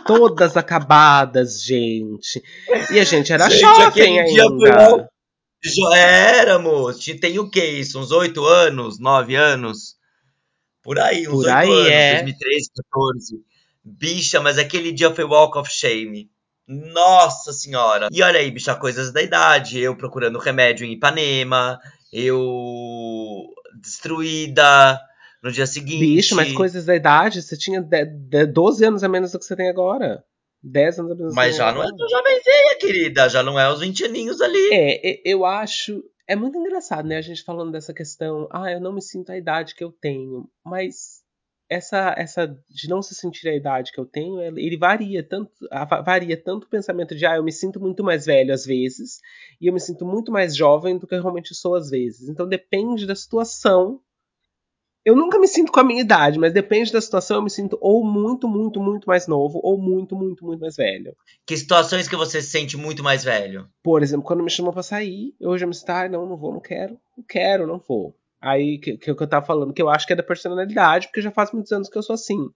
Todas 0.06 0.56
acabadas, 0.56 1.64
gente. 1.64 2.44
E 2.92 3.00
a 3.00 3.04
gente 3.04 3.34
era 3.34 3.50
Gente, 3.50 3.60
jovem 3.62 4.20
aquele 4.20 4.24
dia 4.26 4.44
foi 4.44 5.08
Já 5.64 5.98
éramos. 5.98 7.00
Te- 7.00 7.20
Tem 7.20 7.40
o 7.40 7.50
que 7.50 7.64
isso? 7.64 8.00
Uns 8.00 8.12
oito 8.12 8.46
anos? 8.46 9.00
Nove 9.00 9.36
anos? 9.36 9.96
Por 10.84 11.00
aí, 11.00 11.28
uns 11.28 11.32
Por 11.32 11.46
oito 11.46 11.50
aí, 11.50 11.70
anos. 11.70 11.88
é. 11.92 12.14
2013, 12.24 12.70
14. 12.92 13.44
Bicha, 13.84 14.40
mas 14.42 14.58
aquele 14.58 14.92
dia 14.92 15.14
foi 15.14 15.24
Walk 15.24 15.58
of 15.58 15.70
Shame. 15.72 16.30
Nossa 16.68 17.54
senhora! 17.54 18.10
E 18.12 18.22
olha 18.22 18.40
aí, 18.40 18.52
bicha, 18.52 18.76
coisas 18.76 19.12
da 19.14 19.22
idade. 19.22 19.80
Eu 19.80 19.96
procurando 19.96 20.38
remédio 20.38 20.86
em 20.86 20.92
Ipanema, 20.94 21.80
eu 22.12 23.46
destruída 23.82 25.00
no 25.42 25.52
dia 25.52 25.66
seguinte. 25.66 26.00
Bicho, 26.00 26.36
mas 26.36 26.52
coisas 26.52 26.86
da 26.86 26.96
idade, 26.96 27.42
você 27.42 27.56
tinha 27.58 27.82
12 28.52 28.84
anos 28.84 29.04
a 29.04 29.08
menos 29.08 29.32
do 29.32 29.40
que 29.40 29.46
você 29.46 29.56
tem 29.56 29.70
agora. 29.70 30.24
10 30.64 31.00
anos 31.00 31.12
a 31.12 31.16
menos 31.16 31.36
Mas 31.36 31.56
já 31.56 31.72
não 31.72 31.84
é 31.84 31.92
do 31.92 32.10
jovenzinha, 32.10 32.78
querida. 32.80 33.30
Já 33.30 33.44
não 33.44 33.60
é 33.60 33.72
os 33.72 33.80
20 33.80 34.06
aninhos 34.06 34.42
ali. 34.42 34.70
É, 34.72 35.22
eu 35.26 35.46
acho. 35.46 36.04
É 36.28 36.36
muito 36.36 36.58
engraçado, 36.58 37.08
né? 37.08 37.18
A 37.18 37.22
gente 37.22 37.44
falando 37.44 37.72
dessa 37.72 37.94
questão. 37.94 38.48
Ah, 38.52 38.72
eu 38.72 38.82
não 38.82 38.94
me 38.94 39.02
sinto 39.02 39.32
a 39.32 39.38
idade 39.38 39.76
que 39.76 39.84
eu 39.84 39.92
tenho. 39.92 40.50
Mas 40.66 41.24
essa 41.70 42.16
essa 42.18 42.48
de 42.70 42.88
não 42.88 43.02
se 43.02 43.14
sentir 43.14 43.48
a 43.50 43.56
idade 43.56 43.92
que 43.92 44.00
eu 44.00 44.06
tenho, 44.06 44.42
ele 44.58 44.78
varia 44.78 45.22
tanto, 45.22 45.52
varia 46.06 46.42
tanto 46.42 46.66
o 46.66 46.70
pensamento 46.70 47.16
de 47.16 47.26
ah, 47.26 47.36
eu 47.36 47.44
me 47.44 47.52
sinto 47.52 47.80
muito 47.80 48.04
mais 48.04 48.26
velho 48.26 48.54
às 48.54 48.66
vezes, 48.66 49.20
e 49.60 49.68
eu 49.68 49.74
me 49.74 49.80
sinto 49.80 50.06
muito 50.06 50.32
mais 50.32 50.56
jovem 50.56 50.98
do 50.98 51.06
que 51.06 51.16
eu 51.16 51.22
realmente 51.22 51.54
sou 51.54 51.76
às 51.76 51.90
vezes. 51.90 52.30
Então 52.30 52.48
depende 52.48 53.06
da 53.06 53.16
situação. 53.16 54.00
Eu 55.08 55.16
nunca 55.16 55.40
me 55.40 55.48
sinto 55.48 55.72
com 55.72 55.80
a 55.80 55.86
minha 55.86 56.02
idade, 56.02 56.38
mas 56.38 56.52
depende 56.52 56.92
da 56.92 57.00
situação, 57.00 57.38
eu 57.38 57.42
me 57.42 57.50
sinto 57.50 57.78
ou 57.80 58.04
muito, 58.04 58.46
muito, 58.46 58.78
muito 58.82 59.06
mais 59.08 59.26
novo, 59.26 59.58
ou 59.64 59.82
muito, 59.82 60.18
muito, 60.18 60.44
muito 60.44 60.60
mais 60.60 60.76
velho. 60.76 61.16
Que 61.46 61.56
situações 61.56 62.10
que 62.10 62.16
você 62.18 62.42
se 62.42 62.50
sente 62.50 62.76
muito 62.76 63.02
mais 63.02 63.24
velho? 63.24 63.70
Por 63.82 64.04
exemplo, 64.04 64.26
quando 64.26 64.44
me 64.44 64.50
chamam 64.50 64.74
pra 64.74 64.84
sair, 64.84 65.34
eu 65.40 65.58
já 65.58 65.66
me 65.66 65.74
sinto, 65.74 65.92
ah, 65.92 66.10
não, 66.10 66.26
não 66.26 66.36
vou, 66.36 66.52
não 66.52 66.60
quero, 66.60 67.00
não 67.18 67.24
quero, 67.26 67.66
não 67.66 67.80
vou. 67.80 68.18
Aí 68.42 68.80
que, 68.80 68.98
que, 68.98 69.16
que 69.16 69.24
eu 69.24 69.30
tava 69.30 69.46
falando, 69.46 69.74
que 69.74 69.82
eu 69.82 69.88
acho 69.88 70.06
que 70.06 70.12
é 70.12 70.16
da 70.18 70.22
personalidade, 70.22 71.08
porque 71.08 71.22
já 71.22 71.32
faz 71.32 71.54
muitos 71.54 71.72
anos 71.72 71.88
que 71.88 71.98
eu 71.98 72.04
sou 72.04 72.14
assim. 72.14 72.50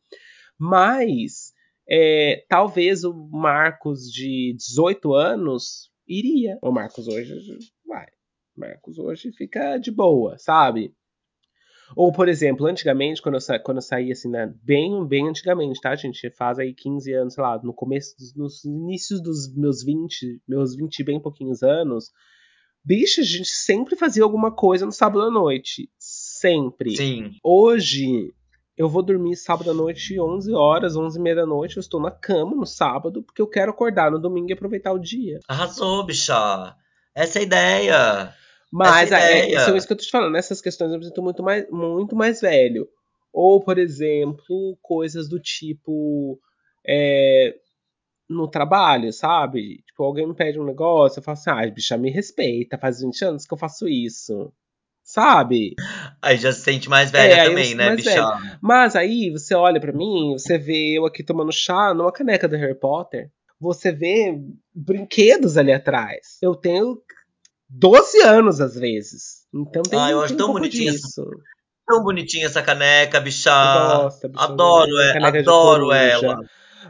Mas 0.59 1.53
é, 1.89 2.43
talvez 2.49 3.05
o 3.05 3.13
Marcos 3.31 4.11
de 4.11 4.53
18 4.57 5.13
anos 5.13 5.89
iria. 6.05 6.59
O 6.61 6.69
Marcos 6.69 7.07
hoje 7.07 7.33
vai. 7.87 8.07
Marcos 8.57 8.99
hoje 8.99 9.31
fica 9.31 9.77
de 9.77 9.89
boa, 9.89 10.37
sabe? 10.37 10.93
Ou, 11.95 12.11
por 12.11 12.27
exemplo, 12.29 12.65
antigamente, 12.65 13.21
quando 13.21 13.35
eu, 13.35 13.41
sa 13.41 13.59
quando 13.59 13.77
eu 13.77 13.81
saí, 13.81 14.11
assim, 14.11 14.29
né, 14.29 14.53
bem, 14.63 15.05
bem 15.05 15.27
antigamente, 15.27 15.81
tá, 15.81 15.95
gente? 15.95 16.29
Faz 16.31 16.59
aí 16.59 16.73
15 16.73 17.13
anos, 17.13 17.33
sei 17.33 17.43
lá, 17.43 17.59
no 17.63 17.73
começo, 17.73 18.15
dos, 18.17 18.35
nos 18.35 18.65
inícios 18.65 19.21
dos 19.21 19.53
meus 19.55 19.83
20, 19.83 20.41
meus 20.47 20.75
20 20.75 20.99
e 20.99 21.03
bem 21.03 21.19
pouquinhos 21.19 21.63
anos, 21.63 22.11
Bicho, 22.83 23.21
a 23.21 23.23
gente 23.23 23.49
sempre 23.49 23.95
fazia 23.95 24.23
alguma 24.23 24.51
coisa 24.51 24.85
no 24.85 24.91
sábado 24.91 25.21
à 25.21 25.29
noite. 25.29 25.87
Sempre. 25.99 26.95
Sim. 26.95 27.31
Hoje, 27.43 28.33
eu 28.75 28.89
vou 28.89 29.03
dormir 29.03 29.35
sábado 29.35 29.69
à 29.69 29.73
noite, 29.73 30.19
11 30.19 30.51
horas, 30.53 30.95
11 30.95 31.19
e 31.19 31.21
meia 31.21 31.35
da 31.35 31.45
noite. 31.45 31.77
Eu 31.77 31.81
estou 31.81 32.01
na 32.01 32.09
cama 32.09 32.55
no 32.55 32.65
sábado, 32.65 33.21
porque 33.21 33.41
eu 33.41 33.47
quero 33.47 33.71
acordar 33.71 34.09
no 34.09 34.19
domingo 34.19 34.49
e 34.49 34.53
aproveitar 34.53 34.91
o 34.91 34.99
dia. 34.99 35.39
Arrasou, 35.47 36.03
bicha. 36.03 36.75
Essa 37.13 37.37
é 37.37 37.41
a 37.41 37.45
ideia. 37.45 38.33
Mas 38.71 39.11
é, 39.11 39.15
é, 39.15 39.53
é, 39.53 39.75
isso 39.75 39.85
que 39.85 39.93
eu 39.93 39.97
tô 39.97 40.03
te 40.03 40.11
falando. 40.11 40.31
Nessas 40.31 40.61
questões 40.61 40.91
eu 40.91 40.97
me 40.97 41.05
sinto 41.05 41.21
muito 41.21 41.43
mais, 41.43 41.69
muito 41.69 42.15
mais 42.15 42.39
velho. 42.39 42.87
Ou, 43.33 43.59
por 43.61 43.77
exemplo, 43.77 44.77
coisas 44.81 45.27
do 45.27 45.39
tipo. 45.39 46.39
É, 46.87 47.53
no 48.29 48.47
trabalho, 48.47 49.11
sabe? 49.11 49.83
Tipo, 49.85 50.03
alguém 50.03 50.25
me 50.25 50.33
pede 50.33 50.57
um 50.57 50.63
negócio, 50.63 51.19
eu 51.19 51.23
falo 51.23 51.37
assim, 51.37 51.49
ah, 51.49 51.69
bicha, 51.69 51.97
me 51.97 52.09
respeita, 52.09 52.77
faz 52.77 53.01
20 53.01 53.25
anos 53.25 53.45
que 53.45 53.53
eu 53.53 53.57
faço 53.57 53.87
isso. 53.87 54.51
Sabe? 55.03 55.75
Aí 56.21 56.37
já 56.37 56.53
se 56.53 56.61
sente 56.61 56.87
mais 56.87 57.11
velha 57.11 57.33
é, 57.33 57.45
também, 57.45 57.75
né, 57.75 57.95
bicha? 57.95 58.11
Velha. 58.11 58.59
Mas 58.61 58.95
aí 58.95 59.29
você 59.29 59.53
olha 59.53 59.81
para 59.81 59.91
mim, 59.91 60.33
você 60.37 60.57
vê 60.57 60.97
eu 60.97 61.05
aqui 61.05 61.23
tomando 61.23 61.51
chá 61.51 61.93
numa 61.93 62.11
caneca 62.11 62.47
do 62.47 62.55
Harry 62.55 62.79
Potter. 62.79 63.29
Você 63.59 63.91
vê 63.91 64.39
brinquedos 64.73 65.57
ali 65.57 65.73
atrás. 65.73 66.37
Eu 66.41 66.55
tenho 66.55 66.97
12 67.71 68.21
anos 68.21 68.59
às 68.59 68.75
vezes. 68.75 69.45
Então 69.53 69.81
tem, 69.83 69.99
ah, 69.99 70.11
eu 70.11 70.21
acho 70.21 70.35
tão 70.35 70.49
um 70.49 70.53
bonitinho 70.53 70.91
disso. 70.91 71.25
Tão 71.87 72.03
bonitinha 72.03 72.45
essa 72.45 72.61
caneca, 72.61 73.19
bicha. 73.19 73.51
Gosta, 74.03 74.27
bicha 74.27 74.43
adoro, 74.43 74.97
é, 74.99 75.39
adoro 75.39 75.91
ela. 75.91 76.39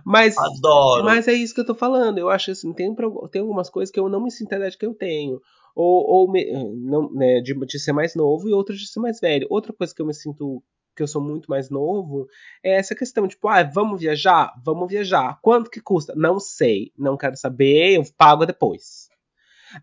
Mas, 0.05 0.37
Adoro. 0.37 1.03
Mas 1.03 1.27
é 1.27 1.33
isso 1.33 1.53
que 1.53 1.61
eu 1.61 1.65
tô 1.65 1.75
falando. 1.75 2.17
Eu 2.17 2.29
acho 2.29 2.51
assim, 2.51 2.73
tem, 2.73 2.93
tem 3.31 3.41
algumas 3.41 3.69
coisas 3.69 3.91
que 3.91 3.99
eu 3.99 4.09
não 4.09 4.23
me 4.23 4.31
sinto 4.31 4.53
a 4.53 4.71
que 4.71 4.85
eu 4.85 4.93
tenho. 4.93 5.39
Ou, 5.75 6.05
ou 6.05 6.31
me, 6.31 6.45
não, 6.75 7.11
né, 7.13 7.39
de, 7.41 7.53
de 7.53 7.79
ser 7.79 7.93
mais 7.93 8.15
novo 8.15 8.49
e 8.49 8.53
outras 8.53 8.79
de 8.79 8.87
ser 8.87 8.99
mais 8.99 9.19
velho. 9.19 9.47
Outra 9.49 9.73
coisa 9.73 9.93
que 9.93 10.01
eu 10.01 10.05
me 10.05 10.13
sinto 10.13 10.63
que 10.95 11.01
eu 11.01 11.07
sou 11.07 11.21
muito 11.21 11.49
mais 11.49 11.69
novo, 11.69 12.27
é 12.63 12.75
essa 12.75 12.93
questão, 12.93 13.27
tipo, 13.27 13.47
ah, 13.47 13.63
vamos 13.63 14.01
viajar? 14.01 14.53
Vamos 14.63 14.89
viajar. 14.89 15.39
Quanto 15.41 15.69
que 15.69 15.79
custa? 15.79 16.13
Não 16.15 16.39
sei, 16.39 16.91
não 16.97 17.15
quero 17.15 17.37
saber, 17.37 17.95
eu 17.95 18.03
pago 18.17 18.45
depois. 18.45 19.00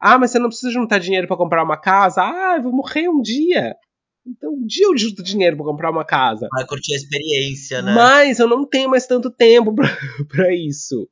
Ah, 0.00 0.18
mas 0.18 0.30
você 0.30 0.38
não 0.38 0.48
precisa 0.48 0.72
juntar 0.72 0.98
dinheiro 0.98 1.26
para 1.26 1.36
comprar 1.36 1.62
uma 1.62 1.76
casa? 1.80 2.22
Ah, 2.22 2.54
eu 2.56 2.62
vou 2.62 2.72
morrer 2.72 3.08
um 3.08 3.20
dia. 3.20 3.74
Então, 4.26 4.52
um 4.52 4.66
dia 4.66 4.86
eu 4.86 4.96
junto 4.96 5.22
dinheiro 5.22 5.56
para 5.56 5.64
comprar 5.64 5.90
uma 5.90 6.04
casa. 6.04 6.48
Vai 6.52 6.66
curtir 6.66 6.92
a 6.92 6.96
experiência, 6.96 7.80
né? 7.80 7.94
Mas 7.94 8.38
eu 8.38 8.46
não 8.46 8.66
tenho 8.66 8.90
mais 8.90 9.06
tanto 9.06 9.30
tempo 9.30 9.74
para 10.28 10.54
isso. 10.54 11.08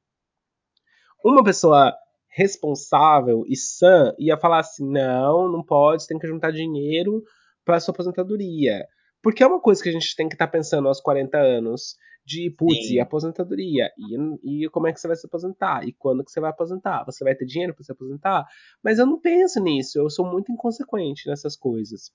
Uma 1.25 1.43
pessoa 1.43 1.95
responsável 2.29 3.45
e 3.49 3.57
sã 3.57 4.13
ia 4.19 4.37
falar 4.37 4.59
assim: 4.59 4.87
não, 4.87 5.51
não 5.51 5.65
pode, 5.65 6.03
você 6.03 6.09
tem 6.09 6.19
que 6.19 6.27
juntar 6.29 6.51
dinheiro 6.51 7.23
para 7.65 7.81
sua 7.81 7.93
aposentadoria. 7.93 8.85
Porque 9.23 9.43
é 9.43 9.47
uma 9.47 9.61
coisa 9.61 9.83
que 9.83 9.89
a 9.89 9.93
gente 9.93 10.15
tem 10.15 10.29
que 10.29 10.35
estar 10.35 10.47
tá 10.47 10.53
pensando 10.53 10.87
aos 10.87 11.01
40 11.01 11.39
anos. 11.39 11.97
De, 12.27 12.51
putz, 12.51 12.91
e 12.91 12.99
aposentadoria? 12.99 13.89
E, 13.97 14.65
e 14.65 14.69
como 14.71 14.89
é 14.89 14.93
que 14.93 15.01
você 15.01 15.07
vai 15.07 15.17
se 15.17 15.25
aposentar? 15.25 15.87
E 15.87 15.93
quando 15.93 16.25
que 16.25 16.33
você 16.33 16.41
vai 16.41 16.51
aposentar? 16.51 17.05
Você 17.05 17.23
vai 17.23 17.37
ter 17.37 17.47
dinheiro 17.47 17.73
para 17.73 17.85
se 17.85 17.93
aposentar? 17.93 18.45
Mas 18.83 18.99
eu 18.99 19.07
não 19.07 19.21
penso 19.21 19.63
nisso, 19.63 20.01
eu 20.01 20.11
sou 20.11 20.27
muito 20.27 20.51
inconsequente 20.51 21.29
nessas 21.29 21.55
coisas. 21.55 22.11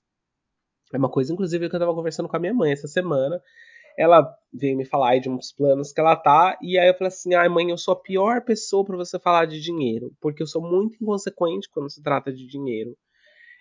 É 0.92 0.98
uma 0.98 1.10
coisa, 1.10 1.32
inclusive, 1.32 1.66
que 1.70 1.74
eu 1.74 1.80
tava 1.80 1.94
conversando 1.94 2.28
com 2.28 2.36
a 2.36 2.38
minha 2.38 2.52
mãe 2.52 2.72
essa 2.72 2.86
semana. 2.86 3.40
Ela 3.96 4.30
veio 4.52 4.76
me 4.76 4.84
falar 4.84 5.12
aí 5.12 5.20
de 5.20 5.30
uns 5.30 5.50
planos 5.50 5.92
que 5.92 6.00
ela 6.00 6.14
tá, 6.14 6.58
e 6.60 6.78
aí 6.78 6.88
eu 6.88 6.94
falei 6.94 7.08
assim: 7.08 7.34
ai, 7.34 7.48
mãe, 7.48 7.70
eu 7.70 7.78
sou 7.78 7.92
a 7.92 8.00
pior 8.00 8.42
pessoa 8.42 8.84
para 8.84 8.96
você 8.96 9.18
falar 9.18 9.46
de 9.46 9.60
dinheiro, 9.60 10.14
porque 10.20 10.42
eu 10.42 10.46
sou 10.46 10.62
muito 10.62 10.96
inconsequente 11.02 11.70
quando 11.70 11.90
se 11.90 12.02
trata 12.02 12.30
de 12.30 12.46
dinheiro. 12.46 12.96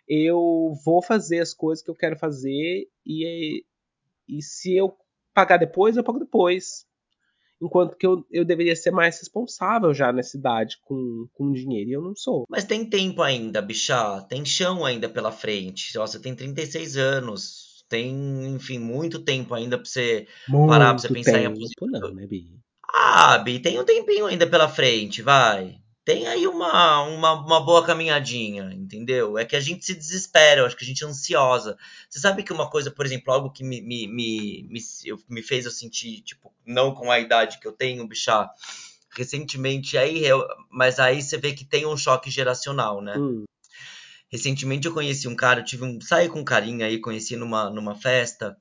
Eu 0.08 0.74
vou 0.84 1.02
fazer 1.02 1.40
as 1.40 1.54
coisas 1.54 1.84
que 1.84 1.90
eu 1.90 1.96
quero 1.96 2.18
fazer, 2.18 2.88
e, 3.06 3.64
e 4.28 4.42
se 4.42 4.76
eu 4.76 4.94
pagar 5.34 5.58
depois, 5.58 5.98
eu 5.98 6.04
pago 6.04 6.20
depois. 6.20 6.86
Enquanto 7.62 7.96
que 7.96 8.08
eu, 8.08 8.26
eu 8.32 8.44
deveria 8.44 8.76
ser 8.76 8.90
mais 8.90 9.20
responsável 9.20 9.94
já 9.94 10.12
nessa 10.12 10.36
idade 10.36 10.78
com, 10.84 11.28
com 11.34 11.52
dinheiro, 11.52 11.90
e 11.90 11.94
eu 11.94 12.02
não 12.02 12.16
sou. 12.16 12.46
Mas 12.50 12.64
tem 12.64 12.90
tempo 12.90 13.22
ainda, 13.22 13.62
bicha. 13.62 14.22
Tem 14.24 14.44
chão 14.44 14.84
ainda 14.84 15.08
pela 15.08 15.32
frente. 15.32 15.96
Ó, 15.98 16.08
você 16.08 16.20
tem 16.20 16.36
36 16.36 16.98
anos. 16.98 17.86
Tem, 17.88 18.10
enfim, 18.48 18.80
muito 18.80 19.20
tempo 19.20 19.54
ainda 19.54 19.78
pra 19.78 19.86
você 19.86 20.26
muito 20.48 20.70
parar, 20.70 20.94
pra 20.94 20.98
você 20.98 21.10
pensar 21.10 21.34
tempo, 21.34 21.44
em 21.44 21.46
aposentadoria. 21.46 22.00
Não, 22.00 22.16
né, 22.16 22.26
Bi? 22.26 22.48
Ah, 22.94 23.38
Bi, 23.38 23.60
tem 23.60 23.80
um 23.80 23.84
tempinho 23.84 24.26
ainda 24.26 24.48
pela 24.48 24.68
frente, 24.68 25.22
vai 25.22 25.81
tem 26.04 26.28
aí 26.28 26.48
uma, 26.48 27.04
uma, 27.04 27.34
uma, 27.34 27.60
boa 27.64 27.86
caminhadinha, 27.86 28.74
entendeu? 28.74 29.38
É 29.38 29.46
que 29.46 29.56
a 29.56 29.60
gente 29.60 29.86
se 29.86 29.94
desespera, 29.94 30.62
eu 30.62 30.66
acho 30.66 30.76
que 30.76 30.84
a 30.84 30.88
gente 30.88 31.04
é 31.04 31.08
ansiosa. 31.08 31.78
Você 32.10 32.20
sabe 32.20 32.44
que 32.44 32.52
uma 32.52 32.70
coisa, 32.70 32.90
por 32.90 33.06
exemplo, 33.06 33.32
algo 33.32 33.52
que 33.52 33.64
me, 33.64 33.82
me, 33.82 34.08
me, 34.08 34.68
me, 34.70 34.80
me 35.30 35.44
fez 35.44 35.66
eu 35.66 35.72
sentir, 35.72 36.22
tipo, 36.22 36.52
não 36.66 36.94
com 36.94 37.12
a 37.12 37.20
idade 37.20 37.60
que 37.60 37.68
eu 37.68 37.72
tenho, 37.72 38.08
bichar, 38.08 38.50
recentemente, 39.12 39.98
aí, 39.98 40.26
eu, 40.26 40.44
mas 40.70 41.00
aí 41.00 41.22
você 41.22 41.38
vê 41.38 41.54
que 41.54 41.66
tem 41.66 41.86
um 41.86 41.98
choque 41.98 42.32
geracional, 42.32 43.02
né? 43.02 43.16
Hum. 43.18 43.46
Recentemente 44.32 44.88
eu 44.88 44.94
conheci 44.94 45.28
um 45.28 45.36
cara, 45.36 45.60
eu 45.60 45.66
tive 45.66 45.84
um. 45.84 46.00
Saí 46.00 46.30
com 46.30 46.40
um 46.40 46.46
carinha 46.46 46.86
aí, 46.86 47.00
conheci 47.00 47.36
numa, 47.36 47.70
numa 47.70 47.96
festa. 47.96 48.58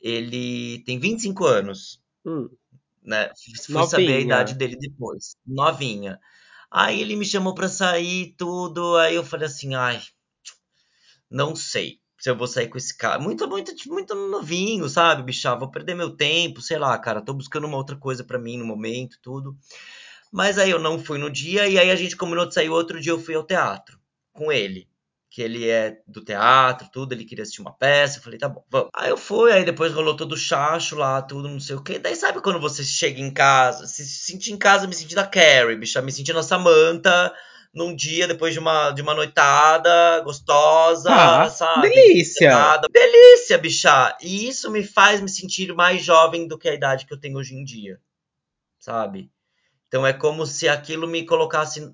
Ele 0.00 0.82
tem 0.84 0.98
25 0.98 1.44
anos. 1.46 2.02
Hum. 2.26 2.48
Né? 3.02 3.30
Fui 3.64 3.74
Novinha. 3.74 3.90
saber 3.90 4.14
a 4.16 4.20
idade 4.20 4.54
dele 4.54 4.76
depois. 4.76 5.36
Novinha. 5.46 6.18
Aí 6.72 7.02
ele 7.02 7.16
me 7.16 7.24
chamou 7.24 7.54
pra 7.54 7.68
sair 7.68 8.34
tudo. 8.38 8.96
Aí 8.96 9.14
eu 9.14 9.24
falei 9.24 9.46
assim, 9.46 9.74
ai, 9.74 10.00
não 11.30 11.54
sei 11.54 12.00
se 12.18 12.30
eu 12.30 12.36
vou 12.36 12.46
sair 12.46 12.68
com 12.68 12.78
esse 12.78 12.96
cara. 12.96 13.20
Muito, 13.20 13.46
muito, 13.48 13.72
muito 13.88 14.14
novinho, 14.14 14.88
sabe, 14.88 15.22
bicha? 15.22 15.54
Vou 15.54 15.70
perder 15.70 15.94
meu 15.94 16.16
tempo, 16.16 16.62
sei 16.62 16.78
lá, 16.78 16.96
cara. 16.98 17.20
Tô 17.20 17.34
buscando 17.34 17.66
uma 17.66 17.76
outra 17.76 17.96
coisa 17.96 18.24
para 18.24 18.38
mim 18.38 18.56
no 18.56 18.64
momento, 18.64 19.18
tudo. 19.20 19.56
Mas 20.32 20.58
aí 20.58 20.70
eu 20.70 20.78
não 20.78 20.98
fui 20.98 21.18
no 21.18 21.30
dia, 21.30 21.68
e 21.68 21.78
aí 21.78 21.90
a 21.90 21.96
gente 21.96 22.16
combinou 22.16 22.46
de 22.46 22.54
sair 22.54 22.70
outro 22.70 23.00
dia, 23.00 23.12
eu 23.12 23.20
fui 23.20 23.34
ao 23.34 23.44
teatro 23.44 23.98
com 24.32 24.50
ele 24.50 24.88
que 25.32 25.40
ele 25.40 25.66
é 25.66 25.96
do 26.06 26.22
teatro, 26.22 26.90
tudo, 26.92 27.14
ele 27.14 27.24
queria 27.24 27.40
assistir 27.40 27.62
uma 27.62 27.72
peça, 27.72 28.18
eu 28.18 28.22
falei, 28.22 28.38
tá 28.38 28.50
bom, 28.50 28.62
vamos. 28.68 28.90
Aí 28.94 29.08
eu 29.08 29.16
fui, 29.16 29.50
aí 29.50 29.64
depois 29.64 29.90
rolou 29.90 30.14
todo 30.14 30.32
o 30.32 30.36
chacho 30.36 30.94
lá, 30.94 31.22
tudo, 31.22 31.48
não 31.48 31.58
sei 31.58 31.74
o 31.74 31.82
quê. 31.82 31.98
Daí 31.98 32.14
sabe 32.14 32.42
quando 32.42 32.60
você 32.60 32.84
chega 32.84 33.18
em 33.18 33.32
casa, 33.32 33.86
se 33.86 34.04
sentir 34.04 34.52
em 34.52 34.58
casa, 34.58 34.86
me 34.86 34.94
sentindo 34.94 35.20
a 35.20 35.26
Carrie, 35.26 35.74
bicha, 35.74 36.02
me 36.02 36.12
sentindo 36.12 36.38
a 36.38 36.42
Samantha 36.42 37.32
num 37.72 37.96
dia 37.96 38.28
depois 38.28 38.52
de 38.52 38.58
uma, 38.58 38.90
de 38.90 39.00
uma 39.00 39.14
noitada 39.14 40.20
gostosa, 40.20 41.10
ah, 41.10 41.48
sabe? 41.48 41.88
Delícia! 41.88 42.78
Delícia, 42.92 43.56
bicha! 43.56 44.14
E 44.20 44.46
isso 44.46 44.70
me 44.70 44.84
faz 44.84 45.18
me 45.22 45.30
sentir 45.30 45.74
mais 45.74 46.04
jovem 46.04 46.46
do 46.46 46.58
que 46.58 46.68
a 46.68 46.74
idade 46.74 47.06
que 47.06 47.14
eu 47.14 47.18
tenho 47.18 47.38
hoje 47.38 47.54
em 47.54 47.64
dia, 47.64 47.98
sabe? 48.78 49.30
Então 49.88 50.06
é 50.06 50.12
como 50.12 50.44
se 50.44 50.68
aquilo 50.68 51.08
me 51.08 51.24
colocasse 51.24 51.90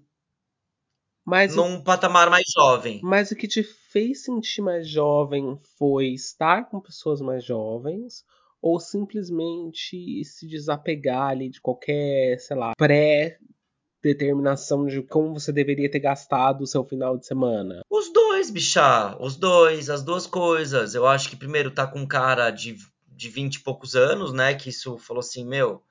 Mas, 1.28 1.54
o, 1.54 1.56
num 1.56 1.82
patamar 1.82 2.30
mais 2.30 2.46
jovem. 2.56 3.00
mas 3.02 3.30
o 3.30 3.36
que 3.36 3.46
te 3.46 3.62
fez 3.62 4.24
sentir 4.24 4.62
mais 4.62 4.88
jovem 4.88 5.60
foi 5.76 6.14
estar 6.14 6.70
com 6.70 6.80
pessoas 6.80 7.20
mais 7.20 7.44
jovens 7.44 8.24
ou 8.62 8.80
simplesmente 8.80 10.24
se 10.24 10.48
desapegar 10.48 11.28
ali 11.28 11.50
de 11.50 11.60
qualquer, 11.60 12.40
sei 12.40 12.56
lá, 12.56 12.72
pré-determinação 12.78 14.86
de 14.86 15.02
como 15.02 15.38
você 15.38 15.52
deveria 15.52 15.90
ter 15.90 16.00
gastado 16.00 16.62
o 16.62 16.66
seu 16.66 16.82
final 16.82 17.18
de 17.18 17.26
semana? 17.26 17.82
Os 17.90 18.10
dois, 18.10 18.50
bichá. 18.50 19.14
Os 19.20 19.36
dois, 19.36 19.90
as 19.90 20.02
duas 20.02 20.26
coisas. 20.26 20.94
Eu 20.94 21.06
acho 21.06 21.28
que 21.28 21.36
primeiro 21.36 21.70
tá 21.70 21.86
com 21.86 22.00
um 22.00 22.06
cara 22.06 22.50
de, 22.50 22.74
de 23.06 23.28
20 23.28 23.56
e 23.56 23.60
poucos 23.60 23.94
anos, 23.94 24.32
né? 24.32 24.54
Que 24.54 24.70
isso 24.70 24.96
falou 24.96 25.20
assim, 25.20 25.44
meu. 25.44 25.82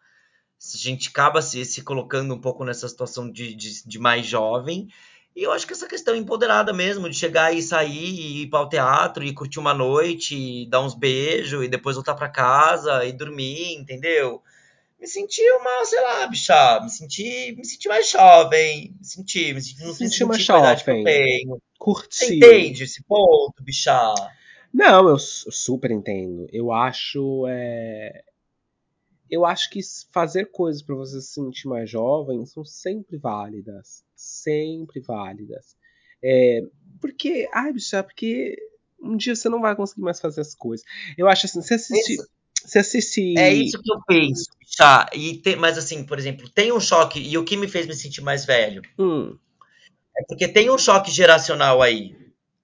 A 0.59 0.77
gente 0.77 1.09
acaba 1.09 1.43
se, 1.43 1.63
se 1.63 1.83
colocando 1.83 2.33
um 2.33 2.41
pouco 2.41 2.65
nessa 2.65 2.89
situação 2.89 3.31
de, 3.31 3.53
de, 3.53 3.87
de 3.87 3.99
mais 3.99 4.25
jovem. 4.25 4.87
E 5.37 5.43
eu 5.43 5.51
acho 5.53 5.67
que 5.67 5.73
essa 5.73 5.87
questão 5.87 6.15
empoderada 6.15 6.73
mesmo, 6.73 7.09
de 7.09 7.15
chegar 7.15 7.53
e 7.53 7.61
sair, 7.61 7.93
e 7.93 8.43
ir 8.43 8.47
para 8.49 8.61
o 8.63 8.69
teatro, 8.69 9.23
e 9.23 9.33
curtir 9.35 9.59
uma 9.59 9.73
noite, 9.73 10.35
e 10.35 10.69
dar 10.69 10.81
uns 10.81 10.95
beijos, 10.95 11.63
e 11.65 11.69
depois 11.69 11.95
voltar 11.95 12.15
para 12.15 12.29
casa, 12.29 13.05
e 13.05 13.13
dormir, 13.13 13.75
entendeu? 13.75 14.41
Me 14.99 15.07
senti 15.07 15.41
uma, 15.53 15.85
sei 15.85 16.01
lá, 16.01 16.27
bicha, 16.27 16.81
me 16.83 16.89
senti, 16.91 17.53
me 17.57 17.65
senti 17.65 17.87
mais 17.89 18.09
jovem, 18.11 18.95
me 18.99 19.05
senti, 19.05 19.53
me 19.53 19.61
senti, 19.61 19.83
não 19.85 19.93
mais 20.27 20.43
senti 20.43 20.47
que 20.47 20.55
eu 20.55 20.61
jovem. 20.67 21.03
tenho. 21.03 21.61
Você 22.09 22.27
entende 22.27 22.83
esse 22.83 23.03
ponto, 23.03 23.63
bicha? 23.63 23.91
Não, 24.73 25.09
eu 25.09 25.19
su- 25.19 25.51
super 25.51 25.91
entendo. 25.91 26.47
Eu 26.51 26.71
acho. 26.71 27.45
é, 27.49 28.23
Eu 29.29 29.45
acho 29.45 29.69
que 29.69 29.79
fazer 30.11 30.51
coisas 30.51 30.81
pra 30.81 30.93
você 30.93 31.21
se 31.21 31.27
sentir 31.31 31.67
mais 31.69 31.89
jovem 31.89 32.45
são 32.45 32.65
sempre 32.65 33.15
válidas. 33.17 34.03
Sempre 34.17 34.99
válidas. 34.99 35.75
É, 36.23 36.61
Porque. 36.99 37.47
Ai, 37.53 37.71
bicha, 37.71 38.01
porque 38.03 38.57
um 38.99 39.15
dia 39.15 39.35
você 39.35 39.47
não 39.47 39.61
vai 39.61 39.75
conseguir 39.75 40.01
mais 40.01 40.19
fazer 40.19 40.41
as 40.41 40.55
coisas. 40.55 40.85
Eu 41.17 41.27
acho 41.29 41.45
assim, 41.45 41.61
se 41.61 41.73
assistir. 41.75 42.13
Isso- 42.15 42.27
Se 42.65 42.79
assistir. 42.79 43.37
É 43.37 43.53
isso 43.53 43.79
que 43.81 43.89
eu 43.93 44.01
penso, 44.07 44.49
bicha. 44.59 45.05
E 45.13 45.37
tem, 45.37 45.55
mas 45.55 45.77
assim, 45.77 46.03
por 46.03 46.17
exemplo, 46.19 46.49
tem 46.49 46.71
um 46.73 46.79
choque, 46.79 47.19
e 47.19 47.37
o 47.37 47.45
que 47.45 47.55
me 47.55 47.67
fez 47.67 47.85
me 47.87 47.93
sentir 47.93 48.21
mais 48.21 48.43
velho? 48.45 48.81
Hum, 48.99 49.37
É 50.17 50.23
porque 50.27 50.47
tem 50.47 50.69
um 50.69 50.77
choque 50.77 51.11
geracional 51.11 51.81
aí, 51.81 52.15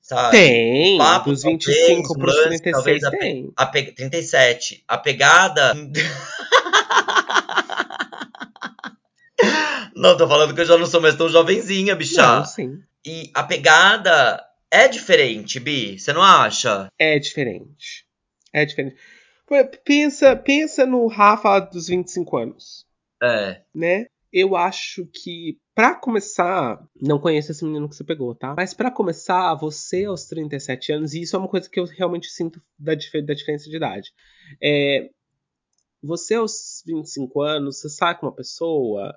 sabe? 0.01 0.31
tem. 0.35 0.97
papo, 0.97 1.29
dos 1.31 1.43
talvez, 1.43 1.63
25 1.65 2.13
um 2.13 2.17
pros 2.17 2.35
lance, 2.35 2.63
36 2.63 2.71
talvez 2.73 3.03
a 3.03 3.11
tem. 3.11 3.53
A 3.55 3.65
pe... 3.67 3.91
37. 3.93 4.83
A 4.87 4.97
pegada. 4.97 5.73
não, 9.95 10.17
tô 10.17 10.27
falando 10.27 10.53
que 10.53 10.61
eu 10.61 10.65
já 10.65 10.77
não 10.77 10.85
sou 10.85 11.01
mais 11.01 11.15
tão 11.15 11.29
jovenzinha, 11.29 11.95
bicha. 11.95 12.21
Não, 12.21 12.45
sim. 12.45 12.81
E 13.05 13.29
a 13.33 13.43
pegada 13.43 14.43
é 14.71 14.87
diferente, 14.87 15.59
Bi. 15.59 15.99
Você 15.99 16.13
não 16.13 16.21
acha? 16.21 16.87
É 16.97 17.19
diferente. 17.19 18.05
É 18.51 18.65
diferente. 18.65 18.97
Pensa, 19.85 20.35
pensa 20.35 20.85
no 20.85 21.05
Rafa 21.07 21.59
dos 21.59 21.87
25 21.87 22.37
anos, 22.37 22.85
É. 23.21 23.61
né? 23.73 24.05
Eu 24.31 24.55
acho 24.55 25.05
que, 25.13 25.59
pra 25.75 25.93
começar, 25.93 26.83
não 26.99 27.19
conheço 27.19 27.51
esse 27.51 27.63
menino 27.63 27.87
que 27.87 27.95
você 27.95 28.03
pegou, 28.03 28.33
tá? 28.33 28.55
Mas 28.57 28.73
pra 28.73 28.89
começar, 28.89 29.53
você 29.53 30.05
aos 30.05 30.25
37 30.25 30.91
anos, 30.91 31.13
e 31.13 31.21
isso 31.21 31.35
é 31.35 31.39
uma 31.39 31.47
coisa 31.47 31.69
que 31.69 31.79
eu 31.79 31.85
realmente 31.85 32.27
sinto 32.31 32.59
da, 32.79 32.93
da 32.93 33.33
diferença 33.35 33.69
de 33.69 33.75
idade. 33.75 34.11
É, 34.59 35.07
você 36.01 36.33
aos 36.33 36.81
25 36.87 37.41
anos, 37.41 37.79
você 37.79 37.89
sai 37.89 38.17
com 38.17 38.25
uma 38.25 38.33
pessoa, 38.35 39.15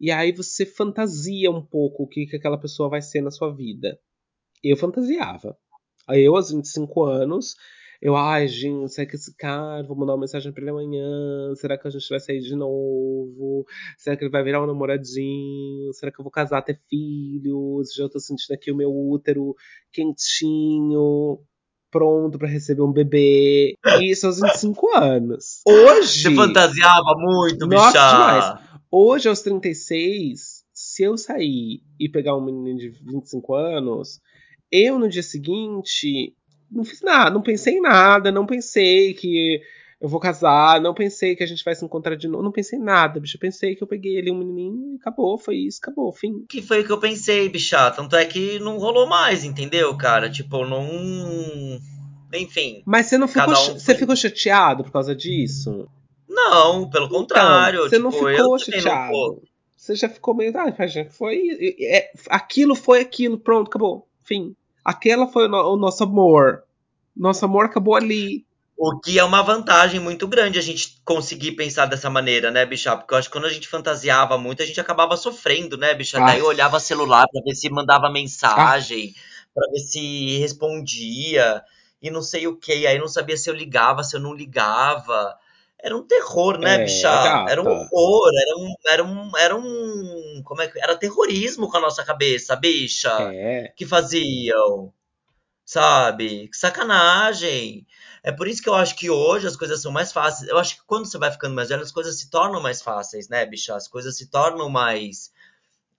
e 0.00 0.10
aí 0.10 0.32
você 0.32 0.64
fantasia 0.64 1.50
um 1.50 1.64
pouco 1.64 2.04
o 2.04 2.08
que, 2.08 2.26
que 2.26 2.36
aquela 2.36 2.58
pessoa 2.58 2.88
vai 2.88 3.02
ser 3.02 3.20
na 3.20 3.30
sua 3.30 3.54
vida. 3.54 3.98
Eu 4.62 4.76
fantasiava. 4.76 5.56
Aí 6.06 6.22
eu, 6.22 6.34
aos 6.36 6.50
25 6.50 7.04
anos, 7.04 7.54
eu, 8.00 8.16
ai, 8.16 8.46
gente, 8.46 8.92
será 8.92 9.08
que 9.08 9.16
esse 9.16 9.34
cara, 9.36 9.82
vou 9.82 9.96
mandar 9.96 10.12
uma 10.12 10.20
mensagem 10.20 10.52
pra 10.52 10.62
ele 10.62 10.70
amanhã? 10.70 11.52
Será 11.56 11.76
que 11.76 11.88
a 11.88 11.90
gente 11.90 12.08
vai 12.08 12.20
sair 12.20 12.40
de 12.40 12.54
novo? 12.54 13.66
Será 13.96 14.16
que 14.16 14.22
ele 14.22 14.30
vai 14.30 14.44
virar 14.44 14.62
um 14.62 14.66
namoradinho? 14.66 15.92
Será 15.94 16.12
que 16.12 16.20
eu 16.20 16.22
vou 16.22 16.30
casar, 16.30 16.62
ter 16.62 16.80
filhos? 16.88 17.92
Já 17.94 18.08
tô 18.08 18.20
sentindo 18.20 18.54
aqui 18.54 18.70
o 18.70 18.76
meu 18.76 18.90
útero 18.90 19.52
quentinho, 19.92 21.40
pronto 21.90 22.38
pra 22.38 22.46
receber 22.48 22.82
um 22.82 22.92
bebê. 22.92 23.74
Isso 24.00 24.28
aos 24.28 24.40
25 24.40 24.96
anos. 24.96 25.60
Hoje. 25.66 26.22
Você 26.22 26.34
fantasiava 26.36 27.16
muito, 27.16 27.66
Nossa, 27.66 27.90
bicha. 27.90 28.10
demais. 28.10 28.67
Hoje, 28.90 29.28
aos 29.28 29.42
36, 29.42 30.64
se 30.72 31.02
eu 31.02 31.16
sair 31.16 31.82
e 31.98 32.08
pegar 32.08 32.36
um 32.36 32.44
menino 32.44 32.78
de 32.78 32.88
25 32.88 33.54
anos, 33.54 34.20
eu 34.70 34.98
no 34.98 35.08
dia 35.08 35.22
seguinte 35.22 36.34
não 36.70 36.84
fiz 36.84 37.00
nada, 37.02 37.30
não 37.30 37.42
pensei 37.42 37.74
em 37.74 37.80
nada, 37.80 38.30
não 38.30 38.46
pensei 38.46 39.14
que 39.14 39.60
eu 40.00 40.08
vou 40.08 40.20
casar, 40.20 40.80
não 40.80 40.94
pensei 40.94 41.34
que 41.34 41.42
a 41.42 41.46
gente 41.46 41.64
vai 41.64 41.74
se 41.74 41.84
encontrar 41.84 42.14
de 42.14 42.28
novo, 42.28 42.44
não 42.44 42.52
pensei 42.52 42.78
em 42.78 42.82
nada, 42.82 43.18
bicho. 43.18 43.36
Eu 43.36 43.40
pensei 43.40 43.74
que 43.74 43.82
eu 43.82 43.86
peguei 43.86 44.18
ali 44.18 44.30
um 44.30 44.38
menininho 44.38 44.94
e 44.94 44.96
acabou, 44.96 45.36
foi 45.36 45.56
isso, 45.56 45.80
acabou, 45.82 46.12
fim. 46.12 46.44
Que 46.48 46.62
foi 46.62 46.80
o 46.80 46.86
que 46.86 46.92
eu 46.92 47.00
pensei, 47.00 47.48
bicha. 47.48 47.90
Tanto 47.90 48.14
é 48.14 48.24
que 48.24 48.60
não 48.60 48.78
rolou 48.78 49.08
mais, 49.08 49.42
entendeu, 49.42 49.96
cara? 49.96 50.30
Tipo, 50.30 50.64
não. 50.64 50.86
Enfim. 52.32 52.82
Mas 52.86 53.06
você 53.06 53.18
não 53.18 53.26
ficou, 53.26 53.52
um 53.52 53.78
você 53.78 53.94
ficou 53.94 54.14
chateado 54.14 54.84
por 54.84 54.92
causa 54.92 55.16
disso? 55.16 55.88
Não, 56.50 56.88
pelo 56.90 57.08
contrário. 57.08 57.86
Então, 57.86 57.88
você 57.90 57.98
não 57.98 58.10
tipo, 58.10 58.28
eu 58.28 58.36
ficou 58.36 58.50
não 58.50 58.58
chateado. 58.58 59.12
vou- 59.12 59.42
Você 59.76 59.94
já 59.94 60.08
ficou 60.08 60.34
meio, 60.34 60.52
ah, 60.58 60.86
já 60.86 61.04
foi, 61.06 61.76
é, 61.80 62.10
aquilo 62.28 62.74
foi 62.74 63.00
aquilo, 63.00 63.38
pronto, 63.38 63.68
acabou, 63.68 64.06
fim. 64.24 64.54
Aquela 64.84 65.26
foi 65.28 65.44
o, 65.46 65.48
no- 65.48 65.72
o 65.72 65.76
nosso 65.76 66.02
amor. 66.04 66.62
Nosso 67.16 67.44
amor 67.44 67.66
acabou 67.66 67.94
ali. 67.94 68.44
O 68.76 68.98
que 69.00 69.18
é 69.18 69.24
uma 69.24 69.42
vantagem 69.42 69.98
muito 69.98 70.26
grande 70.28 70.58
a 70.58 70.62
gente 70.62 71.00
conseguir 71.04 71.52
pensar 71.52 71.86
dessa 71.86 72.08
maneira, 72.08 72.50
né, 72.50 72.64
bicha? 72.64 72.96
Porque 72.96 73.12
eu 73.12 73.18
acho 73.18 73.28
que 73.28 73.32
quando 73.32 73.46
a 73.46 73.52
gente 73.52 73.66
fantasiava 73.68 74.38
muito, 74.38 74.62
a 74.62 74.66
gente 74.66 74.80
acabava 74.80 75.16
sofrendo, 75.16 75.76
né, 75.76 75.94
bicha? 75.94 76.18
Ah. 76.18 76.26
Daí 76.26 76.38
eu 76.38 76.46
olhava 76.46 76.78
celular 76.78 77.26
pra 77.30 77.42
ver 77.42 77.54
se 77.56 77.68
mandava 77.70 78.08
mensagem, 78.10 79.14
pra 79.54 79.66
ver 79.72 79.80
se 79.80 80.38
respondia, 80.38 81.62
e 82.00 82.10
não 82.10 82.22
sei 82.22 82.46
o 82.46 82.56
que. 82.56 82.86
Aí 82.86 82.98
não 82.98 83.08
sabia 83.08 83.36
se 83.36 83.50
eu 83.50 83.54
ligava, 83.54 84.04
se 84.04 84.14
eu 84.16 84.20
não 84.20 84.32
ligava. 84.34 85.36
Era 85.80 85.96
um 85.96 86.02
terror, 86.06 86.58
né, 86.58 86.74
É, 86.76 86.84
bicha? 86.84 87.08
gata. 87.08 87.52
Era 87.52 87.62
um 87.62 87.66
horror, 87.66 88.30
era 88.34 88.56
um, 88.58 88.74
era 88.86 89.04
um, 89.04 89.36
era 89.36 89.56
um, 89.56 90.42
como 90.44 90.60
é 90.62 90.68
que, 90.68 90.78
era 90.80 90.96
terrorismo 90.96 91.70
com 91.70 91.76
a 91.76 91.80
nossa 91.80 92.04
cabeça, 92.04 92.56
bicha 92.56 93.10
É. 93.32 93.72
que 93.76 93.86
faziam, 93.86 94.92
sabe? 95.64 96.48
Que 96.48 96.56
sacanagem. 96.56 97.86
É 98.22 98.32
por 98.32 98.48
isso 98.48 98.62
que 98.62 98.68
eu 98.68 98.74
acho 98.74 98.96
que 98.96 99.10
hoje 99.10 99.46
as 99.46 99.56
coisas 99.56 99.80
são 99.82 99.92
mais 99.92 100.12
fáceis. 100.12 100.48
Eu 100.50 100.58
acho 100.58 100.76
que 100.76 100.82
quando 100.86 101.06
você 101.06 101.18
vai 101.18 101.30
ficando 101.32 101.54
mais 101.54 101.68
velho, 101.70 101.82
as 101.82 101.92
coisas 101.92 102.18
se 102.18 102.30
tornam 102.30 102.60
mais 102.60 102.82
fáceis, 102.82 103.28
né, 103.28 103.46
bicha? 103.46 103.74
As 103.76 103.88
coisas 103.88 104.16
se 104.16 104.26
tornam 104.30 104.68
mais, 104.68 105.32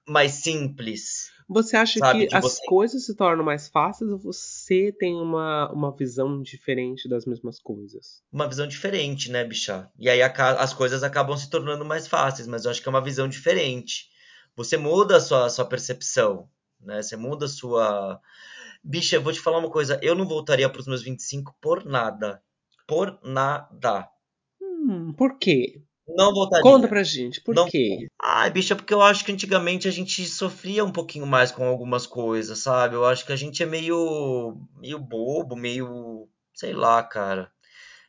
mais 0.08 0.34
simples. 0.34 1.29
Você 1.50 1.76
acha 1.76 2.00
Sabe, 2.00 2.28
que 2.28 2.36
as 2.36 2.43
você- 2.43 2.66
coisas 2.68 3.06
se 3.06 3.16
tornam 3.16 3.43
mais 3.43 3.68
fáceis 3.68 4.12
ou 4.12 4.20
você 4.20 4.91
tem 4.91 5.16
uma, 5.16 5.72
uma 5.72 5.91
visão 5.95 6.41
diferente 6.41 7.10
das 7.10 7.26
mesmas 7.26 7.60
coisas? 7.60 8.22
Uma 8.32 8.47
visão 8.47 8.68
diferente, 8.68 9.32
né, 9.32 9.43
bicha? 9.43 9.89
E 9.97 10.08
aí 10.10 10.22
aca- 10.22 10.60
as 10.62 10.74
coisas 10.74 11.02
acabam 11.04 11.36
se 11.36 11.50
tornando 11.50 11.84
mais 11.84 12.08
fáceis, 12.08 12.47
mas 12.47 12.66
eu 12.66 12.72
acho 12.72 12.82
que 12.82 12.88
é 12.88 12.91
uma 12.91 13.04
visão 13.04 13.28
diferente. 13.28 14.10
Você 14.56 14.78
muda 14.78 15.18
a 15.18 15.20
sua, 15.20 15.45
a 15.45 15.50
sua 15.50 15.66
percepção, 15.66 16.47
né? 16.80 17.02
Você 17.02 17.16
muda 17.16 17.45
a 17.45 17.50
sua. 17.50 18.20
Bicha, 18.84 19.16
eu 19.16 19.22
vou 19.24 19.34
te 19.34 19.39
falar 19.39 19.58
uma 19.60 19.72
coisa. 19.72 20.00
Eu 20.04 20.16
não 20.16 20.28
voltaria 20.28 20.70
para 20.70 20.80
os 20.82 20.88
meus 20.88 21.02
25 21.04 21.56
por 21.62 21.84
nada. 21.86 22.41
Por 22.88 23.20
nada. 23.24 24.08
Hum, 24.62 25.14
por 25.14 25.38
quê? 25.38 25.82
Não 26.16 26.34
voltaria. 26.34 26.64
Conta 26.64 26.88
pra 26.88 27.03
gente, 27.03 27.41
por 27.41 27.53
Não- 27.55 27.68
quê? 27.68 28.07
Ai, 28.22 28.49
bicha, 28.51 28.76
porque 28.76 28.93
eu 28.93 29.01
acho 29.01 29.24
que 29.26 29.32
antigamente 29.32 29.88
a 29.88 29.91
gente 29.91 30.26
sofria 30.26 30.84
um 30.84 30.91
pouquinho 30.91 31.26
mais 31.26 31.51
com 31.51 31.66
algumas 31.68 32.05
coisas, 32.07 32.60
sabe? 32.60 32.95
Eu 32.95 33.05
acho 33.05 33.26
que 33.26 33.32
a 33.34 33.36
gente 33.36 33.62
é 33.64 33.66
meio, 33.66 34.57
meio 34.78 34.99
bobo, 34.99 35.55
meio, 35.55 36.28
sei 36.53 36.74
lá, 36.74 37.01
cara. 37.03 37.51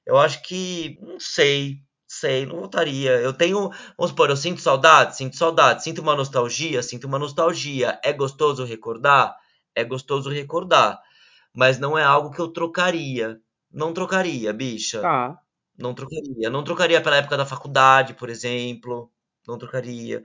Eu 0.07 0.19
acho 0.19 0.43
que, 0.43 0.99
não 1.03 1.21
sei, 1.21 1.79
sei, 2.09 2.47
não 2.47 2.57
voltaria. 2.57 3.13
Eu 3.21 3.33
tenho, 3.33 3.71
vamos 3.97 4.11
supor, 4.11 4.31
eu 4.31 4.37
sinto 4.37 4.61
saudade, 4.61 5.17
sinto 5.17 5.37
saudade, 5.37 5.85
sinto 5.85 6.01
uma 6.03 6.17
nostalgia, 6.17 6.83
sinto 6.83 7.07
uma 7.07 7.19
nostalgia. 7.19 8.01
É 8.03 8.13
gostoso 8.13 8.65
recordar? 8.65 9.37
É 9.75 9.85
gostoso 9.85 10.29
recordar, 10.31 10.99
mas 11.55 11.79
não 11.79 11.97
é 11.97 12.03
algo 12.03 12.31
que 12.31 12.41
eu 12.41 12.49
trocaria. 12.49 13.39
Não 13.73 13.93
trocaria, 13.93 14.53
bicha. 14.53 15.01
Tá. 15.01 15.39
Não 15.81 15.95
trocaria. 15.95 16.51
Não 16.51 16.63
trocaria 16.65 17.01
pela 17.03 17.17
época 17.17 17.37
da 17.37 17.47
faculdade, 17.47 18.15
por 18.15 18.29
exemplo. 18.29 19.11
Não 19.47 19.59
trocaria. 19.59 20.23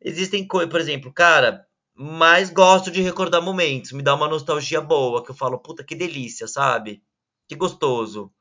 Existem 0.00 0.46
coisas, 0.46 0.70
por 0.70 0.80
exemplo, 0.80 1.12
cara, 1.12 1.66
mas 1.94 2.50
gosto 2.50 2.90
de 2.90 3.02
recordar 3.02 3.42
momentos. 3.42 3.92
Me 3.92 4.02
dá 4.02 4.14
uma 4.14 4.28
nostalgia 4.28 4.80
boa, 4.80 5.24
que 5.24 5.30
eu 5.30 5.34
falo, 5.34 5.58
puta, 5.58 5.84
que 5.84 5.94
delícia, 5.94 6.48
sabe? 6.48 7.02
Que 7.48 7.56
gostoso. 7.56 8.32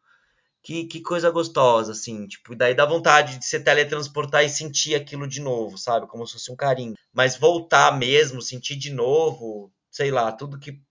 Que, 0.63 0.85
que 0.85 1.01
coisa 1.01 1.31
gostosa, 1.31 1.93
assim. 1.93 2.27
Tipo, 2.27 2.55
daí 2.55 2.75
dá 2.75 2.85
vontade 2.85 3.39
de 3.39 3.45
se 3.45 3.59
teletransportar 3.59 4.43
e 4.45 4.49
sentir 4.49 4.95
aquilo 4.95 5.27
de 5.27 5.41
novo, 5.41 5.77
sabe? 5.77 6.07
Como 6.07 6.25
se 6.27 6.33
fosse 6.33 6.51
um 6.51 6.55
carinho. 6.55 6.95
Mas 7.13 7.37
voltar 7.37 7.97
mesmo, 7.97 8.41
sentir 8.41 8.75
de 8.77 8.91
novo, 8.91 9.71
sei 9.89 10.11
lá, 10.11 10.31
tudo 10.31 10.59
que 10.59 10.81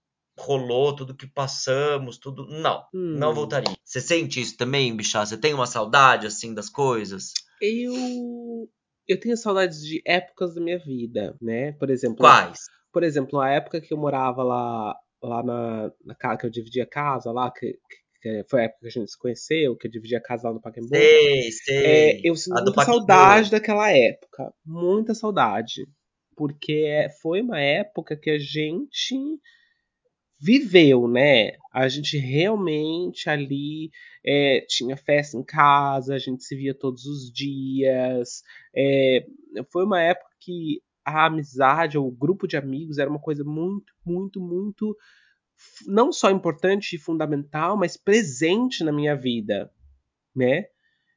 rolou, 0.40 0.94
tudo 0.94 1.14
que 1.14 1.26
passamos, 1.26 2.18
tudo. 2.18 2.46
Não, 2.46 2.84
hum. 2.94 3.16
não 3.18 3.34
voltaria. 3.34 3.74
Você 3.84 4.00
sente 4.00 4.40
isso 4.40 4.56
também, 4.56 4.94
bichá? 4.96 5.24
Você 5.24 5.36
tem 5.36 5.54
uma 5.54 5.66
saudade, 5.66 6.26
assim, 6.26 6.54
das 6.54 6.68
coisas? 6.68 7.32
Eu. 7.60 8.68
Eu 9.06 9.18
tenho 9.18 9.36
saudades 9.36 9.80
de 9.80 10.00
épocas 10.06 10.54
da 10.54 10.60
minha 10.60 10.78
vida, 10.78 11.36
né? 11.40 11.72
Por 11.72 11.90
exemplo. 11.90 12.18
Quais? 12.18 12.60
Por 12.92 13.02
exemplo, 13.02 13.40
a 13.40 13.50
época 13.50 13.80
que 13.80 13.92
eu 13.92 13.98
morava 13.98 14.42
lá, 14.42 14.96
lá 15.22 15.42
na, 15.42 15.92
na 16.04 16.14
casa, 16.14 16.38
que 16.38 16.46
eu 16.46 16.50
dividia 16.50 16.86
casa 16.86 17.32
lá, 17.32 17.50
que, 17.50 17.76
que 18.22 18.44
foi 18.48 18.60
a 18.60 18.64
época 18.64 18.80
que 18.82 18.86
a 18.86 18.90
gente 18.90 19.10
se 19.10 19.18
conheceu, 19.18 19.76
que 19.76 19.86
eu 19.86 19.90
dividia 19.90 20.20
casa 20.20 20.48
lá 20.48 20.54
no 20.54 20.60
Pacaembu. 20.60 20.88
Sei, 20.88 21.50
sei. 21.50 21.76
É, 21.76 22.20
eu 22.24 22.36
sinto 22.36 22.62
muita 22.62 22.84
saudade 22.84 23.50
daquela 23.50 23.90
época. 23.90 24.52
Muita 24.64 25.14
saudade. 25.14 25.86
Porque 26.36 27.08
foi 27.20 27.42
uma 27.42 27.60
época 27.60 28.16
que 28.16 28.30
a 28.30 28.38
gente 28.38 29.40
viveu, 30.40 31.06
né? 31.06 31.52
A 31.72 31.88
gente 31.88 32.16
realmente 32.16 33.28
ali 33.28 33.90
é, 34.24 34.64
tinha 34.68 34.96
festa 34.96 35.36
em 35.36 35.44
casa, 35.44 36.14
a 36.14 36.18
gente 36.18 36.42
se 36.42 36.56
via 36.56 36.74
todos 36.74 37.04
os 37.04 37.30
dias. 37.30 38.42
É, 38.74 39.26
foi 39.70 39.84
uma 39.84 40.00
época 40.00 40.30
que 40.40 40.82
a 41.04 41.26
amizade 41.26 41.98
o 41.98 42.10
grupo 42.10 42.46
de 42.46 42.56
amigos 42.56 42.98
era 42.98 43.10
uma 43.10 43.20
coisa 43.20 43.44
muito, 43.44 43.92
muito, 44.04 44.40
muito 44.40 44.96
não 45.86 46.10
só 46.12 46.30
importante 46.30 46.96
e 46.96 46.98
fundamental, 46.98 47.76
mas 47.76 47.96
presente 47.96 48.82
na 48.82 48.92
minha 48.92 49.14
vida, 49.14 49.70
né? 50.34 50.64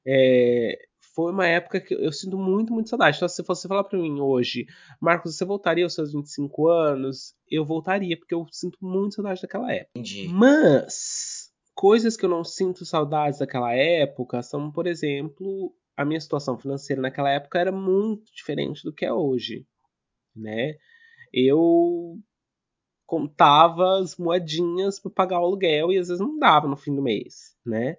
É, 0.06 0.78
foi 1.14 1.32
uma 1.32 1.48
época 1.48 1.80
que 1.80 1.94
eu 1.94 2.12
sinto 2.12 2.38
muito, 2.38 2.74
muito 2.74 2.90
saudade. 2.90 3.18
Então, 3.18 3.30
se 3.30 3.44
você 3.44 3.68
falar 3.68 3.84
para 3.84 4.00
mim 4.00 4.20
hoje, 4.20 4.66
Marcos, 5.00 5.36
você 5.36 5.46
voltaria 5.46 5.84
aos 5.84 5.94
seus 5.94 6.12
25 6.12 6.68
anos? 6.68 7.36
Eu 7.50 7.64
voltaria, 7.64 8.18
porque 8.18 8.34
eu 8.34 8.46
sinto 8.52 8.78
muito 8.82 9.16
saudade 9.16 9.42
daquela 9.42 9.72
época. 9.72 9.92
Entendi. 9.96 10.28
Mas, 10.28 11.52
coisas 11.76 12.18
que 12.18 12.26
eu 12.26 12.30
não 12.30 12.44
sinto 12.44 12.86
saudades 12.86 13.40
daquela 13.40 13.74
época 13.74 14.42
são, 14.42 14.72
por 14.72 14.88
exemplo, 14.88 15.76
a 15.96 16.04
minha 16.04 16.20
situação 16.20 16.58
financeira 16.58 17.02
naquela 17.02 17.30
época 17.30 17.60
era 17.60 17.72
muito 17.72 18.32
diferente 18.34 18.84
do 18.84 18.94
que 18.94 19.06
é 19.06 19.14
hoje, 19.14 19.68
né? 20.36 20.76
Eu 21.32 22.18
contava 23.06 24.00
as 24.00 24.18
moedinhas 24.18 25.00
para 25.00 25.12
pagar 25.12 25.40
o 25.40 25.46
aluguel 25.46 25.92
e 25.92 26.00
às 26.00 26.08
vezes 26.08 26.20
não 26.20 26.40
dava 26.40 26.68
no 26.68 26.76
fim 26.76 26.96
do 26.96 27.02
mês, 27.02 27.56
né? 27.64 27.98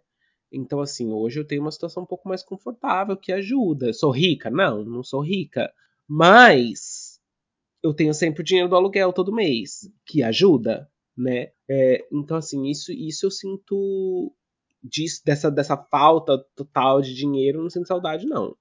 Então, 0.55 0.81
assim, 0.81 1.13
hoje 1.13 1.41
eu 1.41 1.47
tenho 1.47 1.63
uma 1.63 1.71
situação 1.71 2.05
um 2.05 2.07
pouco 2.07 2.29
mais 2.29 2.43
confortável 2.43 3.17
que 3.17 3.33
ajuda. 3.33 3.93
sou 3.93 4.11
rica? 4.11 4.51
Não, 4.51 4.85
não 4.85 5.03
sou 5.03 5.21
rica. 5.21 5.73
Mas 6.09 7.21
eu 7.83 7.93
tenho 7.93 8.15
sempre 8.15 8.41
o 8.41 8.45
dinheiro 8.45 8.69
do 8.69 8.77
aluguel 8.77 9.13
todo 9.13 9.35
mês, 9.35 9.91
que 10.07 10.23
ajuda, 10.23 10.89
né? 11.17 11.49
É, 11.69 12.07
então, 12.13 12.37
assim, 12.37 12.67
isso, 12.67 12.93
isso 12.93 13.27
eu 13.27 13.31
sinto 13.31 14.33
disso, 14.83 15.23
dessa, 15.25 15.51
dessa 15.51 15.77
falta 15.77 16.39
total 16.55 17.01
de 17.01 17.15
dinheiro, 17.15 17.63
não 17.63 17.71
sinto 17.71 17.89
saudade, 17.89 18.27
não. 18.27 18.55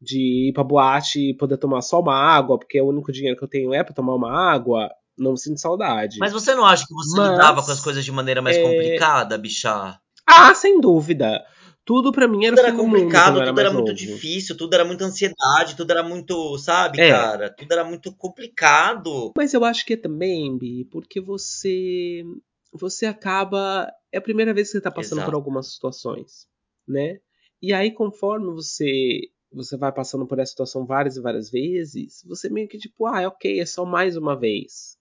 De 0.00 0.48
ir 0.48 0.52
pra 0.52 0.62
boate 0.62 1.30
e 1.30 1.36
poder 1.36 1.56
tomar 1.56 1.82
só 1.82 2.00
uma 2.00 2.14
água, 2.14 2.58
porque 2.58 2.80
o 2.80 2.88
único 2.88 3.12
dinheiro 3.12 3.36
que 3.36 3.44
eu 3.44 3.48
tenho 3.48 3.72
é 3.72 3.82
pra 3.82 3.94
tomar 3.94 4.14
uma 4.14 4.30
água, 4.30 4.90
não 5.16 5.36
sinto 5.36 5.60
saudade. 5.60 6.18
Mas 6.18 6.32
você 6.32 6.54
não 6.54 6.64
acha 6.64 6.86
que 6.86 6.94
você 6.94 7.16
Mas, 7.16 7.30
lidava 7.32 7.62
com 7.62 7.70
as 7.70 7.80
coisas 7.80 8.04
de 8.04 8.12
maneira 8.12 8.42
mais 8.42 8.56
é... 8.56 8.62
complicada, 8.62 9.38
bichar? 9.38 10.00
Ah, 10.26 10.54
sem 10.54 10.80
dúvida. 10.80 11.44
Tudo 11.84 12.10
para 12.12 12.26
mim 12.26 12.46
era, 12.46 12.56
tudo 12.56 12.66
era 12.66 12.76
complicado, 12.76 13.44
tudo 13.44 13.60
era, 13.60 13.70
muito 13.70 13.88
novo. 13.88 13.94
difícil, 13.94 14.56
tudo 14.56 14.72
era 14.72 14.86
muita 14.86 15.04
ansiedade, 15.04 15.76
tudo 15.76 15.90
era 15.90 16.02
muito, 16.02 16.56
sabe, 16.56 16.98
é. 16.98 17.10
cara? 17.10 17.50
Tudo 17.50 17.70
era 17.72 17.84
muito 17.84 18.14
complicado. 18.16 19.32
Mas 19.36 19.52
eu 19.52 19.64
acho 19.64 19.84
que 19.84 19.92
é 19.92 19.96
também, 19.96 20.56
Bi, 20.56 20.86
porque 20.86 21.20
você 21.20 22.24
você 22.72 23.06
acaba 23.06 23.86
é 24.10 24.18
a 24.18 24.22
primeira 24.22 24.54
vez 24.54 24.68
que 24.68 24.72
você 24.72 24.80
tá 24.80 24.90
passando 24.90 25.18
Exato. 25.18 25.30
por 25.30 25.36
algumas 25.36 25.72
situações, 25.74 26.48
né? 26.88 27.20
E 27.60 27.72
aí 27.72 27.92
conforme 27.92 28.46
você 28.52 29.20
você 29.52 29.76
vai 29.76 29.92
passando 29.92 30.26
por 30.26 30.38
essa 30.38 30.50
situação 30.50 30.86
várias 30.86 31.16
e 31.16 31.20
várias 31.20 31.50
vezes, 31.50 32.24
você 32.26 32.48
meio 32.48 32.66
que 32.66 32.78
tipo, 32.78 33.06
ah, 33.06 33.28
ok, 33.28 33.60
é 33.60 33.66
só 33.66 33.84
mais 33.84 34.16
uma 34.16 34.34
vez, 34.34 34.98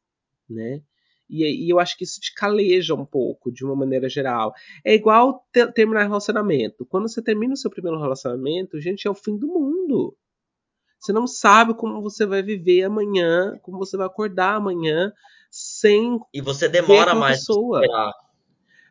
né? 0.50 0.82
E, 1.30 1.66
e, 1.66 1.70
eu 1.70 1.80
acho 1.80 1.98
que 1.98 2.04
isso 2.04 2.20
te 2.20 2.34
caleja 2.34 2.94
um 2.94 3.06
pouco, 3.06 3.52
de 3.52 3.64
uma 3.66 3.76
maneira 3.76 4.10
geral. 4.10 4.54
É 4.86 4.94
igual 4.94 5.46
ter, 5.52 5.72
terminar 5.74 6.04
relacionamento. 6.04 6.86
Quando 6.86 7.08
você 7.08 7.22
termina 7.22 7.54
o 7.54 7.58
seu 7.58 7.72
primeiro 7.72 8.00
relacionamento, 8.00 8.80
gente, 8.80 9.08
é 9.08 9.12
o 9.12 9.16
fim 9.16 9.38
do 9.38 9.48
mundo. 9.48 10.16
Você 11.00 11.12
não 11.12 11.28
sabe 11.28 11.74
como 11.74 12.02
você 12.02 12.26
vai 12.26 12.42
viver 12.42 12.84
amanhã, 12.84 13.60
como 13.62 13.78
você 13.78 13.98
vai 13.98 14.08
acordar 14.08 14.56
amanhã 14.56 15.12
sem. 15.52 16.20
E 16.34 16.42
você 16.42 16.70
demora 16.70 17.14
mais 17.14 17.40
pessoa. 17.40 17.82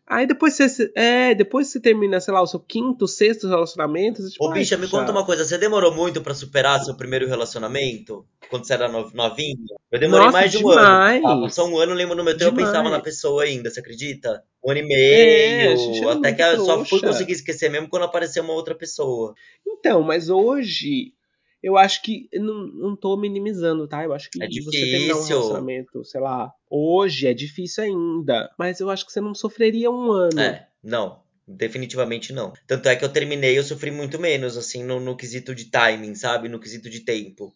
Aí 0.06 0.26
depois 0.26 0.54
você, 0.54 0.92
é, 0.94 1.34
depois 1.34 1.68
você 1.68 1.80
termina, 1.80 2.20
sei 2.20 2.34
lá, 2.34 2.42
o 2.42 2.46
seu 2.46 2.60
quinto, 2.60 3.06
sexto 3.06 3.48
relacionamento. 3.48 4.20
Você, 4.20 4.30
tipo, 4.30 4.44
Ô, 4.44 4.52
bicha, 4.52 4.76
me 4.76 4.88
conta 4.88 5.12
uma 5.12 5.24
coisa. 5.24 5.44
Você 5.44 5.56
demorou 5.56 5.94
muito 5.94 6.20
para 6.20 6.34
superar 6.34 6.82
seu 6.84 6.94
primeiro 6.96 7.26
relacionamento? 7.28 8.26
Quando 8.50 8.66
você 8.66 8.74
era 8.74 8.88
novinha? 8.88 9.56
Eu 9.90 10.00
demorei 10.00 10.26
Nossa, 10.26 10.38
mais 10.38 10.50
de 10.50 10.58
um 10.58 10.68
demais. 10.68 11.24
ano. 11.24 11.28
Ah, 11.28 11.40
passou 11.40 11.68
um 11.68 11.78
ano, 11.78 11.94
lembro 11.94 12.16
no 12.16 12.24
meu 12.24 12.36
tempo, 12.36 12.50
eu 12.50 12.66
pensava 12.66 12.90
na 12.90 13.00
pessoa 13.00 13.44
ainda, 13.44 13.70
você 13.70 13.80
acredita? 13.80 14.42
Um 14.62 14.70
ano 14.72 14.80
e 14.80 14.82
meio. 14.82 16.08
É, 16.08 16.12
até 16.12 16.32
que 16.32 16.42
eu 16.42 16.64
só 16.64 16.84
fui 16.84 17.00
conseguir 17.00 17.32
esquecer 17.32 17.70
mesmo 17.70 17.88
quando 17.88 18.04
apareceu 18.04 18.42
uma 18.42 18.52
outra 18.52 18.74
pessoa. 18.74 19.34
Então, 19.66 20.02
mas 20.02 20.28
hoje 20.28 21.14
eu 21.62 21.76
acho 21.76 22.02
que. 22.02 22.28
Não, 22.34 22.66
não 22.66 22.96
tô 22.96 23.16
minimizando, 23.16 23.86
tá? 23.86 24.02
Eu 24.04 24.12
acho 24.12 24.30
que 24.30 24.42
é 24.42 24.48
você 24.48 24.80
terminar 24.80 25.16
um 25.16 25.24
relacionamento, 25.24 26.04
sei 26.04 26.20
lá, 26.20 26.52
hoje 26.68 27.26
é 27.26 27.34
difícil 27.34 27.84
ainda. 27.84 28.52
Mas 28.58 28.80
eu 28.80 28.90
acho 28.90 29.06
que 29.06 29.12
você 29.12 29.20
não 29.20 29.34
sofreria 29.34 29.90
um 29.90 30.10
ano. 30.10 30.40
É, 30.40 30.68
não. 30.82 31.22
Definitivamente 31.46 32.32
não. 32.32 32.52
Tanto 32.66 32.88
é 32.88 32.94
que 32.96 33.04
eu 33.04 33.12
terminei, 33.12 33.58
eu 33.58 33.64
sofri 33.64 33.90
muito 33.90 34.18
menos, 34.18 34.56
assim, 34.56 34.84
no, 34.84 35.00
no 35.00 35.16
quesito 35.16 35.54
de 35.54 35.66
timing, 35.66 36.14
sabe? 36.14 36.48
No 36.48 36.60
quesito 36.60 36.88
de 36.88 37.00
tempo. 37.00 37.54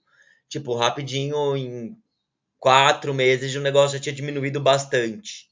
Tipo, 0.48 0.74
rapidinho, 0.74 1.56
em 1.56 1.96
quatro 2.58 3.14
meses, 3.14 3.54
o 3.54 3.60
negócio 3.60 3.96
já 3.96 4.02
tinha 4.02 4.14
diminuído 4.14 4.60
bastante, 4.60 5.48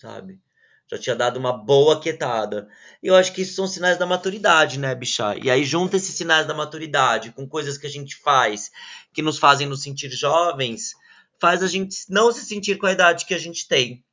sabe? 0.00 0.40
Já 0.88 0.98
tinha 0.98 1.16
dado 1.16 1.36
uma 1.36 1.52
boa 1.52 2.00
quietada. 2.00 2.68
E 3.02 3.08
eu 3.08 3.16
acho 3.16 3.32
que 3.32 3.42
isso 3.42 3.54
são 3.54 3.66
sinais 3.66 3.98
da 3.98 4.06
maturidade, 4.06 4.78
né, 4.78 4.94
bicha? 4.94 5.36
E 5.42 5.50
aí 5.50 5.64
junta 5.64 5.96
esses 5.96 6.14
sinais 6.14 6.46
da 6.46 6.54
maturidade 6.54 7.32
com 7.32 7.48
coisas 7.48 7.76
que 7.76 7.86
a 7.86 7.90
gente 7.90 8.16
faz 8.16 8.70
que 9.12 9.22
nos 9.22 9.38
fazem 9.38 9.66
nos 9.66 9.82
sentir 9.82 10.10
jovens, 10.10 10.92
faz 11.40 11.62
a 11.62 11.66
gente 11.66 11.96
não 12.08 12.30
se 12.30 12.44
sentir 12.44 12.78
com 12.78 12.86
a 12.86 12.92
idade 12.92 13.24
que 13.24 13.34
a 13.34 13.38
gente 13.38 13.66
tem. 13.66 14.04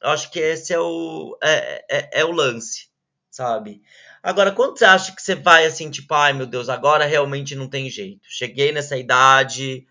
Eu 0.00 0.10
acho 0.10 0.30
que 0.30 0.38
esse 0.38 0.72
é 0.72 0.78
o, 0.78 1.36
é, 1.42 1.84
é, 1.90 2.20
é 2.20 2.24
o 2.24 2.32
lance, 2.32 2.88
sabe? 3.30 3.82
Agora, 4.22 4.52
quando 4.52 4.78
você 4.78 4.84
acha 4.84 5.14
que 5.14 5.20
você 5.20 5.34
vai 5.34 5.66
assim, 5.66 5.90
tipo, 5.90 6.14
ai 6.14 6.32
meu 6.32 6.46
Deus, 6.46 6.68
agora 6.68 7.04
realmente 7.04 7.54
não 7.54 7.68
tem 7.68 7.90
jeito. 7.90 8.20
Cheguei 8.28 8.72
nessa 8.72 8.96
idade, 8.96 9.86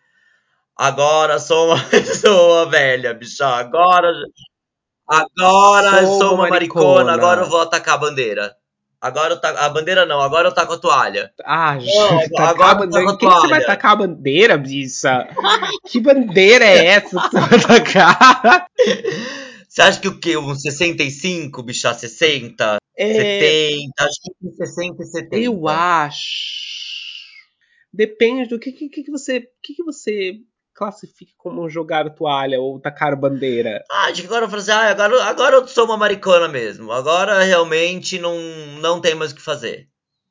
agora 0.76 1.40
sou 1.40 1.68
uma 1.68 1.84
pessoa 1.90 2.70
velha, 2.70 3.14
bicha. 3.14 3.46
Agora 3.46 4.12
Agora 5.14 6.06
sou, 6.06 6.20
sou 6.20 6.34
uma 6.36 6.50
maricona. 6.50 6.86
maricona, 6.86 7.14
agora 7.14 7.42
eu 7.42 7.50
vou 7.50 7.62
atacar 7.62 7.96
a 7.96 7.98
bandeira. 7.98 8.56
Agora 9.00 9.34
eu 9.34 9.42
taco... 9.42 9.60
A 9.60 9.70
bandeira 9.70 10.06
não, 10.06 10.22
agora 10.22 10.48
eu 10.48 10.54
taco 10.54 10.74
a 10.74 10.78
toalha. 10.78 11.32
Ah, 11.44 11.78
gente, 11.78 12.38
agora 12.38 12.72
a 12.72 12.76
bandeira. 12.76 13.18
Quem 13.18 13.30
que 13.30 13.36
você 13.36 13.48
vai 13.50 13.66
tacar 13.66 13.92
a 13.92 13.96
bandeira, 13.98 14.58
bicha? 14.58 15.28
que 15.88 16.00
bandeira 16.00 16.64
é 16.64 16.86
essa 16.86 17.10
que 17.10 17.36
você 17.36 17.40
vai 17.40 17.82
tacar? 17.82 18.68
Você 19.68 19.82
acha 19.82 20.00
que 20.00 20.08
o 20.08 20.20
quê? 20.20 20.38
Um 20.38 20.56
65, 20.56 21.64
bicha? 21.64 21.94
60? 21.94 22.78
É... 22.96 23.14
70? 23.14 23.92
Acho 24.00 24.20
que 24.22 24.56
60 24.56 25.04
e 25.04 25.06
70. 25.06 25.36
Eu 25.38 25.68
acho. 25.68 26.24
Depende 27.92 28.48
do 28.48 28.60
que, 28.60 28.72
que, 28.72 28.88
que 28.88 29.12
você. 29.12 29.42
que, 29.62 29.74
que 29.74 29.84
você 29.84 30.36
classifique 30.74 31.34
como 31.38 31.70
jogar 31.70 32.10
toalha 32.10 32.60
ou 32.60 32.80
tacar 32.80 33.16
bandeira. 33.16 33.84
Ah, 33.90 34.12
de 34.12 34.24
agora 34.24 34.46
eu 34.46 34.50
falo 34.50 34.62
assim, 34.62 34.72
ah, 34.72 34.90
agora, 34.90 35.24
agora 35.24 35.56
eu 35.58 35.68
sou 35.68 35.86
uma 35.86 35.98
maricona 35.98 36.48
mesmo. 36.48 36.92
Agora 36.92 37.44
realmente 37.44 38.20
não, 38.20 38.38
não 38.80 39.00
tem 39.00 39.16
mais 39.16 39.32
o 39.32 39.36
que 39.36 39.42
fazer. 39.42 39.88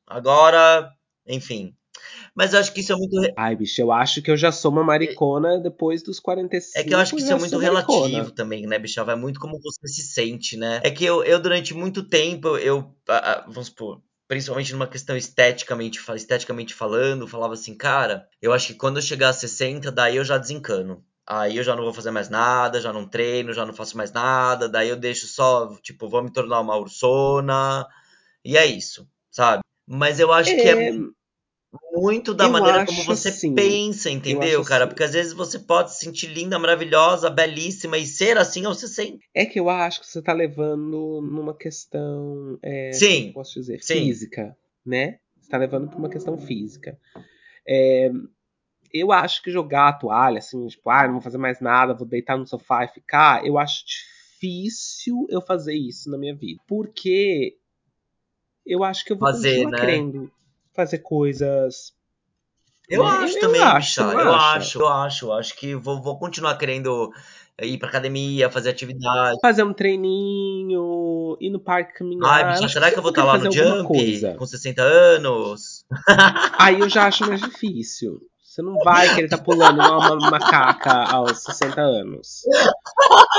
Agora, 0.07 0.91
enfim. 1.27 1.73
Mas 2.35 2.53
eu 2.53 2.59
acho 2.59 2.73
que 2.73 2.81
isso 2.81 2.91
é 2.91 2.95
muito. 2.95 3.15
Ai, 3.37 3.55
bicho, 3.55 3.79
eu 3.79 3.91
acho 3.91 4.21
que 4.21 4.31
eu 4.31 4.35
já 4.35 4.51
sou 4.51 4.71
uma 4.71 4.83
maricona 4.83 5.59
depois 5.59 6.01
dos 6.01 6.19
45. 6.19 6.79
É 6.79 6.83
que 6.83 6.93
eu 6.93 6.99
acho 6.99 7.15
que 7.15 7.21
isso 7.21 7.31
é 7.31 7.37
muito 7.37 7.57
relativo 7.57 8.01
maricona. 8.01 8.31
também, 8.31 8.65
né, 8.65 8.79
bicho? 8.79 9.03
Vai 9.05 9.15
muito 9.15 9.39
como 9.39 9.59
você 9.61 9.87
se 9.87 10.01
sente, 10.01 10.57
né? 10.57 10.81
É 10.83 10.89
que 10.89 11.05
eu, 11.05 11.23
eu 11.23 11.39
durante 11.39 11.73
muito 11.73 12.03
tempo, 12.03 12.57
eu. 12.57 12.91
Vamos 13.47 13.67
supor 13.67 14.01
principalmente 14.33 14.73
numa 14.73 14.87
questão 14.87 15.15
esteticamente, 15.15 15.99
esteticamente 16.15 16.73
falando, 16.73 17.27
falava 17.27 17.53
assim, 17.53 17.77
cara, 17.77 18.27
eu 18.41 18.51
acho 18.51 18.67
que 18.67 18.73
quando 18.73 18.97
eu 18.97 19.01
chegar 19.03 19.29
a 19.29 19.33
60, 19.33 19.91
daí 19.91 20.15
eu 20.15 20.25
já 20.25 20.39
desencano. 20.39 21.05
Aí 21.25 21.55
eu 21.55 21.63
já 21.63 21.75
não 21.75 21.83
vou 21.83 21.93
fazer 21.93 22.09
mais 22.09 22.29
nada, 22.29 22.81
já 22.81 22.91
não 22.91 23.07
treino, 23.07 23.53
já 23.53 23.63
não 23.63 23.75
faço 23.75 23.95
mais 23.95 24.11
nada, 24.11 24.67
daí 24.67 24.89
eu 24.89 24.95
deixo 24.95 25.27
só, 25.27 25.75
tipo, 25.83 26.09
vou 26.09 26.23
me 26.23 26.33
tornar 26.33 26.61
uma 26.61 26.75
ursona 26.75 27.87
E 28.43 28.57
é 28.57 28.65
isso, 28.65 29.07
sabe? 29.29 29.61
Mas 29.85 30.19
eu 30.19 30.33
acho 30.33 30.49
é... 30.49 30.55
que 30.55 30.67
é 30.67 30.91
muito 31.91 32.33
da 32.33 32.45
eu 32.45 32.51
maneira 32.51 32.85
como 32.85 33.03
você 33.03 33.29
assim, 33.29 33.55
pensa, 33.55 34.09
entendeu, 34.09 34.63
cara? 34.63 34.83
Assim. 34.83 34.89
Porque 34.89 35.03
às 35.03 35.13
vezes 35.13 35.33
você 35.33 35.59
pode 35.59 35.93
se 35.93 36.05
sentir 36.05 36.27
linda, 36.27 36.59
maravilhosa, 36.59 37.29
belíssima 37.29 37.97
e 37.97 38.05
ser 38.05 38.37
assim 38.37 38.65
ou 38.65 38.73
você 38.73 38.87
sente. 38.87 39.25
É 39.33 39.45
que 39.45 39.59
eu 39.59 39.69
acho 39.69 40.01
que 40.01 40.07
você 40.07 40.21
tá 40.21 40.33
levando 40.33 41.21
numa 41.21 41.55
questão. 41.55 42.57
É, 42.61 42.91
sim. 42.93 43.31
posso 43.33 43.59
dizer? 43.59 43.81
Sim. 43.81 44.05
Física, 44.05 44.55
né? 44.85 45.19
Você 45.39 45.49
tá 45.49 45.57
levando 45.57 45.87
pra 45.89 45.97
uma 45.97 46.09
questão 46.09 46.37
física. 46.37 46.97
É, 47.67 48.11
eu 48.93 49.11
acho 49.11 49.41
que 49.41 49.51
jogar 49.51 49.89
a 49.89 49.93
toalha, 49.93 50.37
assim, 50.37 50.67
tipo, 50.67 50.89
ah, 50.89 51.05
não 51.05 51.13
vou 51.13 51.21
fazer 51.21 51.37
mais 51.37 51.59
nada, 51.59 51.93
vou 51.93 52.07
deitar 52.07 52.37
no 52.37 52.45
sofá 52.45 52.85
e 52.85 52.89
ficar, 52.89 53.45
eu 53.45 53.57
acho 53.57 53.83
difícil 53.85 55.25
eu 55.29 55.41
fazer 55.41 55.73
isso 55.73 56.09
na 56.09 56.17
minha 56.17 56.35
vida. 56.35 56.61
Porque 56.67 57.57
eu 58.65 58.83
acho 58.83 59.03
que 59.03 59.13
eu 59.13 59.17
vou 59.17 59.27
fazer, 59.27 59.63
continuar 59.63 59.87
né? 59.87 60.29
Fazer 60.73 60.99
coisas. 60.99 61.93
Eu 62.89 63.03
né? 63.03 63.09
acho 63.09 63.37
eu, 63.37 63.41
também, 63.41 63.61
acho, 63.61 64.01
eu 64.01 64.33
acho, 64.33 64.79
eu 64.79 64.87
acho, 64.87 65.25
eu 65.27 65.33
acho 65.33 65.55
que 65.55 65.75
vou, 65.75 66.01
vou 66.01 66.19
continuar 66.19 66.57
querendo 66.57 67.11
ir 67.61 67.77
pra 67.77 67.87
academia, 67.87 68.49
fazer 68.49 68.71
atividade. 68.71 69.37
Fazer 69.41 69.63
um 69.63 69.73
treininho, 69.73 71.37
ir 71.39 71.49
no 71.49 71.59
parque 71.59 71.93
caminhar. 71.93 72.45
Ai, 72.45 72.53
bicha, 72.53 72.67
será 72.69 72.87
que, 72.87 72.93
que 72.93 72.99
eu 72.99 73.03
vou 73.03 73.11
estar 73.11 73.21
tá 73.21 73.27
lá 73.27 73.37
no 73.37 73.51
Jump 73.51 73.87
coisa. 73.87 74.33
com 74.33 74.45
60 74.45 74.81
anos? 74.81 75.85
Aí 76.57 76.79
eu 76.79 76.89
já 76.89 77.07
acho 77.07 77.25
mais 77.27 77.41
difícil. 77.41 78.19
Você 78.53 78.61
não 78.61 78.77
vai 78.83 79.09
querer 79.15 79.25
estar 79.25 79.37
tá 79.37 79.43
pulando 79.43 79.79
uma 79.79 80.29
macaca 80.29 81.11
aos 81.11 81.41
60 81.41 81.81
anos. 81.81 82.41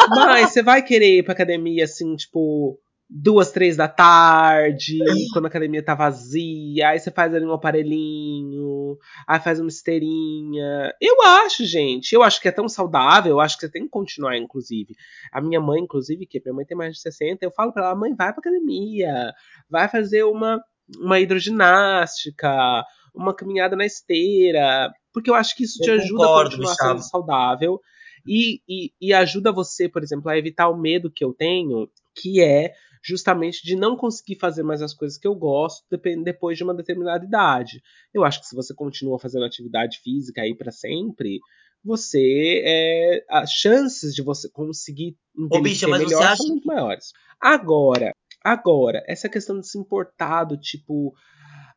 Mas 0.09 0.51
você 0.51 0.61
vai 0.61 0.82
querer 0.82 1.18
ir 1.18 1.22
pra 1.22 1.35
academia 1.35 1.85
assim, 1.85 2.16
tipo, 2.16 2.76
duas, 3.09 3.51
três 3.51 3.77
da 3.77 3.87
tarde, 3.87 4.99
quando 5.33 5.45
a 5.45 5.49
academia 5.49 5.85
tá 5.85 5.95
vazia, 5.95 6.89
aí 6.89 6.99
você 6.99 7.11
faz 7.11 7.35
ali 7.35 7.45
um 7.45 7.53
aparelhinho, 7.53 8.97
aí 9.27 9.39
faz 9.41 9.61
uma 9.61 9.69
esteirinha. 9.69 10.93
Eu 11.01 11.23
acho, 11.23 11.65
gente, 11.65 12.13
eu 12.13 12.23
acho 12.23 12.41
que 12.41 12.49
é 12.49 12.53
tão 12.53 12.69
saudável, 12.69 13.33
eu 13.33 13.41
acho 13.41 13.57
que 13.57 13.67
você 13.67 13.73
tem 13.73 13.85
que 13.85 13.91
continuar, 13.91 14.37
inclusive. 14.37 14.95
A 15.33 15.41
minha 15.41 15.61
mãe, 15.61 15.81
inclusive, 15.81 16.27
que 16.27 16.41
minha 16.41 16.55
mãe 16.55 16.65
tem 16.65 16.77
mais 16.77 16.95
de 16.95 17.01
60, 17.01 17.45
eu 17.45 17.53
falo 17.53 17.73
pra 17.73 17.87
ela, 17.87 17.95
mãe, 17.95 18.15
vai 18.15 18.33
pra 18.33 18.41
academia, 18.41 19.33
vai 19.69 19.89
fazer 19.89 20.25
uma, 20.25 20.61
uma 20.99 21.21
hidroginástica, 21.21 22.85
uma 23.15 23.35
caminhada 23.35 23.77
na 23.77 23.87
esteira, 23.87 24.91
porque 25.13 25.31
eu 25.31 25.35
acho 25.35 25.55
que 25.55 25.65
isso 25.65 25.79
te 25.79 25.89
eu 25.89 25.95
ajuda 25.95 26.27
concordo, 26.27 26.49
a 26.49 26.51
continuar 26.51 26.75
sendo 26.75 27.03
saudável. 27.03 27.81
E, 28.27 28.61
e, 28.67 28.91
e 29.01 29.13
ajuda 29.13 29.53
você, 29.53 29.87
por 29.87 30.03
exemplo, 30.03 30.31
a 30.31 30.39
evitar 30.39 30.71
o 30.71 30.81
medo 30.81 31.13
que 31.15 31.23
eu 31.23 31.35
tenho, 31.35 31.91
que 32.15 32.43
é 32.43 32.73
justamente 33.05 33.63
de 33.63 33.77
não 33.77 33.97
conseguir 33.97 34.37
fazer 34.37 34.63
mais 34.63 34.81
as 34.81 34.95
coisas 34.95 35.19
que 35.19 35.29
eu 35.29 35.35
gosto 35.35 35.85
depois 36.25 36.57
de 36.57 36.65
uma 36.65 36.75
determinada 36.75 37.25
idade. 37.25 37.83
Eu 38.15 38.25
acho 38.25 38.41
que 38.41 38.47
se 38.47 38.57
você 38.57 38.75
continua 38.75 39.19
fazendo 39.19 39.45
atividade 39.45 40.01
física 40.03 40.41
aí 40.41 40.57
para 40.57 40.73
sempre, 40.73 41.39
você 41.85 42.63
é, 42.65 43.25
as 43.29 43.51
chances 43.51 44.15
de 44.15 44.23
você 44.23 44.49
conseguir 44.51 45.17
Ô, 45.51 45.61
bicha, 45.61 45.87
melhor 45.87 46.23
acha... 46.23 46.37
são 46.37 46.49
muito 46.49 46.67
maiores. 46.67 47.13
Agora, 47.39 48.13
agora, 48.43 49.05
essa 49.07 49.29
questão 49.29 49.61
de 49.61 49.69
se 49.69 49.79
importar 49.79 50.45
do 50.45 50.57
tipo, 50.57 51.13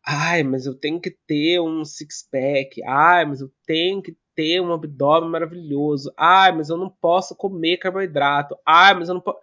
ai, 0.06 0.44
mas 0.44 0.66
eu 0.66 0.80
tenho 0.80 1.02
que 1.02 1.12
ter 1.28 1.60
um 1.60 1.84
six 1.84 2.26
pack, 2.32 2.82
ai, 2.86 3.26
mas 3.26 3.42
eu 3.42 3.52
tenho 3.66 4.02
que 4.02 4.16
ter 4.34 4.62
um 4.62 4.72
abdômen 4.72 5.30
maravilhoso, 5.30 6.14
ai, 6.18 6.56
mas 6.56 6.70
eu 6.70 6.78
não 6.78 6.90
posso 6.90 7.36
comer 7.36 7.78
carboidrato, 7.78 8.56
ai, 8.66 8.94
mas 8.94 9.10
eu 9.10 9.16
não 9.16 9.22
posso 9.22 9.40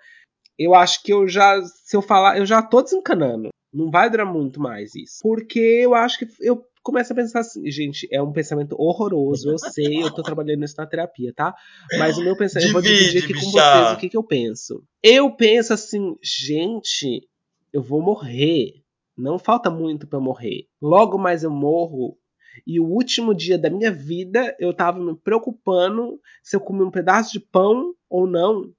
eu 0.58 0.74
acho 0.74 1.02
que 1.02 1.12
eu 1.12 1.28
já, 1.28 1.60
se 1.62 1.96
eu 1.96 2.02
falar, 2.02 2.38
eu 2.38 2.46
já 2.46 2.62
tô 2.62 2.82
desencanando. 2.82 3.48
Não 3.72 3.90
vai 3.90 4.08
durar 4.08 4.26
muito 4.26 4.60
mais 4.60 4.94
isso. 4.94 5.18
Porque 5.22 5.58
eu 5.58 5.94
acho 5.94 6.18
que 6.18 6.28
eu 6.40 6.64
começo 6.82 7.12
a 7.12 7.16
pensar 7.16 7.40
assim, 7.40 7.68
gente, 7.70 8.06
é 8.12 8.22
um 8.22 8.30
pensamento 8.30 8.76
horroroso, 8.78 9.50
eu 9.50 9.58
sei, 9.58 10.02
eu 10.02 10.12
tô 10.12 10.22
trabalhando 10.22 10.60
nisso 10.60 10.74
na 10.76 10.86
terapia, 10.86 11.32
tá? 11.34 11.54
Mas 11.98 12.18
o 12.18 12.22
meu 12.22 12.36
pensamento, 12.36 12.68
eu 12.68 12.72
vou 12.74 12.82
dividir 12.82 13.24
aqui 13.24 13.32
bicha. 13.32 13.44
com 13.44 13.50
vocês 13.50 13.92
o 13.92 13.96
que, 13.96 14.08
que 14.10 14.16
eu 14.16 14.22
penso. 14.22 14.84
Eu 15.02 15.34
penso 15.34 15.72
assim, 15.72 16.14
gente, 16.22 17.26
eu 17.72 17.82
vou 17.82 18.02
morrer. 18.02 18.84
Não 19.16 19.38
falta 19.38 19.70
muito 19.70 20.06
para 20.06 20.20
morrer. 20.20 20.66
Logo 20.80 21.16
mais 21.18 21.42
eu 21.42 21.50
morro. 21.50 22.18
E 22.66 22.78
o 22.78 22.84
último 22.84 23.34
dia 23.34 23.58
da 23.58 23.70
minha 23.70 23.90
vida, 23.90 24.54
eu 24.60 24.72
tava 24.72 25.00
me 25.00 25.16
preocupando 25.16 26.20
se 26.42 26.54
eu 26.54 26.60
comi 26.60 26.82
um 26.82 26.90
pedaço 26.90 27.32
de 27.32 27.40
pão 27.40 27.94
ou 28.08 28.26
não 28.26 28.72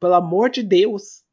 pelo 0.00 0.14
amor 0.14 0.50
de 0.50 0.62
Deus. 0.62 1.24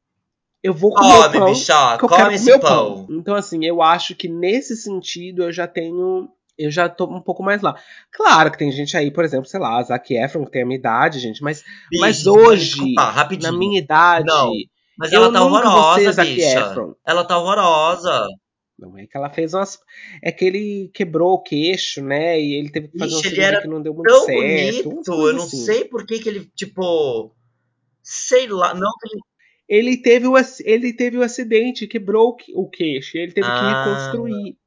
Eu 0.61 0.73
vou 0.73 0.93
comer 0.93 1.23
come, 1.23 1.39
pão. 1.39 1.53
Que 1.97 2.05
eu 2.05 2.09
quero 2.09 2.37
comer 2.37 2.59
pão. 2.59 3.05
pão. 3.05 3.17
Então, 3.17 3.35
assim, 3.35 3.65
eu 3.65 3.81
acho 3.81 4.15
que 4.15 4.29
nesse 4.29 4.77
sentido 4.77 5.43
eu 5.43 5.51
já 5.51 5.67
tenho. 5.67 6.29
Eu 6.57 6.69
já 6.69 6.87
tô 6.87 7.05
um 7.05 7.21
pouco 7.21 7.43
mais 7.43 7.61
lá. 7.61 7.75
Claro 8.11 8.51
que 8.51 8.57
tem 8.57 8.71
gente 8.71 8.95
aí, 8.95 9.11
por 9.11 9.25
exemplo, 9.25 9.47
sei 9.47 9.59
lá, 9.59 9.81
Zac 9.81 10.13
Efron, 10.13 10.45
que 10.45 10.51
tem 10.51 10.61
a 10.61 10.65
minha 10.65 10.77
idade, 10.77 11.19
gente, 11.19 11.41
mas, 11.41 11.63
bicho, 11.89 12.01
mas 12.01 12.27
hoje, 12.27 12.75
desculpa, 12.75 13.27
na 13.41 13.51
minha 13.51 13.79
idade. 13.79 14.27
Não, 14.27 14.51
mas 14.97 15.11
ela 15.11 15.31
tá 15.31 15.43
horrorosa, 15.43 16.23
bicha. 16.23 16.95
Ela 17.05 17.25
tá 17.25 17.37
horrorosa. 17.37 18.27
Não 18.77 18.97
é 18.97 19.05
que 19.05 19.15
ela 19.15 19.29
fez 19.29 19.53
umas. 19.53 19.79
É 20.21 20.31
que 20.31 20.45
ele 20.45 20.91
quebrou 20.93 21.33
o 21.33 21.41
queixo, 21.41 22.03
né? 22.03 22.39
E 22.39 22.55
ele 22.55 22.69
teve 22.69 22.87
que 22.87 22.97
fazer 22.97 23.15
Ixi, 23.15 23.27
um 23.27 23.29
cirurgia 23.29 23.61
que 23.61 23.67
não 23.67 23.81
deu 23.81 23.93
muito 23.93 24.07
tão 24.07 24.25
certo. 24.25 24.89
Bonito. 24.89 25.11
Eu 25.11 25.33
não 25.33 25.43
assim. 25.43 25.65
sei 25.65 25.85
por 25.85 26.05
que, 26.05 26.19
que 26.19 26.29
ele, 26.29 26.51
tipo. 26.55 27.33
Sei 28.03 28.47
lá, 28.47 28.73
não 28.73 28.91
ele 29.67 29.97
teve 29.97 30.27
o, 30.27 30.33
ele 30.65 30.93
teve 30.93 31.17
o 31.17 31.23
acidente, 31.23 31.87
quebrou 31.87 32.37
o 32.53 32.69
queixo, 32.69 33.17
ele 33.17 33.31
teve 33.31 33.47
ah. 33.47 33.57
que 33.57 33.65
reconstruir. 33.65 34.57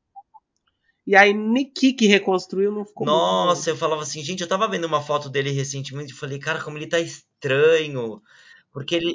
E 1.06 1.14
aí, 1.14 1.32
Niki 1.32 1.92
que 1.92 2.06
reconstruiu 2.06 2.72
não 2.72 2.84
ficou 2.84 3.06
Nossa, 3.06 3.70
eu 3.70 3.76
falava 3.76 4.02
assim, 4.02 4.22
gente, 4.22 4.40
eu 4.40 4.48
tava 4.48 4.68
vendo 4.68 4.86
uma 4.86 5.00
foto 5.00 5.28
dele 5.28 5.52
recentemente 5.52 6.12
e 6.12 6.16
falei, 6.16 6.38
cara, 6.38 6.60
como 6.60 6.76
ele 6.76 6.88
tá 6.88 6.98
estranho. 6.98 8.20
Porque 8.72 8.96
ele. 8.96 9.14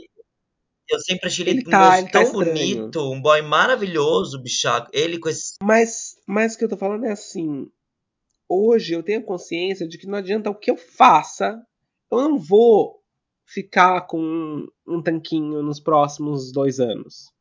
Eu 0.89 0.99
sempre 1.01 1.27
achei 1.27 1.43
ele, 1.43 1.59
ele 1.59 1.63
tá, 1.63 1.99
ele 1.99 2.09
tá 2.09 2.23
tão 2.23 2.25
tá 2.25 2.31
bonito, 2.31 3.11
um 3.11 3.21
boy 3.21 3.41
maravilhoso, 3.41 4.41
bichaco. 4.41 4.89
Ele 4.93 5.19
com 5.19 5.27
esse. 5.27 5.55
Mas, 5.61 6.15
mas 6.25 6.53
o 6.53 6.57
que 6.57 6.63
eu 6.63 6.69
tô 6.69 6.77
falando 6.77 7.05
é 7.05 7.11
assim. 7.11 7.69
Hoje 8.47 8.93
eu 8.93 9.03
tenho 9.03 9.23
consciência 9.23 9.87
de 9.87 9.97
que 9.97 10.07
não 10.07 10.17
adianta 10.17 10.49
o 10.49 10.55
que 10.55 10.71
eu 10.71 10.77
faça, 10.77 11.61
eu 12.11 12.21
não 12.21 12.37
vou 12.37 13.00
ficar 13.51 14.01
com 14.01 14.19
um, 14.19 14.67
um 14.87 15.01
tanquinho 15.01 15.61
nos 15.61 15.79
próximos 15.79 16.51
dois 16.51 16.79
anos. 16.79 17.33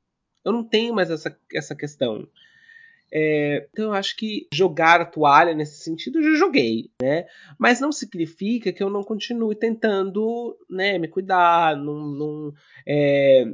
Eu 0.45 0.53
não 0.53 0.65
tenho 0.65 0.95
mais 0.95 1.11
essa, 1.11 1.39
essa 1.53 1.75
questão. 1.77 2.27
É, 3.13 3.69
então 3.73 3.87
eu 3.87 3.93
acho 3.93 4.17
que 4.17 4.49
jogar 4.53 5.01
a 5.01 5.05
toalha 5.05 5.53
nesse 5.53 5.83
sentido 5.83 6.19
eu 6.19 6.33
já 6.33 6.39
joguei, 6.39 6.91
né? 7.03 7.27
Mas 7.59 7.81
não 7.81 7.93
significa 7.93 8.73
que 8.73 8.83
eu 8.83 8.91
não 8.91 9.03
continue 9.03 9.57
tentando, 9.57 10.57
né, 10.69 10.97
me 10.97 11.09
cuidar, 11.09 11.77
não, 11.77 12.07
não, 12.07 12.55
é, 12.87 13.45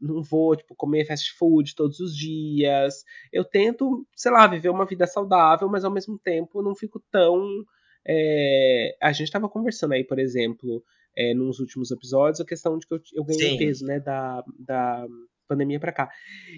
não 0.00 0.22
vou 0.22 0.56
tipo, 0.56 0.74
comer 0.74 1.06
fast 1.06 1.32
food 1.34 1.74
todos 1.74 1.98
os 2.00 2.16
dias. 2.16 3.04
Eu 3.32 3.44
tento, 3.44 4.06
sei 4.14 4.30
lá, 4.32 4.46
viver 4.46 4.68
uma 4.68 4.86
vida 4.86 5.06
saudável, 5.06 5.68
mas 5.68 5.84
ao 5.84 5.92
mesmo 5.92 6.18
tempo 6.18 6.62
não 6.62 6.74
fico 6.74 7.02
tão. 7.10 7.64
É, 8.06 8.96
a 9.00 9.12
gente 9.12 9.28
estava 9.28 9.48
conversando 9.48 9.92
aí, 9.94 10.04
por 10.04 10.18
exemplo, 10.18 10.84
é, 11.16 11.34
nos 11.34 11.60
últimos 11.60 11.90
episódios, 11.90 12.40
a 12.40 12.44
questão 12.44 12.78
de 12.78 12.86
que 12.86 12.94
eu, 12.94 13.00
eu 13.14 13.24
ganhei 13.24 13.50
Sim. 13.50 13.58
peso, 13.58 13.84
né, 13.84 14.00
da, 14.00 14.44
da 14.58 15.06
pandemia 15.48 15.80
para 15.80 15.92
cá. 15.92 16.10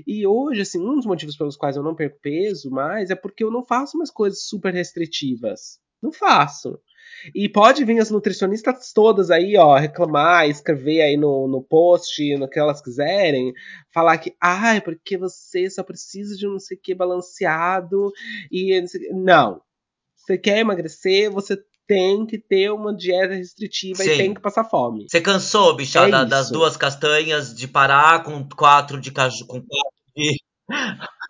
E 0.06 0.26
hoje, 0.26 0.60
assim, 0.62 0.80
um 0.80 0.96
dos 0.96 1.06
motivos 1.06 1.36
pelos 1.36 1.56
quais 1.56 1.76
eu 1.76 1.82
não 1.82 1.94
perco 1.94 2.18
peso 2.20 2.70
mais 2.70 3.10
é 3.10 3.14
porque 3.14 3.44
eu 3.44 3.50
não 3.50 3.64
faço 3.64 3.96
umas 3.96 4.10
coisas 4.10 4.42
super 4.42 4.72
restritivas. 4.72 5.78
Não 6.02 6.12
faço. 6.12 6.78
E 7.34 7.48
pode 7.48 7.84
vir 7.84 7.98
as 7.98 8.10
nutricionistas 8.10 8.92
todas 8.92 9.30
aí, 9.30 9.56
ó, 9.56 9.76
reclamar, 9.76 10.48
escrever 10.48 11.00
aí 11.00 11.16
no, 11.16 11.48
no 11.48 11.62
post, 11.62 12.36
no 12.36 12.48
que 12.48 12.58
elas 12.58 12.82
quiserem, 12.82 13.52
falar 13.92 14.18
que, 14.18 14.34
ah, 14.40 14.74
é 14.74 14.80
porque 14.80 15.16
você 15.16 15.68
só 15.70 15.82
precisa 15.82 16.36
de 16.36 16.46
um 16.46 16.52
não 16.52 16.58
sei 16.58 16.76
o 16.76 16.80
que 16.80 16.94
balanceado 16.94 18.12
e 18.50 18.80
não. 19.12 19.60
Você 20.14 20.36
quer 20.36 20.58
emagrecer, 20.58 21.30
você 21.30 21.56
tem 21.86 22.26
que 22.26 22.38
ter 22.38 22.70
uma 22.70 22.94
dieta 22.94 23.34
restritiva 23.34 24.02
Sim. 24.02 24.10
e 24.10 24.16
tem 24.16 24.34
que 24.34 24.40
passar 24.40 24.64
fome. 24.64 25.06
Você 25.08 25.20
cansou, 25.20 25.74
bicha, 25.74 26.06
é 26.06 26.10
da, 26.10 26.24
das 26.24 26.50
duas 26.50 26.76
castanhas 26.76 27.54
de 27.54 27.68
parar 27.68 28.22
com 28.22 28.46
quatro 28.48 29.00
de 29.00 29.10
caju, 29.10 29.46
com 29.46 29.60
quatro 29.60 29.96
de... 30.16 30.36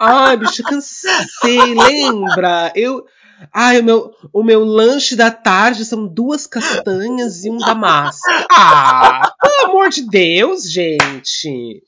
Ai, 0.01 0.37
bicho, 0.37 0.63
cansei, 0.63 1.13
lembra? 1.75 2.73
Eu. 2.75 3.05
Ai, 3.53 3.81
o 3.81 3.85
meu, 3.85 4.15
o 4.33 4.43
meu 4.43 4.65
lanche 4.65 5.15
da 5.15 5.31
tarde 5.31 5.85
são 5.85 6.07
duas 6.07 6.47
castanhas 6.47 7.45
e 7.45 7.51
um 7.51 7.59
damasco. 7.59 8.23
Ah, 8.51 9.31
pelo 9.43 9.71
amor 9.71 9.91
de 9.91 10.09
Deus, 10.09 10.71
gente. 10.71 11.83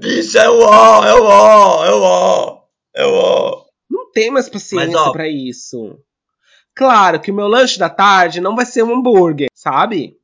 Bicho, 0.00 0.38
é 0.38 0.48
o 0.48 0.60
ó, 0.62 1.04
é 1.04 1.20
ó, 1.20 1.84
é 1.84 1.94
o 1.94 2.00
ó, 2.00 2.58
é 2.96 3.04
o 3.04 3.12
ó. 3.12 3.64
Não 3.90 4.10
tem 4.12 4.30
mais 4.30 4.48
paciência 4.48 5.12
pra 5.12 5.28
isso. 5.28 5.98
Claro 6.74 7.20
que 7.20 7.30
o 7.30 7.34
meu 7.34 7.46
lanche 7.48 7.78
da 7.78 7.90
tarde 7.90 8.40
não 8.40 8.56
vai 8.56 8.64
ser 8.64 8.82
um 8.82 8.94
hambúrguer, 8.94 9.48
sabe? 9.54 10.18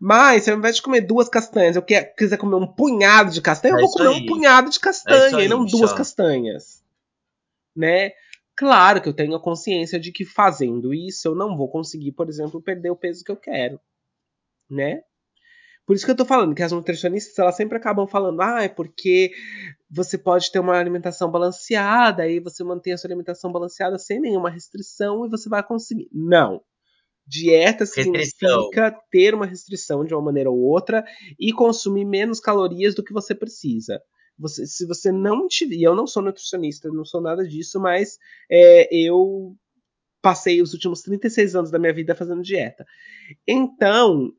Mas, 0.00 0.44
se 0.44 0.50
ao 0.50 0.56
invés 0.58 0.76
de 0.76 0.82
comer 0.82 1.00
duas 1.00 1.28
castanhas, 1.28 1.74
eu 1.74 1.82
quer, 1.82 2.14
quiser 2.14 2.36
comer 2.36 2.54
um 2.54 2.66
punhado 2.66 3.32
de 3.32 3.42
castanha, 3.42 3.74
É 3.74 3.76
eu 3.76 3.80
vou 3.80 3.90
comer 3.90 4.08
aí. 4.08 4.22
um 4.22 4.26
punhado 4.26 4.70
de 4.70 4.78
castanha 4.78 5.24
É 5.24 5.26
isso 5.26 5.36
aí, 5.36 5.46
e 5.46 5.48
não 5.48 5.64
duas 5.64 5.92
castanhas. 5.92 6.84
Né? 7.74 8.12
Claro 8.54 9.00
que 9.00 9.08
eu 9.08 9.12
tenho 9.14 9.34
a 9.34 9.42
consciência 9.42 9.98
de 9.98 10.12
que 10.12 10.24
fazendo 10.24 10.94
isso 10.94 11.26
eu 11.26 11.34
não 11.34 11.56
vou 11.56 11.68
conseguir, 11.68 12.12
por 12.12 12.28
exemplo, 12.28 12.62
perder 12.62 12.90
o 12.90 12.96
peso 12.96 13.24
que 13.24 13.30
eu 13.30 13.36
quero. 13.36 13.80
Né? 14.70 15.02
Por 15.88 15.96
isso 15.96 16.04
que 16.04 16.10
eu 16.10 16.16
tô 16.16 16.26
falando 16.26 16.54
que 16.54 16.62
as 16.62 16.70
nutricionistas 16.70 17.38
elas 17.38 17.56
sempre 17.56 17.78
acabam 17.78 18.06
falando, 18.06 18.42
ah, 18.42 18.62
é 18.62 18.68
porque 18.68 19.32
você 19.90 20.18
pode 20.18 20.52
ter 20.52 20.58
uma 20.58 20.78
alimentação 20.78 21.30
balanceada, 21.30 22.24
aí 22.24 22.40
você 22.40 22.62
mantém 22.62 22.92
a 22.92 22.98
sua 22.98 23.08
alimentação 23.08 23.50
balanceada 23.50 23.98
sem 23.98 24.20
nenhuma 24.20 24.50
restrição 24.50 25.24
e 25.24 25.30
você 25.30 25.48
vai 25.48 25.62
conseguir. 25.62 26.06
Não. 26.12 26.60
Dieta 27.26 27.84
Restrição. 27.86 28.12
significa 28.64 28.98
ter 29.10 29.34
uma 29.34 29.46
restrição 29.46 30.04
de 30.04 30.12
uma 30.14 30.22
maneira 30.22 30.50
ou 30.50 30.58
outra 30.58 31.02
e 31.40 31.54
consumir 31.54 32.04
menos 32.04 32.38
calorias 32.38 32.94
do 32.94 33.02
que 33.02 33.14
você 33.14 33.34
precisa. 33.34 33.98
Você- 34.38 34.66
se 34.66 34.86
você 34.86 35.10
não 35.10 35.48
tiver. 35.48 35.76
E 35.76 35.84
eu 35.84 35.96
não 35.96 36.06
sou 36.06 36.22
nutricionista, 36.22 36.90
não 36.90 37.04
sou 37.06 37.22
nada 37.22 37.48
disso, 37.48 37.80
mas 37.80 38.18
é, 38.50 38.94
eu 38.94 39.56
passei 40.20 40.60
os 40.60 40.74
últimos 40.74 41.00
36 41.00 41.56
anos 41.56 41.70
da 41.70 41.78
minha 41.78 41.94
vida 41.94 42.14
fazendo 42.14 42.42
dieta. 42.42 42.84
Então, 43.46 44.32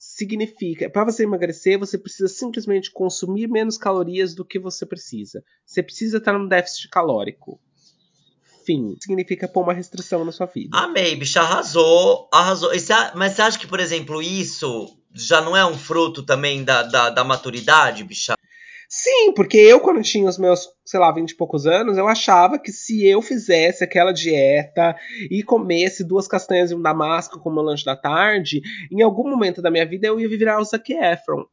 significa, 0.00 0.88
para 0.88 1.04
você 1.04 1.24
emagrecer, 1.24 1.78
você 1.78 1.98
precisa 1.98 2.26
simplesmente 2.26 2.90
consumir 2.90 3.46
menos 3.48 3.76
calorias 3.76 4.34
do 4.34 4.46
que 4.46 4.58
você 4.58 4.86
precisa. 4.86 5.44
Você 5.66 5.82
precisa 5.82 6.16
estar 6.16 6.32
num 6.32 6.48
déficit 6.48 6.88
calórico. 6.88 7.60
Fim. 8.64 8.96
Significa 8.98 9.46
pôr 9.46 9.62
uma 9.62 9.74
restrição 9.74 10.24
na 10.24 10.32
sua 10.32 10.46
vida. 10.46 10.76
Amei, 10.76 11.14
bicha, 11.16 11.42
arrasou, 11.42 12.30
arrasou. 12.32 12.70
Mas 13.14 13.34
você 13.34 13.42
acha 13.42 13.58
que, 13.58 13.66
por 13.66 13.78
exemplo, 13.78 14.22
isso 14.22 14.96
já 15.12 15.42
não 15.42 15.54
é 15.54 15.66
um 15.66 15.76
fruto 15.76 16.22
também 16.22 16.64
da, 16.64 16.82
da, 16.82 17.10
da 17.10 17.22
maturidade, 17.22 18.02
bicha? 18.02 18.34
Sim, 18.92 19.32
porque 19.36 19.56
eu, 19.56 19.78
quando 19.78 20.02
tinha 20.02 20.28
os 20.28 20.36
meus, 20.36 20.68
sei 20.84 20.98
lá, 20.98 21.12
20 21.12 21.30
e 21.30 21.36
poucos 21.36 21.64
anos, 21.64 21.96
eu 21.96 22.08
achava 22.08 22.58
que 22.58 22.72
se 22.72 23.06
eu 23.06 23.22
fizesse 23.22 23.84
aquela 23.84 24.10
dieta 24.10 24.96
e 25.30 25.44
comesse 25.44 26.02
duas 26.02 26.26
castanhas 26.26 26.72
e 26.72 26.74
um 26.74 26.82
damasco 26.82 27.38
como 27.38 27.62
lanche 27.62 27.84
da 27.84 27.94
tarde, 27.94 28.60
em 28.90 29.00
algum 29.00 29.30
momento 29.30 29.62
da 29.62 29.70
minha 29.70 29.86
vida 29.86 30.08
eu 30.08 30.18
ia 30.18 30.28
virar 30.28 30.60
o 30.60 30.64
Zac 30.64 30.92
Efron. 30.92 31.44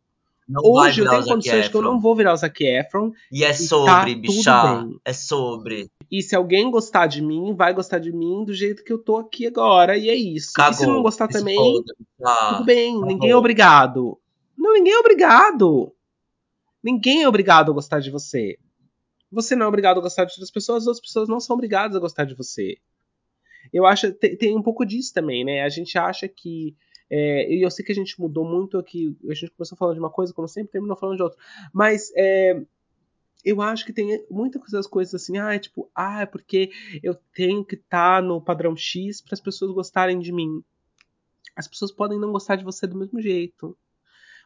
Não 0.49 0.63
Hoje 0.65 1.01
eu 1.01 1.09
tenho 1.09 1.25
condições 1.25 1.65
de 1.65 1.69
que 1.69 1.77
eu 1.77 1.81
não 1.83 1.99
vou 1.99 2.15
virar 2.15 2.33
o 2.33 2.37
Zac 2.37 2.63
Efron. 2.63 3.11
E 3.31 3.43
é 3.43 3.49
tá 3.49 3.53
sobre, 3.53 4.15
tudo 4.15 4.21
bicha. 4.21 4.63
bem. 4.63 4.99
É 5.05 5.13
sobre. 5.13 5.91
E 6.09 6.23
se 6.23 6.35
alguém 6.35 6.71
gostar 6.71 7.05
de 7.05 7.21
mim, 7.21 7.53
vai 7.53 7.71
gostar 7.71 7.99
de 7.99 8.11
mim 8.11 8.45
do 8.45 8.53
jeito 8.53 8.83
que 8.83 8.91
eu 8.91 8.97
tô 8.97 9.17
aqui 9.17 9.45
agora. 9.45 9.95
E 9.95 10.09
é 10.09 10.15
isso. 10.15 10.53
Cagou. 10.55 10.71
E 10.71 10.75
se 10.75 10.87
não 10.87 11.03
gostar 11.03 11.27
também, 11.27 11.55
foda, 11.55 11.93
bicha. 11.99 12.49
tudo 12.49 12.65
bem. 12.65 12.99
Ninguém 12.99 13.29
é 13.29 13.35
obrigado. 13.35 14.17
Não, 14.57 14.73
ninguém 14.73 14.93
é 14.93 14.99
obrigado. 14.99 15.93
Ninguém 16.87 17.23
é 17.23 17.27
obrigado 17.27 17.69
a 17.69 17.73
gostar 17.73 17.99
de 17.99 18.09
você. 18.09 18.57
Você 19.29 19.57
não 19.57 19.65
é 19.65 19.67
obrigado 19.67 19.97
a 19.97 20.01
gostar 20.01 20.23
de 20.23 20.31
outras 20.31 20.49
pessoas, 20.49 20.83
as 20.83 20.87
outras 20.87 21.05
pessoas 21.05 21.27
não 21.27 21.37
são 21.37 21.53
obrigadas 21.53 21.97
a 21.97 21.99
gostar 21.99 22.23
de 22.23 22.33
você. 22.33 22.77
Eu 23.73 23.85
acho 23.85 24.13
tem, 24.13 24.37
tem 24.37 24.55
um 24.55 24.63
pouco 24.63 24.85
disso 24.85 25.13
também, 25.13 25.43
né? 25.43 25.63
A 25.63 25.67
gente 25.67 25.97
acha 25.97 26.29
que 26.29 26.73
é, 27.09 27.53
e 27.53 27.61
eu 27.61 27.69
sei 27.69 27.83
que 27.83 27.91
a 27.91 27.95
gente 27.95 28.17
mudou 28.17 28.45
muito 28.45 28.77
aqui. 28.77 29.13
A 29.29 29.33
gente 29.33 29.51
começou 29.51 29.77
falando 29.77 29.95
de 29.95 29.99
uma 29.99 30.09
coisa, 30.09 30.33
como 30.33 30.47
sempre, 30.47 30.71
terminou 30.71 30.95
falando 30.95 31.17
de 31.17 31.23
outra. 31.23 31.37
Mas 31.73 32.09
é, 32.15 32.61
eu 33.43 33.61
acho 33.61 33.85
que 33.85 33.91
tem 33.91 34.25
muitas 34.31 34.71
das 34.71 34.87
coisas 34.87 35.13
assim, 35.13 35.37
ah, 35.37 35.53
é 35.53 35.59
tipo, 35.59 35.91
ah, 35.93 36.21
é 36.21 36.25
porque 36.25 36.71
eu 37.03 37.15
tenho 37.33 37.65
que 37.65 37.75
estar 37.75 38.23
no 38.23 38.41
padrão 38.41 38.77
X 38.77 39.19
para 39.19 39.33
as 39.33 39.41
pessoas 39.41 39.73
gostarem 39.73 40.19
de 40.19 40.31
mim. 40.31 40.63
As 41.53 41.67
pessoas 41.67 41.91
podem 41.91 42.17
não 42.17 42.31
gostar 42.31 42.55
de 42.55 42.63
você 42.63 42.87
do 42.87 42.97
mesmo 42.97 43.19
jeito. 43.19 43.77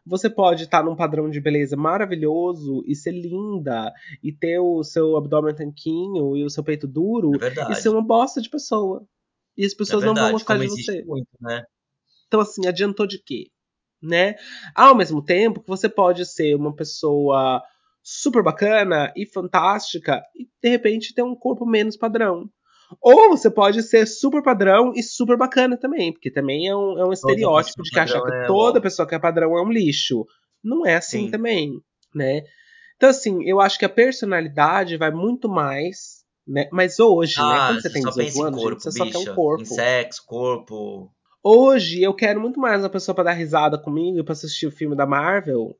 Você 0.05 0.29
pode 0.29 0.63
estar 0.63 0.83
num 0.83 0.95
padrão 0.95 1.29
de 1.29 1.39
beleza 1.39 1.77
maravilhoso 1.77 2.83
e 2.87 2.95
ser 2.95 3.11
linda 3.11 3.93
e 4.23 4.31
ter 4.31 4.59
o 4.59 4.83
seu 4.83 5.15
abdômen 5.15 5.53
tanquinho 5.53 6.35
e 6.35 6.43
o 6.43 6.49
seu 6.49 6.63
peito 6.63 6.87
duro 6.87 7.31
É 7.41 7.71
e 7.71 7.75
ser 7.75 7.89
uma 7.89 8.01
bosta 8.01 8.41
de 8.41 8.49
pessoa. 8.49 9.05
E 9.55 9.65
as 9.65 9.73
pessoas 9.73 10.03
é 10.03 10.07
não 10.07 10.13
verdade, 10.13 10.31
vão 10.31 10.39
gostar 10.39 10.57
de 10.57 10.67
você. 10.67 11.03
muito, 11.05 11.27
né? 11.39 11.63
Então, 12.27 12.39
assim, 12.39 12.67
adiantou 12.67 13.05
de 13.05 13.21
quê? 13.21 13.47
Né? 14.01 14.35
Ao 14.73 14.95
mesmo 14.95 15.23
tempo 15.23 15.61
que 15.61 15.67
você 15.67 15.87
pode 15.87 16.25
ser 16.25 16.55
uma 16.55 16.75
pessoa 16.75 17.61
super 18.01 18.41
bacana 18.41 19.13
e 19.15 19.27
fantástica 19.27 20.23
e, 20.35 20.47
de 20.61 20.69
repente, 20.69 21.13
ter 21.13 21.21
um 21.21 21.35
corpo 21.35 21.65
menos 21.65 21.95
padrão. 21.95 22.49
Ou 22.99 23.29
você 23.29 23.49
pode 23.49 23.83
ser 23.83 24.05
super 24.05 24.41
padrão 24.43 24.91
e 24.95 25.03
super 25.03 25.37
bacana 25.37 25.77
também, 25.77 26.11
porque 26.11 26.31
também 26.31 26.67
é 26.67 26.75
um, 26.75 26.97
é 26.97 27.05
um 27.05 27.13
estereótipo 27.13 27.83
de 27.83 27.91
que 27.91 27.99
achar 27.99 28.21
que 28.21 28.31
é 28.33 28.45
toda 28.47 28.79
bom. 28.79 28.83
pessoa 28.83 29.07
que 29.07 29.15
é 29.15 29.19
padrão 29.19 29.57
é 29.57 29.61
um 29.61 29.71
lixo. 29.71 30.25
Não 30.63 30.85
é 30.85 30.95
assim 30.95 31.25
Sim. 31.25 31.31
também, 31.31 31.73
né? 32.13 32.43
Então, 32.95 33.09
assim, 33.09 33.43
eu 33.47 33.59
acho 33.59 33.79
que 33.79 33.85
a 33.85 33.89
personalidade 33.89 34.97
vai 34.97 35.09
muito 35.11 35.49
mais, 35.49 36.23
né? 36.47 36.67
Mas 36.71 36.99
hoje, 36.99 37.37
né? 37.37 37.43
Ah, 37.43 37.67
Quando 37.67 37.81
você 37.81 37.91
tem 37.91 38.01
só 38.03 38.09
18 38.09 38.25
pensa 38.25 38.37
em 38.39 38.43
anos, 38.45 38.61
corpo, 38.61 38.69
gente, 38.69 38.83
você 38.83 38.91
só 38.91 39.05
bicha. 39.05 39.23
quer 39.23 39.31
um 39.31 39.35
corpo. 39.35 39.61
Em 39.61 39.65
sexo, 39.65 40.23
corpo. 40.27 41.11
Hoje 41.43 42.03
eu 42.03 42.13
quero 42.13 42.39
muito 42.39 42.59
mais 42.59 42.83
uma 42.83 42.89
pessoa 42.89 43.15
pra 43.15 43.23
dar 43.23 43.31
risada 43.31 43.75
comigo 43.77 44.19
e 44.19 44.23
pra 44.23 44.33
assistir 44.33 44.67
o 44.67 44.71
filme 44.71 44.95
da 44.95 45.07
Marvel 45.07 45.75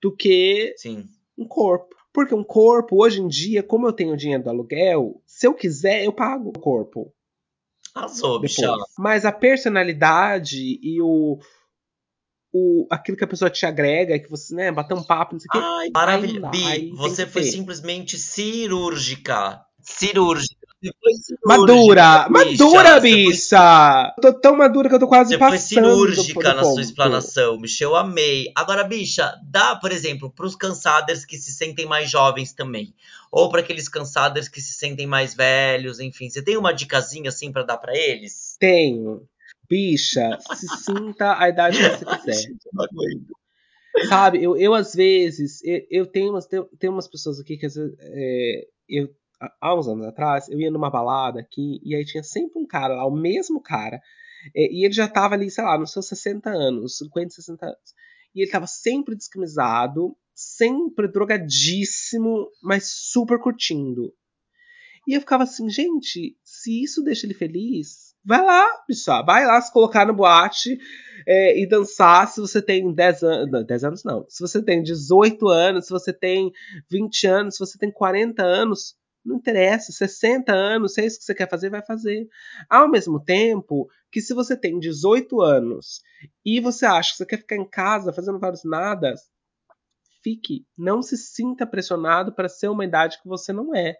do 0.00 0.14
que 0.14 0.74
Sim. 0.76 1.08
um 1.36 1.46
corpo. 1.46 1.96
Porque 2.12 2.34
um 2.34 2.44
corpo, 2.44 3.02
hoje 3.02 3.20
em 3.20 3.26
dia, 3.26 3.62
como 3.62 3.88
eu 3.88 3.92
tenho 3.92 4.16
dinheiro 4.16 4.44
do 4.44 4.50
aluguel, 4.50 5.20
se 5.42 5.46
eu 5.48 5.54
quiser, 5.54 6.04
eu 6.04 6.12
pago 6.12 6.50
o 6.50 6.60
corpo 6.60 7.12
Arrasou, 7.92 8.38
depois. 8.38 8.80
Mas 8.96 9.24
a 9.24 9.32
personalidade 9.32 10.78
e 10.80 11.02
o, 11.02 11.36
o 12.52 12.86
aquilo 12.88 13.16
que 13.16 13.24
a 13.24 13.26
pessoa 13.26 13.50
te 13.50 13.66
agrega, 13.66 14.20
que 14.20 14.30
você, 14.30 14.54
né, 14.54 14.70
bater 14.70 14.94
um 14.94 15.02
papo, 15.02 15.32
não 15.32 15.40
sei 15.40 15.48
o 15.48 15.52
quê. 15.52 15.58
Ai, 15.60 15.90
maravilha. 15.92 16.48
Bi, 16.48 16.92
você 16.92 17.26
foi 17.26 17.42
simplesmente 17.42 18.16
cirúrgica. 18.16 19.60
Cirúrgica. 19.80 20.51
Cirúrgica, 20.82 21.38
Madura! 21.44 22.28
bicha. 22.28 22.30
Madura, 22.30 22.90
foi 22.90 23.00
bicha! 23.00 24.14
Eu 24.16 24.22
tô 24.22 24.40
tão 24.40 24.56
madura 24.56 24.88
que 24.88 24.94
eu 24.96 24.98
tô 24.98 25.06
quase 25.06 25.30
Você 25.30 25.38
foi 25.38 25.50
passando 25.50 25.82
do, 25.82 26.12
cirúrgica 26.12 26.54
na 26.54 26.62
ponto. 26.62 26.74
sua 26.74 26.82
explanação, 26.82 27.58
bicha. 27.60 27.84
Eu 27.84 27.94
amei. 27.94 28.50
Agora, 28.54 28.82
bicha, 28.82 29.38
dá, 29.44 29.76
por 29.76 29.92
exemplo, 29.92 30.30
pros 30.30 30.56
cansaders 30.56 31.24
que 31.24 31.38
se 31.38 31.52
sentem 31.52 31.86
mais 31.86 32.10
jovens 32.10 32.52
também. 32.52 32.92
Ou 33.30 33.48
para 33.48 33.60
aqueles 33.60 33.88
cansaders 33.88 34.48
que 34.48 34.60
se 34.60 34.72
sentem 34.74 35.06
mais 35.06 35.34
velhos, 35.34 36.00
enfim. 36.00 36.28
Você 36.28 36.42
tem 36.42 36.56
uma 36.56 36.74
dicasinha 36.74 37.28
assim 37.28 37.52
pra 37.52 37.62
dar 37.62 37.78
pra 37.78 37.96
eles? 37.96 38.56
Tenho. 38.58 39.22
Bicha, 39.68 40.36
se 40.54 40.66
sinta 40.84 41.38
a 41.38 41.48
idade 41.48 41.78
que 41.78 41.84
você 41.84 42.04
quiser. 42.34 42.52
Não 42.72 42.84
aguento. 42.84 43.36
Sabe, 44.08 44.42
eu, 44.42 44.56
eu 44.56 44.74
às 44.74 44.94
vezes, 44.94 45.62
eu, 45.62 45.86
eu 45.90 46.06
tenho, 46.06 46.30
umas, 46.30 46.46
tenho, 46.46 46.64
tenho 46.78 46.92
umas 46.92 47.06
pessoas 47.06 47.38
aqui 47.38 47.58
que 47.58 47.66
às 47.66 47.74
vezes, 47.74 47.94
é, 48.00 48.66
eu, 48.88 49.08
há- 49.60 49.74
uns 49.74 49.88
anos 49.88 50.06
atrás, 50.06 50.48
eu 50.48 50.60
ia 50.60 50.70
numa 50.70 50.90
balada 50.90 51.40
aqui 51.40 51.80
e 51.84 51.94
aí 51.94 52.04
tinha 52.04 52.22
sempre 52.22 52.60
um 52.60 52.66
cara 52.66 52.94
lá, 52.94 53.06
o 53.06 53.14
mesmo 53.14 53.60
cara, 53.60 54.00
e 54.54 54.84
ele 54.84 54.92
já 54.92 55.06
tava 55.08 55.34
ali, 55.34 55.50
sei 55.50 55.64
lá, 55.64 55.78
nos 55.78 55.92
seus 55.92 56.08
60 56.08 56.50
anos, 56.50 56.98
50, 56.98 57.30
60 57.30 57.66
anos. 57.66 57.94
E 58.34 58.42
ele 58.42 58.50
tava 58.50 58.66
sempre 58.66 59.14
descamisado, 59.14 60.16
sempre 60.34 61.06
drogadíssimo, 61.08 62.48
mas 62.62 62.90
super 62.90 63.38
curtindo. 63.38 64.12
E 65.06 65.14
eu 65.14 65.20
ficava 65.20 65.42
assim, 65.44 65.68
gente, 65.68 66.36
se 66.44 66.82
isso 66.82 67.02
deixa 67.02 67.26
ele 67.26 67.34
feliz, 67.34 68.14
vai 68.24 68.40
lá, 68.44 68.64
bicha, 68.88 69.20
vai 69.22 69.44
lá 69.44 69.60
se 69.60 69.72
colocar 69.72 70.06
no 70.06 70.14
boate 70.14 70.78
é, 71.26 71.60
e 71.60 71.68
dançar 71.68 72.28
se 72.28 72.40
você 72.40 72.62
tem 72.62 72.92
10 72.94 73.22
anos. 73.22 73.50
Não, 73.50 73.64
10 73.64 73.84
anos 73.84 74.04
não. 74.04 74.24
Se 74.28 74.40
você 74.40 74.62
tem 74.62 74.82
18 74.82 75.48
anos, 75.48 75.86
se 75.86 75.90
você 75.90 76.12
tem 76.12 76.52
20 76.90 77.26
anos, 77.26 77.56
se 77.56 77.60
você 77.60 77.76
tem 77.78 77.90
40 77.90 78.42
anos, 78.44 78.94
não 79.24 79.36
interessa. 79.36 79.92
60 79.92 80.52
anos, 80.52 80.94
se 80.94 81.00
é 81.00 81.06
isso 81.06 81.18
que 81.18 81.24
você 81.24 81.34
quer 81.34 81.48
fazer, 81.48 81.70
vai 81.70 81.82
fazer. 81.84 82.26
Ao 82.68 82.88
mesmo 82.88 83.18
tempo 83.22 83.88
que 84.10 84.20
se 84.20 84.34
você 84.34 84.56
tem 84.56 84.78
18 84.78 85.40
anos 85.40 86.00
e 86.44 86.60
você 86.60 86.84
acha 86.86 87.12
que 87.12 87.16
você 87.18 87.26
quer 87.26 87.38
ficar 87.38 87.56
em 87.56 87.68
casa 87.68 88.12
fazendo 88.12 88.38
vários 88.38 88.64
nadas, 88.64 89.20
fique. 90.22 90.64
Não 90.76 91.02
se 91.02 91.16
sinta 91.16 91.66
pressionado 91.66 92.32
para 92.32 92.48
ser 92.48 92.68
uma 92.68 92.84
idade 92.84 93.20
que 93.22 93.28
você 93.28 93.52
não 93.52 93.74
é. 93.74 93.94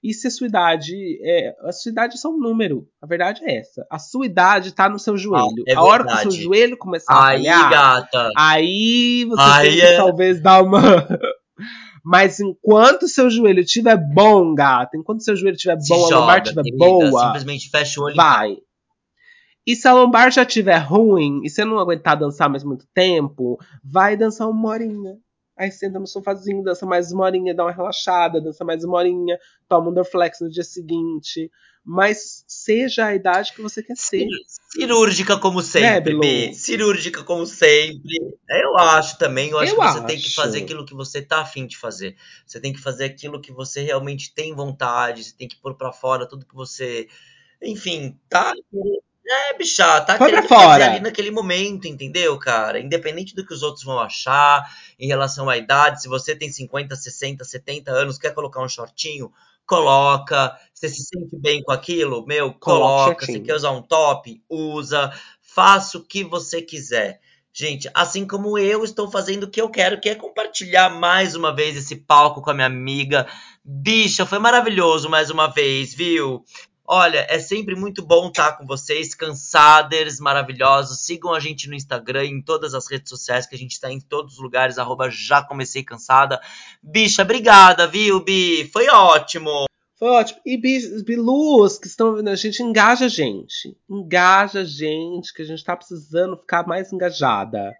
E 0.00 0.14
se 0.14 0.28
a 0.28 0.30
sua 0.30 0.46
idade. 0.46 0.94
É, 1.24 1.56
a 1.62 1.72
sua 1.72 1.90
idade 1.90 2.14
é 2.14 2.18
só 2.18 2.28
um 2.30 2.38
número. 2.38 2.88
A 3.02 3.06
verdade 3.06 3.40
é 3.44 3.56
essa. 3.58 3.84
A 3.90 3.98
sua 3.98 4.26
idade 4.26 4.72
tá 4.72 4.88
no 4.88 4.96
seu 4.98 5.16
joelho. 5.16 5.64
é 5.66 5.74
a 5.74 5.82
hora 5.82 6.04
que 6.06 6.12
o 6.12 6.16
seu 6.18 6.30
joelho 6.30 6.76
começar 6.76 7.12
a 7.12 7.28
Aí, 7.30 7.38
falhar, 7.38 7.70
gata. 7.70 8.30
aí 8.36 9.24
você 9.24 9.42
Aí 9.42 9.80
é- 9.80 9.96
talvez 9.96 10.40
dar 10.40 10.62
uma. 10.62 10.80
Mas 12.04 12.40
enquanto 12.40 13.08
seu 13.08 13.30
joelho 13.30 13.60
estiver 13.60 13.96
bom, 13.96 14.54
gata, 14.54 14.96
enquanto 14.96 15.22
seu 15.22 15.36
joelho 15.36 15.54
estiver 15.56 15.76
bom, 15.76 15.94
a 15.94 16.08
joga, 16.08 16.16
lombar 16.16 16.42
estiver 16.42 16.62
boa, 16.76 17.26
Simplesmente 17.26 17.70
fecha 17.70 18.00
o 18.00 18.04
olho. 18.04 18.14
e 18.14 18.16
vai. 18.16 18.56
E 19.66 19.76
se 19.76 19.86
a 19.86 19.92
lombar 19.92 20.30
já 20.32 20.42
estiver 20.42 20.78
ruim 20.78 21.42
e 21.44 21.50
você 21.50 21.64
não 21.64 21.78
aguentar 21.78 22.16
dançar 22.18 22.48
mais 22.48 22.64
muito 22.64 22.86
tempo, 22.94 23.58
vai 23.84 24.16
dançar 24.16 24.48
uma 24.48 24.68
horinha. 24.70 25.18
Aí 25.58 25.70
senta 25.70 25.98
no 25.98 26.06
sofazinho, 26.06 26.62
dança 26.62 26.86
mais 26.86 27.12
uma 27.12 27.24
horinha, 27.24 27.54
dá 27.54 27.64
uma 27.64 27.72
relaxada, 27.72 28.40
dança 28.40 28.64
mais 28.64 28.84
uma 28.84 28.96
horinha, 28.96 29.36
toma 29.68 29.90
um 29.90 29.92
Dorflex 29.92 30.40
no 30.40 30.48
dia 30.48 30.62
seguinte. 30.64 31.50
Mas 31.84 32.44
seja 32.46 33.06
a 33.06 33.14
idade 33.14 33.52
que 33.52 33.60
você 33.60 33.82
quer 33.82 33.96
ser. 33.96 34.26
Cirúrgica 34.70 35.38
como 35.38 35.62
sempre, 35.62 36.12
Né, 36.14 36.20
Bi. 36.20 36.54
Cirúrgica 36.54 37.24
como 37.24 37.46
sempre. 37.46 38.36
Eu 38.48 38.76
acho 38.76 39.18
também. 39.18 39.50
Eu 39.50 39.58
acho 39.58 39.72
Eu 39.72 39.76
que 39.80 39.82
você 39.92 40.04
tem 40.04 40.18
que 40.18 40.26
acho. 40.26 40.34
fazer 40.34 40.62
aquilo 40.62 40.84
que 40.84 40.94
você 40.94 41.22
tá 41.22 41.40
afim 41.40 41.66
de 41.66 41.76
fazer. 41.76 42.16
Você 42.46 42.60
tem 42.60 42.72
que 42.72 42.80
fazer 42.80 43.06
aquilo 43.06 43.40
que 43.40 43.50
você 43.50 43.82
realmente 43.82 44.32
tem 44.34 44.54
vontade. 44.54 45.24
Você 45.24 45.34
tem 45.36 45.48
que 45.48 45.56
pôr 45.56 45.74
pra 45.74 45.90
fora 45.92 46.28
tudo 46.28 46.44
que 46.46 46.54
você. 46.54 47.08
Enfim, 47.62 48.18
tá. 48.28 48.52
É, 49.30 49.56
bicha, 49.58 49.84
tá 50.02 50.16
pra 50.16 50.26
querendo 50.26 50.48
fazer 50.48 50.82
ali 50.84 51.00
naquele 51.00 51.30
momento, 51.30 51.86
entendeu, 51.86 52.38
cara? 52.38 52.80
Independente 52.80 53.34
do 53.34 53.44
que 53.44 53.52
os 53.52 53.62
outros 53.62 53.84
vão 53.84 53.98
achar 53.98 54.64
em 54.98 55.06
relação 55.06 55.50
à 55.50 55.56
idade, 55.58 56.00
se 56.00 56.08
você 56.08 56.34
tem 56.34 56.50
50, 56.50 56.96
60, 56.96 57.44
70 57.44 57.90
anos, 57.90 58.16
quer 58.16 58.32
colocar 58.32 58.62
um 58.62 58.68
shortinho, 58.68 59.30
coloca. 59.68 60.58
Você 60.74 60.88
se 60.88 61.02
sente 61.04 61.36
bem 61.36 61.62
com 61.62 61.70
aquilo? 61.70 62.26
Meu, 62.26 62.52
Coloca. 62.54 63.26
Você 63.26 63.38
quer 63.38 63.54
usar 63.54 63.70
um 63.70 63.82
top? 63.82 64.42
Usa. 64.48 65.12
Faça 65.40 65.98
o 65.98 66.04
que 66.04 66.24
você 66.24 66.62
quiser. 66.62 67.20
Gente, 67.52 67.90
assim 67.92 68.26
como 68.26 68.56
eu 68.56 68.84
estou 68.84 69.10
fazendo 69.10 69.44
o 69.44 69.50
que 69.50 69.60
eu 69.60 69.68
quero, 69.68 70.00
que 70.00 70.08
é 70.08 70.14
compartilhar 70.14 70.90
mais 70.90 71.34
uma 71.34 71.52
vez 71.54 71.76
esse 71.76 71.96
palco 71.96 72.40
com 72.40 72.50
a 72.50 72.54
minha 72.54 72.66
amiga. 72.66 73.26
Bicha, 73.64 74.24
foi 74.24 74.38
maravilhoso 74.38 75.10
mais 75.10 75.28
uma 75.28 75.48
vez, 75.48 75.92
viu? 75.92 76.44
Olha, 76.90 77.26
é 77.28 77.38
sempre 77.38 77.74
muito 77.74 78.02
bom 78.02 78.28
estar 78.28 78.52
com 78.56 78.64
vocês, 78.64 79.14
cansaders 79.14 80.18
maravilhosos. 80.18 81.00
Sigam 81.04 81.34
a 81.34 81.38
gente 81.38 81.68
no 81.68 81.74
Instagram 81.74 82.24
em 82.24 82.40
todas 82.40 82.72
as 82.72 82.90
redes 82.90 83.10
sociais, 83.10 83.46
que 83.46 83.54
a 83.54 83.58
gente 83.58 83.72
está 83.72 83.92
em 83.92 84.00
todos 84.00 84.34
os 84.36 84.40
lugares, 84.40 84.78
arroba 84.78 85.10
já 85.10 85.42
comecei 85.42 85.82
cansada. 85.82 86.40
Bicha, 86.82 87.20
obrigada, 87.20 87.86
viu, 87.86 88.24
Bi? 88.24 88.70
Foi 88.72 88.88
ótimo. 88.88 89.66
Foi 89.98 90.08
ótimo. 90.08 90.40
E 90.46 90.56
Bi- 90.56 91.02
Bilus, 91.04 91.76
que 91.76 91.88
estão 91.88 92.14
vendo 92.14 92.28
a 92.30 92.36
gente, 92.36 92.62
engaja 92.62 93.04
a 93.04 93.08
gente. 93.08 93.76
Engaja 93.86 94.60
a 94.60 94.64
gente, 94.64 95.34
que 95.34 95.42
a 95.42 95.44
gente 95.44 95.62
tá 95.62 95.76
precisando 95.76 96.38
ficar 96.38 96.66
mais 96.66 96.90
engajada. 96.90 97.74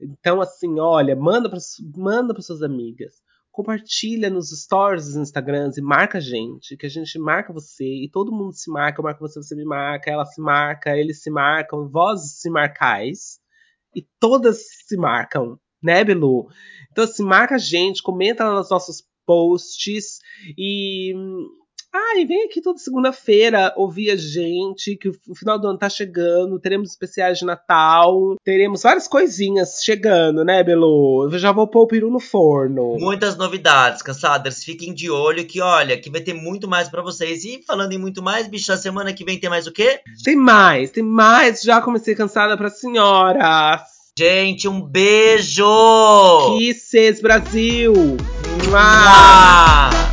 Então, 0.00 0.40
assim, 0.40 0.78
olha, 0.78 1.16
manda 1.16 1.50
para 1.50 1.58
manda 1.96 2.40
suas 2.40 2.62
amigas. 2.62 3.14
Compartilha 3.58 4.30
nos 4.30 4.50
stories 4.50 5.06
dos 5.06 5.16
Instagrams 5.16 5.76
e 5.76 5.82
marca 5.82 6.18
a 6.18 6.20
gente, 6.20 6.76
que 6.76 6.86
a 6.86 6.88
gente 6.88 7.18
marca 7.18 7.52
você 7.52 7.84
e 7.84 8.08
todo 8.08 8.30
mundo 8.30 8.52
se 8.52 8.70
marca, 8.70 9.00
eu 9.00 9.02
marco 9.02 9.18
você, 9.18 9.42
você 9.42 9.56
me 9.56 9.64
marca, 9.64 10.08
ela 10.08 10.24
se 10.24 10.40
marca, 10.40 10.96
eles 10.96 11.20
se 11.20 11.28
marcam, 11.28 11.88
vós 11.88 12.38
se 12.38 12.48
marcais 12.48 13.40
e 13.96 14.06
todas 14.20 14.64
se 14.86 14.96
marcam, 14.96 15.58
né, 15.82 16.04
Belu? 16.04 16.46
Então, 16.92 17.02
assim, 17.02 17.24
marca 17.24 17.56
a 17.56 17.58
gente, 17.58 18.00
comenta 18.00 18.48
nos 18.48 18.70
nossos 18.70 19.02
posts 19.26 20.20
e. 20.56 21.12
Ah, 21.92 22.18
e 22.18 22.26
vem 22.26 22.44
aqui 22.44 22.60
toda 22.60 22.78
segunda-feira 22.78 23.72
ouvir 23.76 24.10
a 24.10 24.16
gente, 24.16 24.96
que 24.96 25.08
o 25.08 25.34
final 25.34 25.58
do 25.58 25.68
ano 25.68 25.78
tá 25.78 25.88
chegando, 25.88 26.58
teremos 26.58 26.90
especiais 26.90 27.38
de 27.38 27.46
Natal, 27.46 28.36
teremos 28.44 28.82
várias 28.82 29.08
coisinhas 29.08 29.80
chegando, 29.82 30.44
né, 30.44 30.62
Belu? 30.62 31.30
Eu 31.32 31.38
já 31.38 31.50
vou 31.50 31.66
pôr 31.66 31.82
o 31.82 31.86
peru 31.86 32.10
no 32.10 32.20
forno. 32.20 32.96
Muitas 32.98 33.36
novidades, 33.36 34.02
cansaders. 34.02 34.62
Fiquem 34.62 34.92
de 34.92 35.10
olho 35.10 35.46
que, 35.46 35.60
olha, 35.60 35.98
que 35.98 36.10
vai 36.10 36.20
ter 36.20 36.34
muito 36.34 36.68
mais 36.68 36.88
pra 36.88 37.02
vocês. 37.02 37.44
E 37.44 37.62
falando 37.66 37.92
em 37.92 37.98
muito 37.98 38.22
mais, 38.22 38.48
bicha, 38.48 38.76
semana 38.76 39.12
que 39.12 39.24
vem 39.24 39.40
tem 39.40 39.48
mais 39.48 39.66
o 39.66 39.72
quê? 39.72 40.00
Tem 40.22 40.36
mais, 40.36 40.90
tem 40.90 41.02
mais, 41.02 41.62
já 41.62 41.80
comecei 41.80 42.14
cansada 42.14 42.56
pra 42.56 42.68
senhoras. 42.68 43.80
Gente, 44.18 44.68
um 44.68 44.80
beijo! 44.80 45.64
Kisses 46.58 47.20
Brasil! 47.20 47.94
Mua! 47.94 48.70
Mua! 48.72 50.07